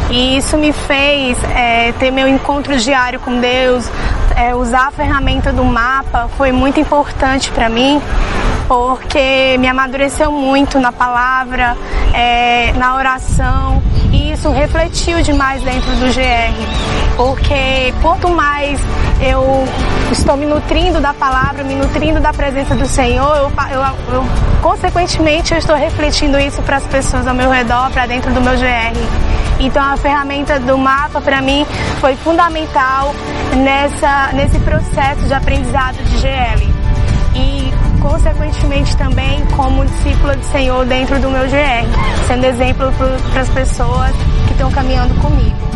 E 0.09 0.37
isso 0.37 0.57
me 0.57 0.73
fez 0.73 1.37
é, 1.53 1.91
ter 1.99 2.13
meu 2.13 2.29
encontro 2.29 2.79
diário 2.79 3.19
com 3.19 3.41
Deus, 3.41 3.91
é, 4.37 4.55
usar 4.55 4.87
a 4.87 4.91
ferramenta 4.93 5.53
do 5.53 5.65
mapa 5.65 6.31
foi 6.39 6.53
muito 6.53 6.79
importante 6.79 7.51
para 7.51 7.69
mim, 7.69 8.01
porque 8.69 9.57
me 9.59 9.67
amadureceu 9.67 10.31
muito 10.31 10.79
na 10.79 10.93
palavra, 10.93 11.77
é, 12.15 12.73
na 12.75 12.95
oração, 12.95 13.83
e 14.13 14.31
isso 14.31 14.49
refletiu 14.53 15.21
demais 15.23 15.61
dentro 15.63 15.91
do 15.97 16.07
GR, 16.15 16.98
porque 17.19 17.93
quanto 18.01 18.29
mais 18.29 18.81
eu 19.21 19.67
estou 20.13 20.37
me 20.37 20.47
nutrindo 20.47 21.01
da 21.01 21.13
palavra, 21.13 21.65
me 21.65 21.75
nutrindo 21.75 22.21
da 22.21 22.33
presença 22.33 22.77
do 22.77 22.87
Senhor, 22.87 23.37
eu, 23.37 23.53
eu, 23.73 24.15
eu 24.15 24.25
consequentemente 24.63 25.53
eu 25.53 25.59
estou 25.59 25.75
refletindo 25.75 26.39
isso 26.39 26.63
para 26.63 26.77
as 26.77 26.85
pessoas 26.85 27.27
ao 27.27 27.35
meu 27.35 27.51
redor, 27.51 27.91
para 27.91 28.07
dentro 28.07 28.33
do 28.33 28.41
meu 28.41 28.53
GR. 28.53 28.97
Então 29.59 29.83
a 29.83 29.97
ferramenta 29.97 30.61
do 30.61 30.79
mapa 30.79 31.21
para 31.21 31.43
mim 31.43 31.67
foi 32.01 32.15
fundamental 32.15 33.13
nessa, 33.57 34.31
nesse 34.35 34.61
processo 34.61 35.23
de 35.23 35.35
aprendizado 35.35 35.97
de 35.97 36.19
GL. 36.19 36.73
E 37.35 37.73
consequentemente 38.01 38.97
também 38.97 39.45
como 39.57 39.85
discípula 39.85 40.37
do 40.37 40.45
Senhor 40.45 40.87
dentro 40.87 41.19
do 41.19 41.29
meu 41.29 41.43
GR, 41.47 42.29
sendo 42.29 42.47
exemplo 42.47 42.93
para 43.33 43.41
as 43.41 43.49
pessoas 43.49 44.13
que 44.47 44.53
estão 44.53 44.71
caminhando 44.71 45.21
comigo. 45.21 45.68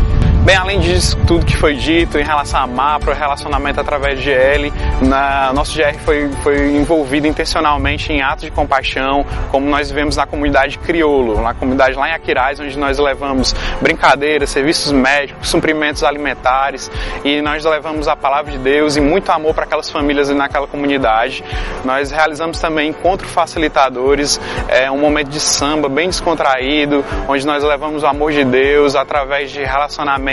Bem, 0.44 0.56
além 0.56 0.80
disso, 0.80 1.16
tudo 1.24 1.46
que 1.46 1.56
foi 1.56 1.76
dito 1.76 2.18
em 2.18 2.24
relação 2.24 2.62
a 2.62 2.66
MAPRO, 2.66 3.14
relacionamento 3.14 3.80
através 3.80 4.18
de 4.18 4.24
GL, 4.24 4.72
na, 5.00 5.52
nosso 5.52 5.72
GR 5.72 5.96
foi, 6.04 6.28
foi 6.42 6.74
envolvido 6.74 7.28
intencionalmente 7.28 8.12
em 8.12 8.22
atos 8.22 8.46
de 8.46 8.50
compaixão, 8.50 9.24
como 9.52 9.70
nós 9.70 9.88
vivemos 9.88 10.16
na 10.16 10.26
comunidade 10.26 10.78
crioulo, 10.78 11.40
na 11.40 11.54
comunidade 11.54 11.96
lá 11.96 12.08
em 12.08 12.12
Aquiraz, 12.12 12.58
onde 12.58 12.76
nós 12.76 12.98
levamos 12.98 13.54
brincadeiras, 13.80 14.50
serviços 14.50 14.90
médicos, 14.90 15.48
suprimentos 15.48 16.02
alimentares 16.02 16.90
e 17.24 17.40
nós 17.40 17.64
levamos 17.64 18.08
a 18.08 18.16
palavra 18.16 18.50
de 18.50 18.58
Deus 18.58 18.96
e 18.96 19.00
muito 19.00 19.30
amor 19.30 19.54
para 19.54 19.62
aquelas 19.62 19.92
famílias 19.92 20.28
e 20.28 20.34
naquela 20.34 20.66
comunidade. 20.66 21.44
Nós 21.84 22.10
realizamos 22.10 22.58
também 22.58 22.90
encontros 22.90 23.30
facilitadores, 23.30 24.40
é, 24.66 24.90
um 24.90 24.98
momento 24.98 25.28
de 25.28 25.38
samba 25.38 25.88
bem 25.88 26.08
descontraído, 26.08 27.04
onde 27.28 27.46
nós 27.46 27.62
levamos 27.62 28.02
o 28.02 28.06
amor 28.08 28.32
de 28.32 28.42
Deus 28.44 28.96
através 28.96 29.52
de 29.52 29.62
relacionamento 29.62 30.31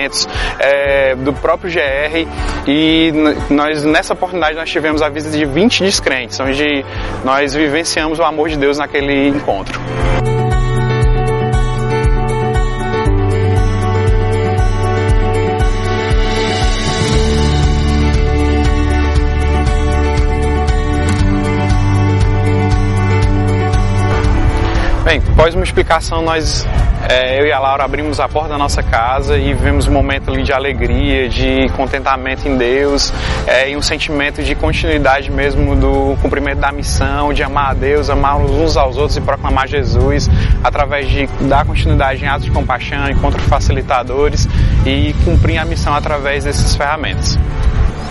é, 0.60 1.16
do 1.16 1.34
próprio 1.34 1.72
GR 1.72 2.28
e 2.68 3.12
nós 3.50 3.84
nessa 3.84 4.14
oportunidade 4.14 4.56
nós 4.56 4.70
tivemos 4.70 5.02
a 5.02 5.10
visita 5.10 5.38
de 5.38 5.46
20 5.46 5.84
descrentes, 5.84 6.40
onde 6.40 6.86
nós 7.24 7.54
vivenciamos 7.54 8.20
o 8.20 8.24
amor 8.24 8.50
de 8.50 8.58
Deus 8.58 8.78
naquele 8.78 9.28
encontro. 9.28 9.80
Bem, 25.10 25.20
pós 25.36 25.56
multiplicação 25.56 26.22
nós 26.22 26.68
é, 27.10 27.42
eu 27.42 27.48
e 27.48 27.52
a 27.52 27.58
Laura 27.58 27.84
abrimos 27.84 28.20
a 28.20 28.30
porta 28.30 28.50
da 28.50 28.60
nossa 28.60 28.84
casa 28.84 29.40
e 29.40 29.56
vivemos 29.56 29.88
um 29.88 29.92
momento 29.92 30.30
ali 30.30 30.44
de 30.44 30.54
alegria, 30.54 31.28
de 31.28 31.68
contentamento 31.76 32.48
em 32.48 32.56
Deus 32.56 33.12
é, 33.48 33.72
e 33.72 33.76
um 33.76 33.82
sentimento 33.82 34.44
de 34.44 34.54
continuidade 34.54 35.32
mesmo 35.32 35.76
do 35.76 36.16
cumprimento 36.22 36.60
da 36.60 36.72
missão, 36.72 37.34
de 37.34 37.42
amar 37.42 37.72
a 37.72 37.74
Deus, 37.74 38.08
amar 38.08 38.38
uns 38.38 38.78
aos 38.78 38.98
outros 38.98 39.18
e 39.18 39.22
proclamar 39.22 39.68
Jesus 39.68 40.30
através 40.64 41.10
de 41.10 41.26
dar 41.42 41.66
continuidade 41.66 42.24
em 42.24 42.28
atos 42.28 42.46
de 42.46 42.52
compaixão, 42.52 43.10
encontros 43.10 43.44
facilitadores 43.46 44.48
e 44.86 45.16
cumprir 45.26 45.58
a 45.58 45.66
missão 45.66 45.96
através 45.96 46.44
dessas 46.44 46.76
ferramentas. 46.76 47.36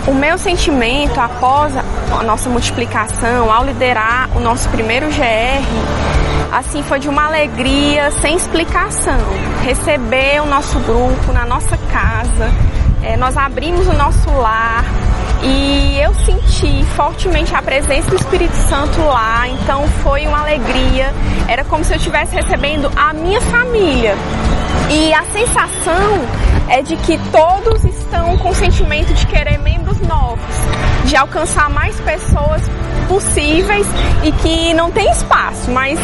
O 0.05 0.13
meu 0.13 0.37
sentimento 0.37 1.17
após 1.17 1.73
a 1.77 2.23
nossa 2.23 2.49
multiplicação, 2.49 3.49
ao 3.49 3.63
liderar 3.63 4.29
o 4.35 4.41
nosso 4.41 4.67
primeiro 4.67 5.07
GR, 5.07 6.18
assim 6.51 6.83
foi 6.83 6.99
de 6.99 7.07
uma 7.09 7.25
alegria 7.25 8.11
sem 8.21 8.35
explicação. 8.35 9.19
Receber 9.63 10.41
o 10.41 10.45
nosso 10.45 10.79
grupo 10.79 11.31
na 11.31 11.45
nossa 11.45 11.77
casa, 11.91 12.51
é, 13.03 13.15
nós 13.17 13.37
abrimos 13.37 13.87
o 13.87 13.93
nosso 13.93 14.29
lar 14.31 14.83
e 15.41 15.99
eu 16.01 16.13
senti 16.25 16.83
fortemente 16.95 17.55
a 17.55 17.61
presença 17.61 18.09
do 18.09 18.15
Espírito 18.15 18.55
Santo 18.55 18.99
lá, 19.01 19.47
então 19.47 19.87
foi 20.03 20.27
uma 20.27 20.41
alegria. 20.41 21.13
Era 21.47 21.63
como 21.63 21.83
se 21.83 21.93
eu 21.93 21.97
estivesse 21.97 22.35
recebendo 22.35 22.91
a 22.95 23.13
minha 23.13 23.39
família. 23.41 24.15
E 24.89 25.13
a 25.13 25.23
sensação 25.25 26.58
é 26.69 26.81
de 26.81 26.95
que 26.97 27.17
todos 27.31 27.83
estão 27.83 28.37
com 28.37 28.49
o 28.49 28.55
sentimento 28.55 29.13
de 29.13 29.25
querer 29.25 29.57
membros 29.57 29.99
novos, 30.01 30.55
de 31.05 31.15
alcançar 31.15 31.69
mais 31.69 31.99
pessoas 32.01 32.61
possíveis 33.07 33.87
e 34.23 34.31
que 34.31 34.73
não 34.73 34.91
tem 34.91 35.09
espaço, 35.09 35.71
mas 35.71 35.99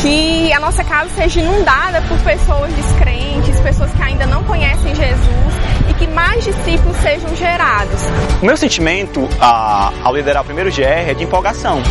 que 0.00 0.52
a 0.52 0.60
nossa 0.60 0.84
casa 0.84 1.08
seja 1.14 1.40
inundada 1.40 2.02
por 2.02 2.18
pessoas 2.18 2.72
descrentes, 2.74 3.58
pessoas 3.60 3.90
que 3.92 4.02
ainda 4.02 4.26
não 4.26 4.44
conhecem 4.44 4.94
Jesus 4.94 5.54
e 5.88 5.94
que 5.94 6.06
mais 6.06 6.44
discípulos 6.44 6.96
sejam 6.98 7.34
gerados. 7.34 8.02
O 8.42 8.46
meu 8.46 8.56
sentimento 8.56 9.26
a, 9.40 9.90
ao 10.04 10.14
liderar 10.14 10.42
o 10.42 10.44
primeiro 10.44 10.70
GR 10.70 11.10
é 11.10 11.14
de 11.14 11.24
empolgação 11.24 11.82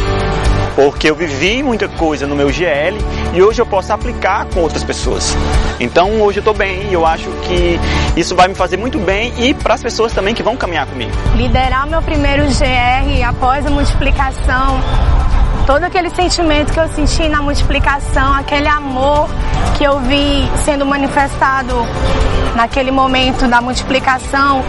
porque 0.76 1.10
eu 1.10 1.16
vivi 1.16 1.62
muita 1.62 1.90
coisa 1.90 2.26
no 2.26 2.36
meu 2.36 2.50
GL 2.52 2.98
e 3.34 3.42
hoje 3.42 3.62
eu 3.62 3.66
posso 3.66 3.92
aplicar 3.94 4.46
com 4.46 4.62
outras 4.62 4.84
pessoas. 4.84 5.36
Então 5.80 6.22
hoje 6.22 6.40
eu 6.40 6.42
estou 6.42 6.54
bem 6.54 6.90
e 6.90 6.94
eu 6.94 7.06
acho 7.06 7.30
que 7.44 7.80
isso 8.16 8.36
vai 8.36 8.48
me 8.48 8.56
fazer 8.56 8.78
muito 8.78 9.00
bem 9.00 9.34
e 9.38 9.54
para 9.54 9.74
as 9.74 9.82
pessoas 9.82 10.14
também 10.14 10.34
que 10.34 10.44
vão 10.44 10.56
caminhar 10.58 10.88
comigo. 10.88 11.12
Liderar 11.36 11.88
o 11.88 11.90
meu 11.90 12.02
primeiro 12.02 12.44
GR 12.46 13.24
após 13.28 13.66
a 13.66 13.70
multiplicação 13.70 14.80
todo 15.70 15.84
aquele 15.84 16.10
sentimento 16.10 16.74
que 16.74 16.80
eu 16.80 16.88
senti 16.88 17.30
na 17.30 17.44
multiplicação, 17.44 18.34
aquele 18.34 18.68
amor 18.68 19.30
que 19.78 19.84
eu 19.84 20.00
vi 20.00 20.50
sendo 20.66 20.84
manifestado 20.84 21.76
naquele 22.56 22.90
momento 22.90 23.48
da 23.48 23.62
multiplicação, 23.62 24.64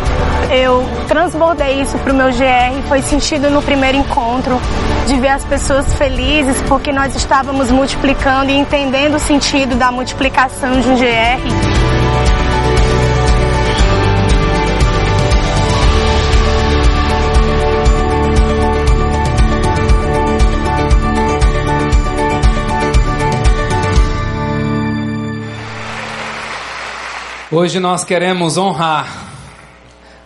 eu 0.51 0.87
transbordei 1.09 1.81
isso 1.81 1.97
para 2.01 2.13
o 2.13 2.15
meu 2.15 2.27
GR. 2.27 2.87
Foi 2.87 3.01
sentido 3.01 3.49
no 3.49 3.63
primeiro 3.63 3.97
encontro 3.97 4.61
de 5.07 5.17
ver 5.19 5.29
as 5.29 5.45
pessoas 5.47 5.95
felizes 5.95 6.61
porque 6.69 6.93
nós 6.93 7.17
estávamos 7.17 7.71
multiplicando 7.71 8.51
e 8.51 8.59
entendendo 8.59 9.15
o 9.15 9.19
sentido 9.19 9.77
da 9.77 9.91
multiplicação 9.91 10.83
de 10.83 10.87
um 10.87 10.97
GR. 10.97 11.70
Hoje 27.53 27.81
nós 27.81 28.05
queremos 28.05 28.57
honrar 28.57 29.29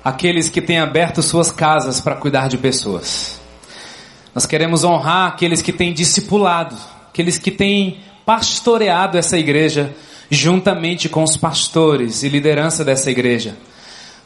aqueles 0.04 0.50
que 0.50 0.60
têm 0.60 0.78
aberto 0.78 1.22
suas 1.22 1.50
casas 1.50 1.98
para 1.98 2.16
cuidar 2.16 2.48
de 2.48 2.58
pessoas. 2.58 3.40
Nós 4.34 4.44
queremos 4.44 4.84
honrar 4.84 5.28
aqueles 5.28 5.62
que 5.62 5.72
têm 5.72 5.94
discipulado, 5.94 6.76
aqueles 7.08 7.38
que 7.38 7.50
têm 7.50 8.00
pastoreado 8.26 9.16
essa 9.16 9.38
igreja 9.38 9.96
juntamente 10.28 11.08
com 11.08 11.22
os 11.22 11.34
pastores 11.34 12.22
e 12.22 12.28
liderança 12.28 12.84
dessa 12.84 13.10
igreja. 13.10 13.56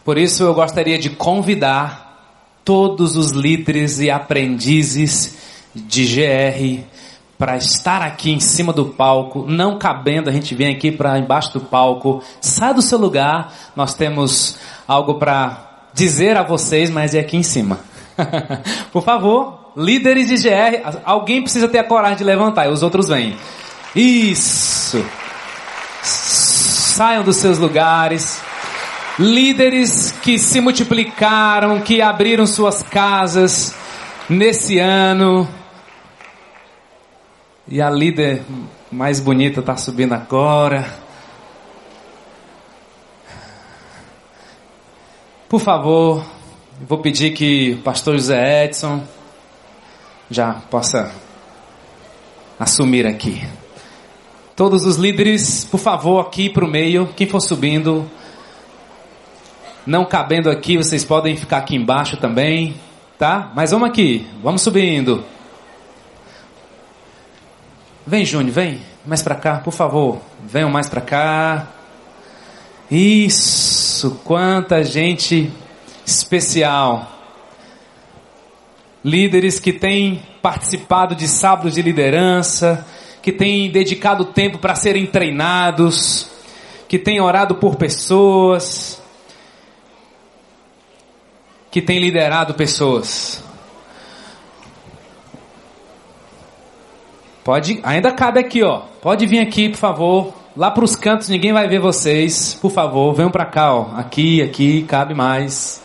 Por 0.04 0.18
isso 0.18 0.42
eu 0.42 0.52
gostaria 0.52 0.98
de 0.98 1.10
convidar 1.10 2.42
todos 2.64 3.16
os 3.16 3.30
líderes 3.30 4.00
e 4.00 4.10
aprendizes 4.10 5.36
de 5.72 6.04
GR 6.04 6.97
para 7.38 7.56
estar 7.56 8.02
aqui 8.02 8.32
em 8.32 8.40
cima 8.40 8.72
do 8.72 8.86
palco, 8.86 9.44
não 9.46 9.78
cabendo, 9.78 10.28
a 10.28 10.32
gente 10.32 10.56
vem 10.56 10.74
aqui 10.74 10.90
para 10.90 11.18
embaixo 11.18 11.52
do 11.52 11.60
palco. 11.60 12.20
Sai 12.40 12.74
do 12.74 12.82
seu 12.82 12.98
lugar, 12.98 13.54
nós 13.76 13.94
temos 13.94 14.58
algo 14.88 15.14
para 15.14 15.86
dizer 15.94 16.36
a 16.36 16.42
vocês, 16.42 16.90
mas 16.90 17.14
é 17.14 17.20
aqui 17.20 17.36
em 17.36 17.42
cima. 17.44 17.78
Por 18.92 19.04
favor, 19.04 19.70
líderes 19.76 20.28
de 20.28 20.36
GR, 20.36 21.00
alguém 21.04 21.40
precisa 21.40 21.68
ter 21.68 21.78
a 21.78 21.84
coragem 21.84 22.18
de 22.18 22.24
levantar 22.24 22.66
e 22.66 22.72
os 22.72 22.82
outros 22.82 23.06
vêm. 23.06 23.36
Isso. 23.94 25.04
Saiam 26.02 27.22
dos 27.22 27.36
seus 27.36 27.58
lugares. 27.58 28.40
Líderes 29.16 30.12
que 30.22 30.38
se 30.38 30.60
multiplicaram, 30.60 31.80
que 31.80 32.02
abriram 32.02 32.46
suas 32.46 32.82
casas 32.82 33.74
nesse 34.28 34.78
ano, 34.78 35.48
e 37.68 37.82
a 37.82 37.90
líder 37.90 38.42
mais 38.90 39.20
bonita 39.20 39.60
está 39.60 39.76
subindo 39.76 40.14
agora. 40.14 40.86
Por 45.48 45.60
favor, 45.60 46.24
vou 46.86 46.98
pedir 46.98 47.32
que 47.32 47.72
o 47.72 47.82
pastor 47.82 48.14
José 48.14 48.64
Edson 48.64 49.02
já 50.30 50.54
possa 50.70 51.14
assumir 52.58 53.06
aqui. 53.06 53.42
Todos 54.56 54.84
os 54.84 54.96
líderes, 54.96 55.64
por 55.64 55.78
favor, 55.78 56.20
aqui 56.20 56.50
para 56.50 56.64
o 56.64 56.68
meio. 56.68 57.08
Quem 57.14 57.26
for 57.26 57.40
subindo, 57.40 58.10
não 59.86 60.04
cabendo 60.04 60.50
aqui, 60.50 60.76
vocês 60.76 61.04
podem 61.04 61.36
ficar 61.36 61.58
aqui 61.58 61.76
embaixo 61.76 62.16
também, 62.16 62.74
tá? 63.18 63.52
Mas 63.54 63.70
vamos 63.70 63.88
aqui, 63.88 64.26
vamos 64.42 64.62
subindo. 64.62 65.24
Vem, 68.08 68.24
Júnior, 68.24 68.54
vem 68.54 68.80
mais 69.04 69.20
para 69.20 69.34
cá, 69.34 69.58
por 69.58 69.70
favor. 69.70 70.18
Venham 70.42 70.70
mais 70.70 70.88
para 70.88 71.02
cá. 71.02 71.66
Isso, 72.90 74.18
quanta 74.24 74.82
gente 74.82 75.52
especial. 76.06 77.06
Líderes 79.04 79.60
que 79.60 79.74
têm 79.74 80.22
participado 80.40 81.14
de 81.14 81.28
sábados 81.28 81.74
de 81.74 81.82
liderança, 81.82 82.86
que 83.20 83.30
têm 83.30 83.70
dedicado 83.70 84.24
tempo 84.24 84.56
para 84.56 84.74
serem 84.74 85.04
treinados, 85.04 86.30
que 86.88 86.98
têm 86.98 87.20
orado 87.20 87.56
por 87.56 87.76
pessoas, 87.76 89.02
que 91.70 91.82
têm 91.82 91.98
liderado 91.98 92.54
pessoas. 92.54 93.46
Pode, 97.48 97.80
ainda 97.82 98.12
cabe 98.12 98.40
aqui, 98.40 98.62
ó. 98.62 98.80
Pode 99.00 99.24
vir 99.24 99.38
aqui, 99.38 99.70
por 99.70 99.78
favor. 99.78 100.34
Lá 100.54 100.70
para 100.70 100.84
os 100.84 100.94
cantos 100.94 101.30
ninguém 101.30 101.50
vai 101.50 101.66
ver 101.66 101.80
vocês. 101.80 102.52
Por 102.60 102.70
favor, 102.70 103.14
venham 103.14 103.30
para 103.30 103.46
cá, 103.46 103.74
ó. 103.74 103.96
Aqui, 103.96 104.42
aqui, 104.42 104.82
cabe 104.82 105.14
mais. 105.14 105.82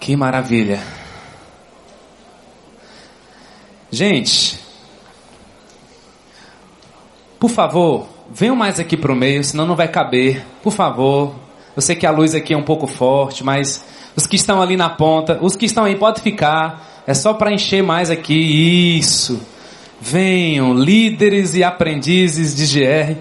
Que 0.00 0.16
maravilha. 0.16 0.82
Gente, 3.90 4.58
por 7.38 7.50
favor, 7.50 8.08
venham 8.30 8.56
mais 8.56 8.80
aqui 8.80 8.96
para 8.96 9.12
o 9.12 9.14
meio, 9.14 9.44
senão 9.44 9.66
não 9.66 9.76
vai 9.76 9.88
caber. 9.88 10.42
Por 10.62 10.72
favor, 10.72 11.34
eu 11.74 11.82
sei 11.82 11.96
que 11.96 12.06
a 12.06 12.10
luz 12.10 12.34
aqui 12.34 12.52
é 12.54 12.56
um 12.56 12.62
pouco 12.62 12.86
forte, 12.86 13.42
mas 13.42 13.84
os 14.14 14.26
que 14.26 14.36
estão 14.36 14.60
ali 14.60 14.76
na 14.76 14.90
ponta, 14.90 15.38
os 15.40 15.56
que 15.56 15.66
estão 15.66 15.84
aí, 15.84 15.96
pode 15.96 16.20
ficar. 16.20 17.02
É 17.06 17.14
só 17.14 17.34
para 17.34 17.52
encher 17.52 17.82
mais 17.82 18.10
aqui. 18.10 18.98
Isso. 18.98 19.40
Venham, 20.00 20.74
líderes 20.74 21.54
e 21.54 21.64
aprendizes 21.64 22.54
de 22.54 22.66
GR. 22.66 23.16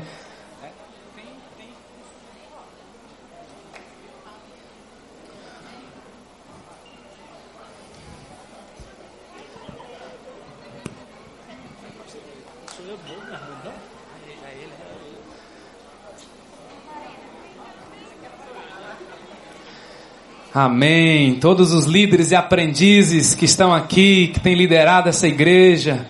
Amém. 20.53 21.35
Todos 21.39 21.71
os 21.71 21.85
líderes 21.85 22.31
e 22.31 22.35
aprendizes 22.35 23.33
que 23.33 23.45
estão 23.45 23.73
aqui, 23.73 24.27
que 24.27 24.39
têm 24.41 24.53
liderado 24.53 25.07
essa 25.07 25.25
igreja. 25.25 26.09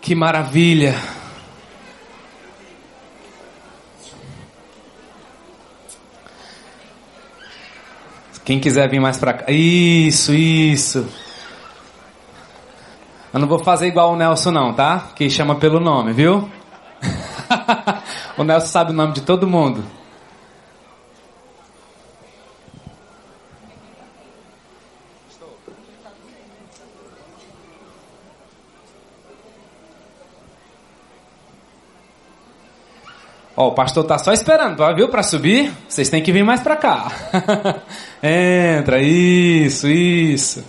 Que 0.00 0.14
maravilha. 0.14 0.94
Quem 8.44 8.60
quiser 8.60 8.90
vir 8.90 9.00
mais 9.00 9.16
para 9.16 9.32
cá. 9.32 9.50
Isso, 9.50 10.34
isso. 10.34 11.08
Eu 13.32 13.40
não 13.40 13.48
vou 13.48 13.60
fazer 13.60 13.86
igual 13.86 14.12
o 14.12 14.16
Nelson 14.16 14.50
não, 14.50 14.74
tá? 14.74 15.12
Que 15.16 15.30
chama 15.30 15.54
pelo 15.54 15.80
nome, 15.80 16.12
viu? 16.12 16.50
o 18.36 18.44
Nelson 18.44 18.66
sabe 18.66 18.90
o 18.90 18.94
nome 18.94 19.14
de 19.14 19.22
todo 19.22 19.48
mundo. 19.48 19.82
Ó, 33.54 33.68
o 33.68 33.72
pastor 33.72 34.04
tá 34.04 34.16
só 34.16 34.32
esperando, 34.32 34.82
viu, 34.94 35.08
para 35.08 35.22
subir. 35.22 35.72
Vocês 35.88 36.08
têm 36.08 36.22
que 36.22 36.32
vir 36.32 36.44
mais 36.44 36.60
para 36.60 36.76
cá. 36.76 37.12
Entra, 38.22 39.00
isso, 39.02 39.86
isso. 39.88 40.64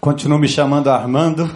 Continuo 0.00 0.38
me 0.38 0.48
chamando 0.48 0.90
Armando. 0.90 1.48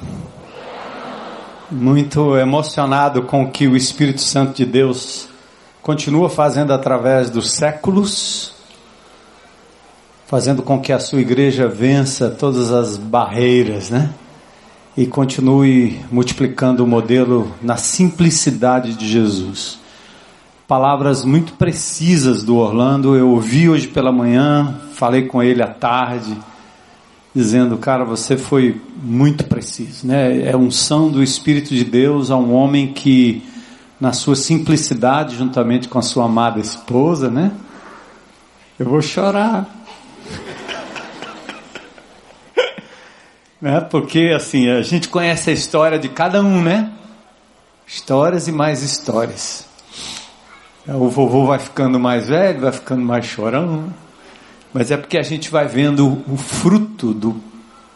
Muito 1.69 2.37
emocionado 2.37 3.23
com 3.23 3.43
o 3.43 3.51
que 3.51 3.67
o 3.67 3.75
Espírito 3.75 4.21
Santo 4.21 4.55
de 4.55 4.65
Deus 4.65 5.29
continua 5.87 6.29
fazendo 6.29 6.73
através 6.73 7.31
dos 7.31 7.53
séculos, 7.53 8.53
fazendo 10.27 10.61
com 10.61 10.81
que 10.81 10.93
a 10.93 10.99
sua 10.99 11.21
igreja 11.21 11.69
vença 11.69 12.29
todas 12.29 12.73
as 12.73 12.97
barreiras, 12.97 13.89
né? 13.89 14.11
E 14.97 15.07
continue 15.07 16.01
multiplicando 16.11 16.83
o 16.83 16.89
modelo 16.89 17.55
na 17.63 17.77
simplicidade 17.77 18.95
de 18.95 19.07
Jesus. 19.07 19.79
Palavras 20.67 21.25
muito 21.25 21.53
precisas 21.53 22.43
do 22.43 22.57
Orlando, 22.57 23.15
eu 23.15 23.29
ouvi 23.29 23.69
hoje 23.69 23.87
pela 23.87 24.11
manhã, 24.11 24.81
falei 24.93 25.27
com 25.27 25.41
ele 25.41 25.63
à 25.63 25.69
tarde, 25.69 26.37
dizendo, 27.33 27.79
cara, 27.79 28.05
você 28.05 28.37
foi 28.37 28.81
muito 29.01 29.45
preciso, 29.45 30.05
né? 30.05 30.51
É 30.51 30.57
unção 30.57 31.09
do 31.09 31.23
Espírito 31.23 31.73
de 31.73 31.85
Deus 31.85 32.33
a 32.33 32.37
um 32.37 32.53
homem 32.53 32.89
que 32.93 33.41
na 34.01 34.13
sua 34.13 34.37
simplicidade, 34.37 35.37
juntamente 35.37 35.89
com 35.89 35.99
a 35.99 36.03
sua 36.03 36.27
amada 36.27 36.61
esposa, 36.61 37.31
né? 37.31 37.51
Eu 38.79 38.87
vou 38.87 39.01
chorar. 39.01 39.67
né? 43.61 43.81
Porque 43.81 44.33
assim, 44.37 44.69
a 44.69 44.83
gente 44.83 45.09
conhece 45.09 45.51
a 45.51 45.53
história 45.53 45.99
de 45.99 46.11
cada 46.11 46.43
um, 46.43 46.63
né? 46.63 46.93
Histórias 47.87 48.49
e 48.49 48.53
mais 48.53 48.83
histórias. 48.83 49.65
O 50.87 51.09
vovô 51.09 51.47
vai 51.47 51.59
ficando 51.59 51.99
mais 51.99 52.29
velho, 52.29 52.61
vai 52.61 52.73
ficando 52.73 53.03
mais 53.03 53.25
chorão, 53.25 53.93
mas 54.73 54.91
é 54.91 54.97
porque 54.97 55.19
a 55.19 55.23
gente 55.23 55.51
vai 55.51 55.67
vendo 55.67 56.23
o 56.29 56.37
fruto 56.37 57.13
do 57.13 57.41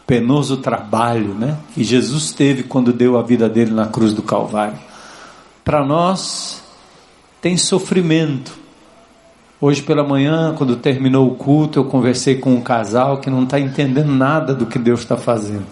penoso 0.05 0.57
trabalho, 0.57 1.33
né? 1.35 1.57
Que 1.73 1.83
Jesus 1.83 2.33
teve 2.33 2.63
quando 2.63 2.91
deu 2.91 3.17
a 3.17 3.21
vida 3.21 3.47
dele 3.47 3.71
na 3.71 3.85
cruz 3.85 4.13
do 4.13 4.23
Calvário 4.23 4.90
para 5.63 5.85
nós 5.85 6.63
tem 7.41 7.57
sofrimento. 7.57 8.59
Hoje 9.59 9.81
pela 9.81 10.03
manhã, 10.03 10.55
quando 10.57 10.75
terminou 10.75 11.27
o 11.27 11.35
culto, 11.35 11.79
eu 11.79 11.85
conversei 11.85 12.35
com 12.35 12.53
um 12.53 12.61
casal 12.61 13.19
que 13.19 13.29
não 13.29 13.43
está 13.43 13.59
entendendo 13.59 14.11
nada 14.11 14.55
do 14.55 14.65
que 14.65 14.79
Deus 14.79 15.01
está 15.01 15.17
fazendo. 15.17 15.67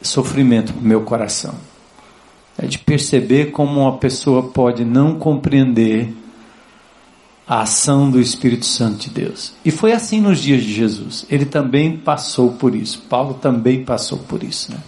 Sofrimento 0.00 0.72
para 0.72 0.82
meu 0.82 1.02
coração. 1.02 1.54
É 2.56 2.66
de 2.66 2.78
perceber 2.78 3.50
como 3.50 3.80
uma 3.80 3.98
pessoa 3.98 4.42
pode 4.42 4.84
não 4.84 5.18
compreender 5.18 6.14
a 7.46 7.62
ação 7.62 8.10
do 8.10 8.20
Espírito 8.20 8.66
Santo 8.66 9.08
de 9.08 9.10
Deus. 9.10 9.54
E 9.64 9.70
foi 9.70 9.92
assim 9.92 10.20
nos 10.20 10.38
dias 10.38 10.62
de 10.62 10.72
Jesus. 10.72 11.24
Ele 11.30 11.46
também 11.46 11.96
passou 11.96 12.52
por 12.52 12.74
isso. 12.74 13.02
Paulo 13.08 13.34
também 13.34 13.84
passou 13.84 14.18
por 14.18 14.42
isso. 14.42 14.70
Né? 14.72 14.78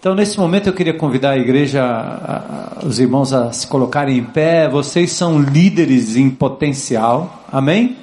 Então, 0.00 0.14
nesse 0.14 0.38
momento, 0.38 0.68
eu 0.68 0.72
queria 0.72 0.94
convidar 0.94 1.30
a 1.30 1.36
igreja, 1.36 1.82
a, 1.82 2.82
a, 2.82 2.86
os 2.86 3.00
irmãos 3.00 3.32
a 3.32 3.50
se 3.52 3.66
colocarem 3.66 4.16
em 4.16 4.24
pé. 4.24 4.68
Vocês 4.68 5.10
são 5.10 5.40
líderes 5.40 6.14
em 6.14 6.30
potencial, 6.30 7.42
amém? 7.50 7.96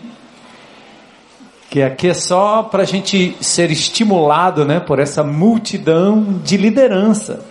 Que 1.70 1.82
aqui 1.82 2.10
é 2.10 2.14
só 2.14 2.64
para 2.64 2.84
a 2.84 2.86
gente 2.86 3.38
ser 3.40 3.72
estimulado 3.72 4.66
né, 4.66 4.82
por 4.82 5.00
essa 5.00 5.24
multidão 5.24 6.42
de 6.44 6.58
liderança. 6.58 7.46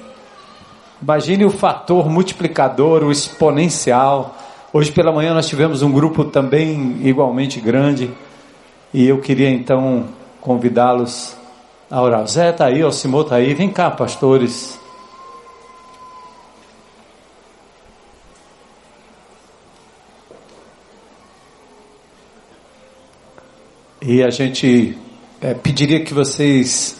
Imagine 1.00 1.46
o 1.46 1.50
fator 1.50 2.10
multiplicador, 2.10 3.02
o 3.02 3.10
exponencial. 3.10 4.36
Hoje 4.74 4.92
pela 4.92 5.10
manhã 5.10 5.32
nós 5.32 5.48
tivemos 5.48 5.80
um 5.80 5.90
grupo 5.90 6.22
também 6.22 6.98
igualmente 7.02 7.60
grande. 7.60 8.10
E 8.92 9.06
eu 9.06 9.22
queria 9.22 9.48
então 9.48 10.04
convidá-los 10.38 11.34
a. 11.90 12.26
Zé 12.26 12.50
está 12.50 12.66
aí, 12.66 12.82
Osimo 12.82 13.20
está 13.20 13.36
aí. 13.36 13.54
Vem 13.54 13.70
cá, 13.70 13.90
pastores. 13.90 14.78
E 24.00 24.22
a 24.22 24.30
gente 24.30 24.98
é, 25.40 25.54
pediria 25.54 26.04
que 26.04 26.12
vocês. 26.12 26.96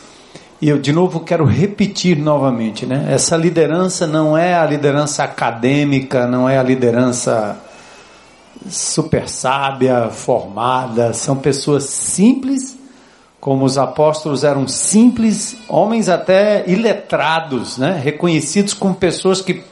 E 0.60 0.68
eu 0.68 0.78
de 0.78 0.92
novo 0.92 1.20
quero 1.20 1.44
repetir 1.44 2.16
novamente, 2.16 2.86
né? 2.86 3.08
Essa 3.10 3.36
liderança 3.36 4.06
não 4.06 4.36
é 4.36 4.54
a 4.54 4.64
liderança 4.64 5.24
acadêmica, 5.24 6.26
não 6.26 6.48
é 6.48 6.58
a 6.58 6.62
liderança 6.62 7.58
super 8.66 9.28
sábia, 9.28 10.08
formada. 10.10 11.12
São 11.12 11.36
pessoas 11.36 11.84
simples 11.84 12.83
como 13.44 13.66
os 13.66 13.76
apóstolos 13.76 14.42
eram 14.42 14.66
simples, 14.66 15.54
homens 15.68 16.08
até 16.08 16.64
iletrados, 16.66 17.76
né? 17.76 18.00
Reconhecidos 18.02 18.72
como 18.72 18.94
pessoas 18.94 19.42
que 19.42 19.62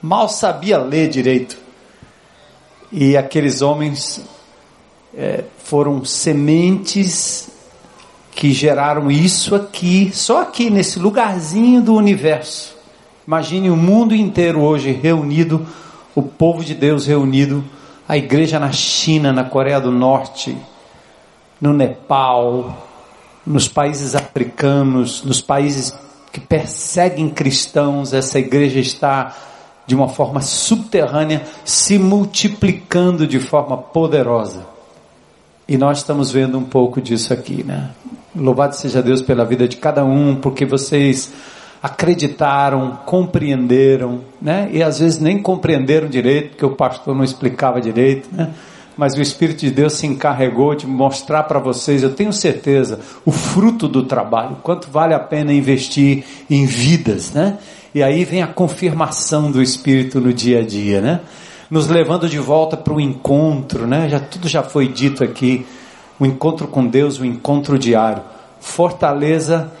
mal 0.00 0.28
sabia 0.28 0.78
ler 0.78 1.08
direito. 1.08 1.58
E 2.92 3.16
aqueles 3.16 3.60
homens 3.60 4.20
é, 5.12 5.42
foram 5.64 6.04
sementes 6.04 7.50
que 8.30 8.52
geraram 8.52 9.10
isso 9.10 9.56
aqui, 9.56 10.12
só 10.14 10.42
aqui 10.42 10.70
nesse 10.70 11.00
lugarzinho 11.00 11.82
do 11.82 11.96
universo. 11.96 12.76
Imagine 13.26 13.68
o 13.68 13.76
mundo 13.76 14.14
inteiro 14.14 14.60
hoje 14.60 14.92
reunido, 14.92 15.66
o 16.14 16.22
povo 16.22 16.64
de 16.64 16.72
Deus 16.72 17.04
reunido, 17.04 17.64
a 18.08 18.16
igreja 18.16 18.60
na 18.60 18.70
China, 18.70 19.32
na 19.32 19.42
Coreia 19.42 19.80
do 19.80 19.90
Norte, 19.90 20.56
no 21.60 21.72
Nepal, 21.72 22.90
nos 23.46 23.68
países 23.68 24.14
africanos, 24.14 25.22
nos 25.24 25.40
países 25.40 25.92
que 26.32 26.40
perseguem 26.40 27.28
cristãos, 27.28 28.12
essa 28.12 28.38
igreja 28.38 28.80
está 28.80 29.36
de 29.86 29.94
uma 29.94 30.08
forma 30.08 30.40
subterrânea 30.40 31.42
se 31.64 31.98
multiplicando 31.98 33.26
de 33.26 33.38
forma 33.38 33.76
poderosa. 33.76 34.66
E 35.68 35.76
nós 35.76 35.98
estamos 35.98 36.30
vendo 36.30 36.58
um 36.58 36.64
pouco 36.64 37.00
disso 37.00 37.32
aqui, 37.32 37.62
né? 37.62 37.90
Louvado 38.34 38.74
seja 38.76 39.02
Deus 39.02 39.20
pela 39.20 39.44
vida 39.44 39.68
de 39.68 39.76
cada 39.76 40.04
um, 40.04 40.36
porque 40.36 40.64
vocês 40.64 41.32
acreditaram, 41.82 42.98
compreenderam, 43.04 44.20
né? 44.40 44.68
E 44.72 44.82
às 44.82 45.00
vezes 45.00 45.18
nem 45.18 45.42
compreenderam 45.42 46.08
direito, 46.08 46.50
porque 46.50 46.64
o 46.64 46.70
pastor 46.70 47.14
não 47.14 47.24
explicava 47.24 47.80
direito, 47.80 48.28
né? 48.32 48.50
Mas 48.96 49.14
o 49.14 49.22
Espírito 49.22 49.60
de 49.60 49.70
Deus 49.70 49.94
se 49.94 50.06
encarregou 50.06 50.74
de 50.74 50.86
mostrar 50.86 51.44
para 51.44 51.58
vocês, 51.58 52.02
eu 52.02 52.14
tenho 52.14 52.32
certeza, 52.32 53.00
o 53.24 53.32
fruto 53.32 53.88
do 53.88 54.04
trabalho, 54.04 54.56
quanto 54.62 54.90
vale 54.90 55.14
a 55.14 55.18
pena 55.18 55.52
investir 55.52 56.24
em 56.50 56.66
vidas, 56.66 57.32
né? 57.32 57.58
E 57.94 58.02
aí 58.02 58.24
vem 58.24 58.42
a 58.42 58.46
confirmação 58.46 59.50
do 59.50 59.62
Espírito 59.62 60.20
no 60.20 60.32
dia 60.32 60.60
a 60.60 60.62
dia, 60.62 61.00
né? 61.00 61.20
Nos 61.70 61.88
levando 61.88 62.28
de 62.28 62.38
volta 62.38 62.76
para 62.76 62.92
o 62.92 63.00
encontro, 63.00 63.86
né? 63.86 64.08
Já 64.08 64.20
tudo 64.20 64.48
já 64.48 64.62
foi 64.62 64.88
dito 64.88 65.24
aqui 65.24 65.66
o 66.18 66.26
encontro 66.26 66.68
com 66.68 66.86
Deus, 66.86 67.18
o 67.18 67.24
encontro 67.24 67.78
diário. 67.78 68.22
Fortaleza, 68.60 69.72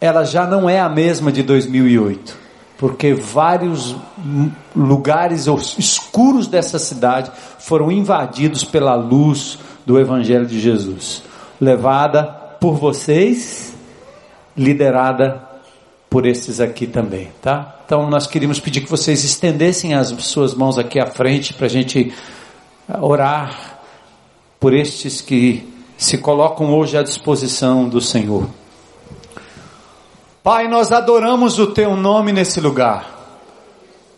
ela 0.00 0.24
já 0.24 0.46
não 0.46 0.68
é 0.68 0.78
a 0.78 0.88
mesma 0.88 1.32
de 1.32 1.42
2008, 1.42 2.43
porque 2.78 3.14
vários 3.14 3.94
lugares 4.74 5.46
escuros 5.78 6.46
dessa 6.46 6.78
cidade 6.78 7.30
foram 7.58 7.90
invadidos 7.90 8.64
pela 8.64 8.94
luz 8.94 9.58
do 9.86 9.98
Evangelho 9.98 10.46
de 10.46 10.60
Jesus, 10.60 11.22
levada 11.60 12.24
por 12.60 12.74
vocês, 12.74 13.74
liderada 14.56 15.42
por 16.08 16.26
esses 16.26 16.60
aqui 16.60 16.86
também, 16.86 17.30
tá? 17.42 17.76
Então 17.84 18.08
nós 18.08 18.26
queríamos 18.26 18.60
pedir 18.60 18.80
que 18.80 18.90
vocês 18.90 19.24
estendessem 19.24 19.94
as 19.94 20.08
suas 20.08 20.54
mãos 20.54 20.78
aqui 20.78 20.98
à 20.98 21.06
frente 21.06 21.52
para 21.52 21.66
a 21.66 21.70
gente 21.70 22.12
orar 23.00 23.80
por 24.58 24.72
estes 24.72 25.20
que 25.20 25.68
se 25.96 26.18
colocam 26.18 26.72
hoje 26.72 26.96
à 26.96 27.02
disposição 27.02 27.88
do 27.88 28.00
Senhor. 28.00 28.48
Pai, 30.44 30.68
nós 30.68 30.92
adoramos 30.92 31.58
o 31.58 31.68
teu 31.68 31.96
nome 31.96 32.30
nesse 32.30 32.60
lugar. 32.60 33.08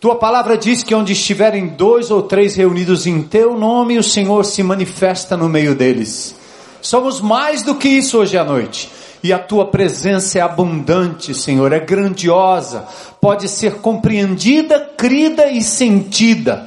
Tua 0.00 0.16
palavra 0.16 0.58
diz 0.58 0.82
que 0.82 0.92
onde 0.92 1.12
estiverem 1.12 1.68
dois 1.68 2.10
ou 2.10 2.20
três 2.20 2.56
reunidos 2.56 3.06
em 3.06 3.22
teu 3.22 3.56
nome, 3.56 3.96
o 3.96 4.02
Senhor 4.02 4.44
se 4.44 4.60
manifesta 4.60 5.36
no 5.36 5.48
meio 5.48 5.72
deles. 5.72 6.34
Somos 6.82 7.20
mais 7.20 7.62
do 7.62 7.76
que 7.76 7.86
isso 7.86 8.18
hoje 8.18 8.36
à 8.36 8.42
noite. 8.42 8.90
E 9.22 9.32
a 9.32 9.38
tua 9.38 9.66
presença 9.66 10.40
é 10.40 10.42
abundante, 10.42 11.32
Senhor, 11.32 11.72
é 11.72 11.78
grandiosa, 11.78 12.84
pode 13.20 13.48
ser 13.48 13.76
compreendida, 13.76 14.80
crida 14.96 15.48
e 15.48 15.62
sentida 15.62 16.66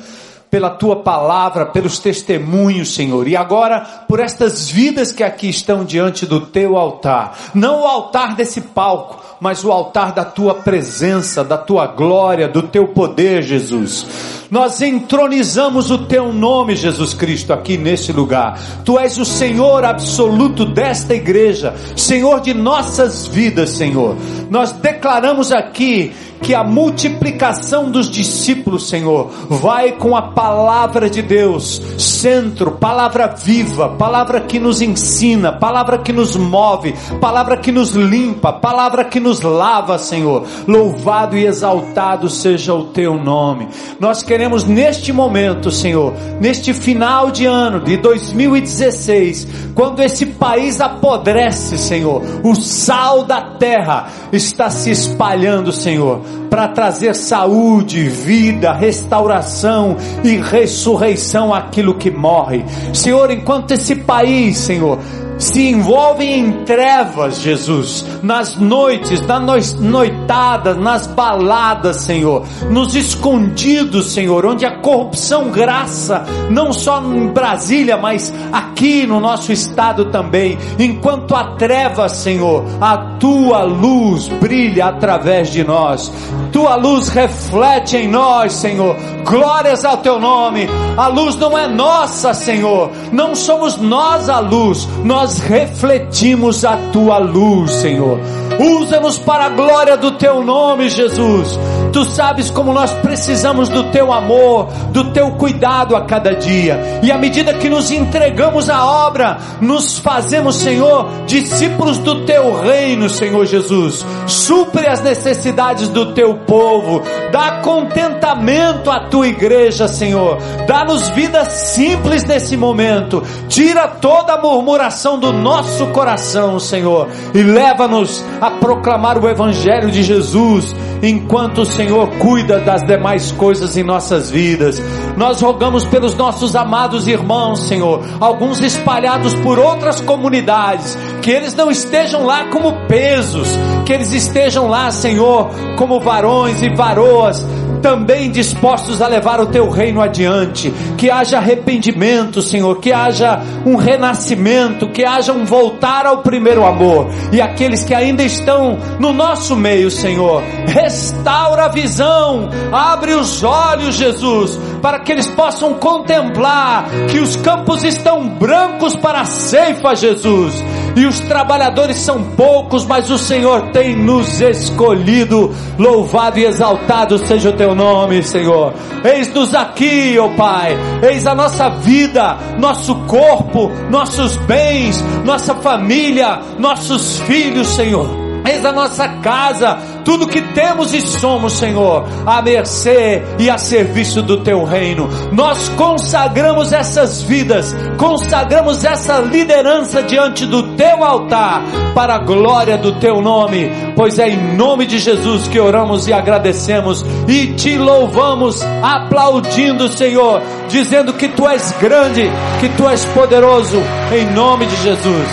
pela 0.49 0.69
tua 0.69 1.03
palavra, 1.03 1.65
pelos 1.65 1.99
testemunhos, 1.99 2.93
Senhor, 2.93 3.27
e 3.27 3.35
agora 3.35 3.81
por 4.07 4.19
estas 4.19 4.69
vidas 4.69 5.11
que 5.11 5.23
aqui 5.23 5.49
estão 5.49 5.85
diante 5.85 6.25
do 6.25 6.41
teu 6.41 6.75
altar, 6.75 7.37
não 7.53 7.81
o 7.81 7.85
altar 7.85 8.35
desse 8.35 8.61
palco, 8.61 9.28
mas 9.39 9.63
o 9.63 9.71
altar 9.71 10.11
da 10.13 10.25
tua 10.25 10.55
presença, 10.55 11.43
da 11.43 11.57
tua 11.57 11.87
glória, 11.87 12.47
do 12.47 12.63
teu 12.63 12.87
poder, 12.87 13.41
Jesus. 13.41 14.05
Nós 14.51 14.81
entronizamos 14.81 15.91
o 15.91 15.99
teu 15.99 16.33
nome, 16.33 16.75
Jesus 16.75 17.13
Cristo, 17.13 17.53
aqui 17.53 17.77
nesse 17.77 18.11
lugar. 18.11 18.59
Tu 18.83 18.97
és 18.97 19.17
o 19.19 19.25
Senhor 19.25 19.85
absoluto 19.85 20.65
desta 20.65 21.13
igreja, 21.13 21.75
Senhor 21.95 22.41
de 22.41 22.53
nossas 22.53 23.27
vidas, 23.27 23.69
Senhor. 23.69 24.15
Nós 24.49 24.71
declaramos 24.71 25.51
aqui 25.51 26.11
que 26.41 26.55
a 26.55 26.63
multiplicação 26.63 27.91
dos 27.91 28.09
discípulos, 28.09 28.87
Senhor, 28.87 29.29
vai 29.49 29.91
com 29.91 30.15
a 30.15 30.21
palavra 30.21 31.09
de 31.09 31.21
Deus, 31.21 31.81
centro, 31.97 32.71
palavra 32.71 33.27
viva, 33.27 33.89
palavra 33.89 34.41
que 34.41 34.59
nos 34.59 34.81
ensina, 34.81 35.51
palavra 35.51 35.97
que 35.97 36.13
nos 36.13 36.35
move, 36.35 36.95
palavra 37.19 37.57
que 37.57 37.71
nos 37.71 37.91
limpa, 37.91 38.53
palavra 38.53 39.05
que 39.05 39.19
nos 39.19 39.28
lava, 39.41 39.97
Senhor. 39.97 40.45
Louvado 40.67 41.37
e 41.37 41.45
exaltado 41.45 42.29
seja 42.29 42.73
o 42.73 42.85
teu 42.85 43.15
nome. 43.15 43.67
Nós 43.99 44.23
queremos 44.23 44.63
neste 44.63 45.13
momento, 45.13 45.71
Senhor, 45.71 46.13
neste 46.39 46.73
final 46.73 47.31
de 47.31 47.45
ano 47.45 47.79
de 47.79 47.97
2016, 47.97 49.47
quando 49.75 50.01
esse 50.01 50.25
país 50.25 50.81
apodrece, 50.81 51.77
Senhor, 51.77 52.21
o 52.43 52.55
sal 52.55 53.23
da 53.23 53.41
terra 53.57 54.07
está 54.31 54.69
se 54.69 54.91
espalhando, 54.91 55.71
Senhor 55.71 56.21
para 56.49 56.67
trazer 56.67 57.15
saúde, 57.15 58.09
vida, 58.09 58.73
restauração 58.73 59.95
e 60.23 60.37
ressurreição 60.37 61.53
àquilo 61.53 61.93
que 61.93 62.09
morre. 62.09 62.65
Senhor, 62.93 63.29
enquanto 63.29 63.71
esse 63.71 63.95
país, 63.95 64.57
Senhor, 64.57 64.99
se 65.39 65.69
envolvem 65.69 66.39
em 66.39 66.51
trevas, 66.65 67.39
Jesus, 67.39 68.05
nas 68.21 68.57
noites, 68.57 69.21
nas 69.25 69.73
noitadas, 69.73 70.77
nas 70.77 71.07
baladas, 71.07 71.97
Senhor, 71.97 72.45
nos 72.69 72.93
escondidos, 72.93 74.11
Senhor, 74.11 74.45
onde 74.45 74.65
a 74.65 74.79
corrupção 74.79 75.49
graça, 75.49 76.25
não 76.49 76.73
só 76.73 77.01
em 77.01 77.27
Brasília, 77.27 77.97
mas 77.97 78.33
aqui 78.51 79.07
no 79.07 79.21
nosso 79.21 79.53
estado 79.53 80.05
também. 80.05 80.57
Enquanto 80.77 81.33
a 81.33 81.55
treva, 81.55 82.09
Senhor, 82.09 82.65
a 82.81 82.97
tua 83.17 83.63
luz 83.63 84.27
brilha 84.27 84.87
através 84.87 85.51
de 85.51 85.63
nós, 85.63 86.11
tua 86.51 86.75
luz 86.75 87.07
reflete 87.07 87.95
em 87.95 88.07
nós, 88.09 88.53
Senhor. 88.53 88.95
Glórias 89.23 89.85
ao 89.85 89.97
teu 89.97 90.19
nome. 90.19 90.67
A 90.97 91.07
luz 91.07 91.35
não 91.37 91.57
é 91.57 91.67
nossa, 91.67 92.33
Senhor, 92.33 92.91
não 93.11 93.33
somos 93.35 93.77
nós 93.77 94.27
a 94.27 94.39
luz, 94.39 94.87
nós 95.03 95.28
nós 95.29 95.37
refletimos 95.41 96.65
a 96.65 96.75
tua 96.91 97.19
luz, 97.19 97.69
Senhor. 97.69 98.19
Usa-nos 98.59 99.19
para 99.19 99.45
a 99.45 99.49
glória 99.49 99.95
do 99.95 100.13
teu 100.13 100.43
nome, 100.43 100.89
Jesus. 100.89 101.57
Tu 101.93 102.03
sabes 102.05 102.49
como 102.49 102.73
nós 102.73 102.91
precisamos 102.95 103.69
do 103.69 103.85
teu 103.91 104.11
amor, 104.11 104.67
do 104.91 105.11
teu 105.11 105.31
cuidado 105.31 105.95
a 105.95 106.01
cada 106.01 106.33
dia. 106.35 106.99
E 107.03 107.11
à 107.11 107.17
medida 107.17 107.53
que 107.53 107.69
nos 107.69 107.91
entregamos 107.91 108.69
à 108.69 108.85
obra, 108.85 109.37
nos 109.61 109.97
fazemos, 109.99 110.55
Senhor, 110.57 111.07
discípulos 111.25 111.97
do 111.99 112.25
teu 112.25 112.59
reino, 112.61 113.09
Senhor 113.09 113.45
Jesus. 113.45 114.05
Supre 114.27 114.87
as 114.87 115.01
necessidades 115.01 115.89
do 115.89 116.13
teu 116.13 116.35
povo. 116.35 117.01
Dá 117.31 117.59
contentamento 117.63 118.89
à 118.89 119.01
tua 119.01 119.27
igreja, 119.27 119.87
Senhor. 119.87 120.37
Dá-nos 120.67 121.09
vida 121.09 121.45
simples 121.45 122.23
nesse 122.23 122.57
momento. 122.57 123.23
Tira 123.47 123.87
toda 123.87 124.33
a 124.33 124.41
murmuração 124.41 125.18
do 125.19 125.33
nosso 125.33 125.87
coração, 125.87 126.59
Senhor, 126.59 127.09
e 127.33 127.43
leva-nos 127.43 128.23
a 128.41 128.51
proclamar 128.51 129.17
o 129.17 129.27
Evangelho 129.27 129.91
de 129.91 130.01
Jesus, 130.01 130.75
enquanto 131.03 131.61
o 131.61 131.65
Senhor 131.65 132.09
cuida 132.17 132.59
das 132.59 132.81
demais 132.83 133.31
coisas 133.31 133.77
em 133.77 133.83
nossas 133.83 134.31
vidas. 134.31 134.81
Nós 135.15 135.41
rogamos 135.41 135.85
pelos 135.85 136.15
nossos 136.15 136.55
amados 136.55 137.07
irmãos, 137.07 137.67
Senhor, 137.67 138.03
alguns 138.19 138.61
espalhados 138.61 139.35
por 139.35 139.59
outras 139.59 140.01
comunidades, 140.01 140.97
que 141.21 141.31
eles 141.31 141.53
não 141.53 141.69
estejam 141.69 142.25
lá 142.25 142.45
como 142.45 142.87
pesos, 142.87 143.47
que 143.85 143.93
eles 143.93 144.13
estejam 144.13 144.67
lá, 144.67 144.89
Senhor, 144.91 145.49
como 145.77 145.99
varões 145.99 146.61
e 146.61 146.69
varoas 146.73 147.45
também 147.81 148.29
dispostos 148.29 149.01
a 149.01 149.07
levar 149.07 149.39
o 149.39 149.47
teu 149.47 149.69
reino 149.69 150.01
adiante. 150.01 150.71
Que 150.97 151.09
haja 151.09 151.37
arrependimento, 151.37 152.41
Senhor, 152.41 152.79
que 152.79 152.91
haja 152.91 153.41
um 153.65 153.75
renascimento, 153.75 154.89
que 154.89 155.03
um 155.33 155.45
voltar 155.45 156.05
ao 156.05 156.19
primeiro 156.19 156.65
amor. 156.65 157.07
E 157.31 157.41
aqueles 157.41 157.83
que 157.83 157.93
ainda 157.93 158.23
estão 158.23 158.77
no 158.99 159.11
nosso 159.11 159.55
meio, 159.55 159.89
Senhor, 159.89 160.43
restaura 160.67 161.65
a 161.65 161.69
visão, 161.69 162.49
abre 162.71 163.13
os 163.13 163.43
olhos, 163.43 163.95
Jesus, 163.95 164.57
para 164.81 164.99
que 164.99 165.11
eles 165.11 165.27
possam 165.27 165.73
contemplar 165.73 166.85
que 167.09 167.19
os 167.19 167.35
campos 167.37 167.83
estão 167.83 168.27
brancos 168.27 168.95
para 168.95 169.21
a 169.21 169.25
ceifa, 169.25 169.95
Jesus, 169.95 170.63
e 170.95 171.05
os 171.05 171.19
trabalhadores 171.21 171.97
são 171.97 172.23
poucos, 172.23 172.85
mas 172.85 173.09
o 173.09 173.17
Senhor 173.17 173.71
tem 173.71 173.95
nos 173.95 174.41
escolhido. 174.41 175.53
Louvado 175.77 176.39
e 176.39 176.45
exaltado 176.45 177.17
seja 177.25 177.49
o 177.49 177.53
teu 177.53 177.73
nome, 177.73 178.21
Senhor. 178.23 178.73
Eis-nos 179.03 179.53
aqui, 179.53 180.17
ó 180.19 180.25
oh 180.25 180.29
Pai. 180.31 180.77
Eis 181.01 181.25
a 181.25 181.33
nossa 181.35 181.69
vida, 181.69 182.37
nosso 182.57 182.95
corpo, 183.05 183.71
nossos 183.89 184.35
bens, 184.37 185.03
nossa 185.23 185.55
família, 185.55 186.39
nossos 186.57 187.19
filhos, 187.21 187.67
Senhor. 187.67 188.28
Eis 188.49 188.65
a 188.65 188.71
nossa 188.71 189.07
casa, 189.07 189.77
tudo 190.03 190.27
que 190.27 190.41
temos 190.41 190.91
e 190.91 191.01
somos, 191.01 191.53
Senhor, 191.53 192.03
a 192.25 192.41
mercê 192.41 193.21
e 193.37 193.47
a 193.47 193.59
serviço 193.59 194.23
do 194.23 194.37
teu 194.37 194.63
reino. 194.63 195.07
Nós 195.31 195.69
consagramos 195.69 196.73
essas 196.73 197.21
vidas, 197.21 197.75
consagramos 197.95 198.83
essa 198.83 199.19
liderança 199.19 200.01
diante 200.01 200.47
do 200.47 200.75
teu 200.75 201.03
altar, 201.03 201.61
para 201.93 202.15
a 202.15 202.17
glória 202.17 202.75
do 202.75 202.93
teu 202.93 203.21
nome, 203.21 203.69
pois 203.95 204.17
é 204.17 204.29
em 204.29 204.55
nome 204.55 204.87
de 204.87 204.97
Jesus 204.97 205.47
que 205.47 205.59
oramos 205.59 206.07
e 206.07 206.13
agradecemos 206.13 207.05
e 207.27 207.53
te 207.53 207.77
louvamos, 207.77 208.63
aplaudindo, 208.81 209.87
Senhor, 209.89 210.41
dizendo 210.69 211.13
que 211.13 211.27
tu 211.27 211.47
és 211.47 211.71
grande, 211.79 212.31
que 212.59 212.69
tu 212.69 212.89
és 212.89 213.05
poderoso, 213.05 213.77
em 214.11 214.25
nome 214.33 214.65
de 214.65 214.75
Jesus. 214.77 215.27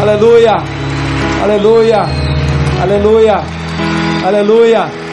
Aleluia, 0.00 0.56
aleluia. 1.44 2.29
Aleluia. 2.80 3.42
Aleluia. 4.26 5.09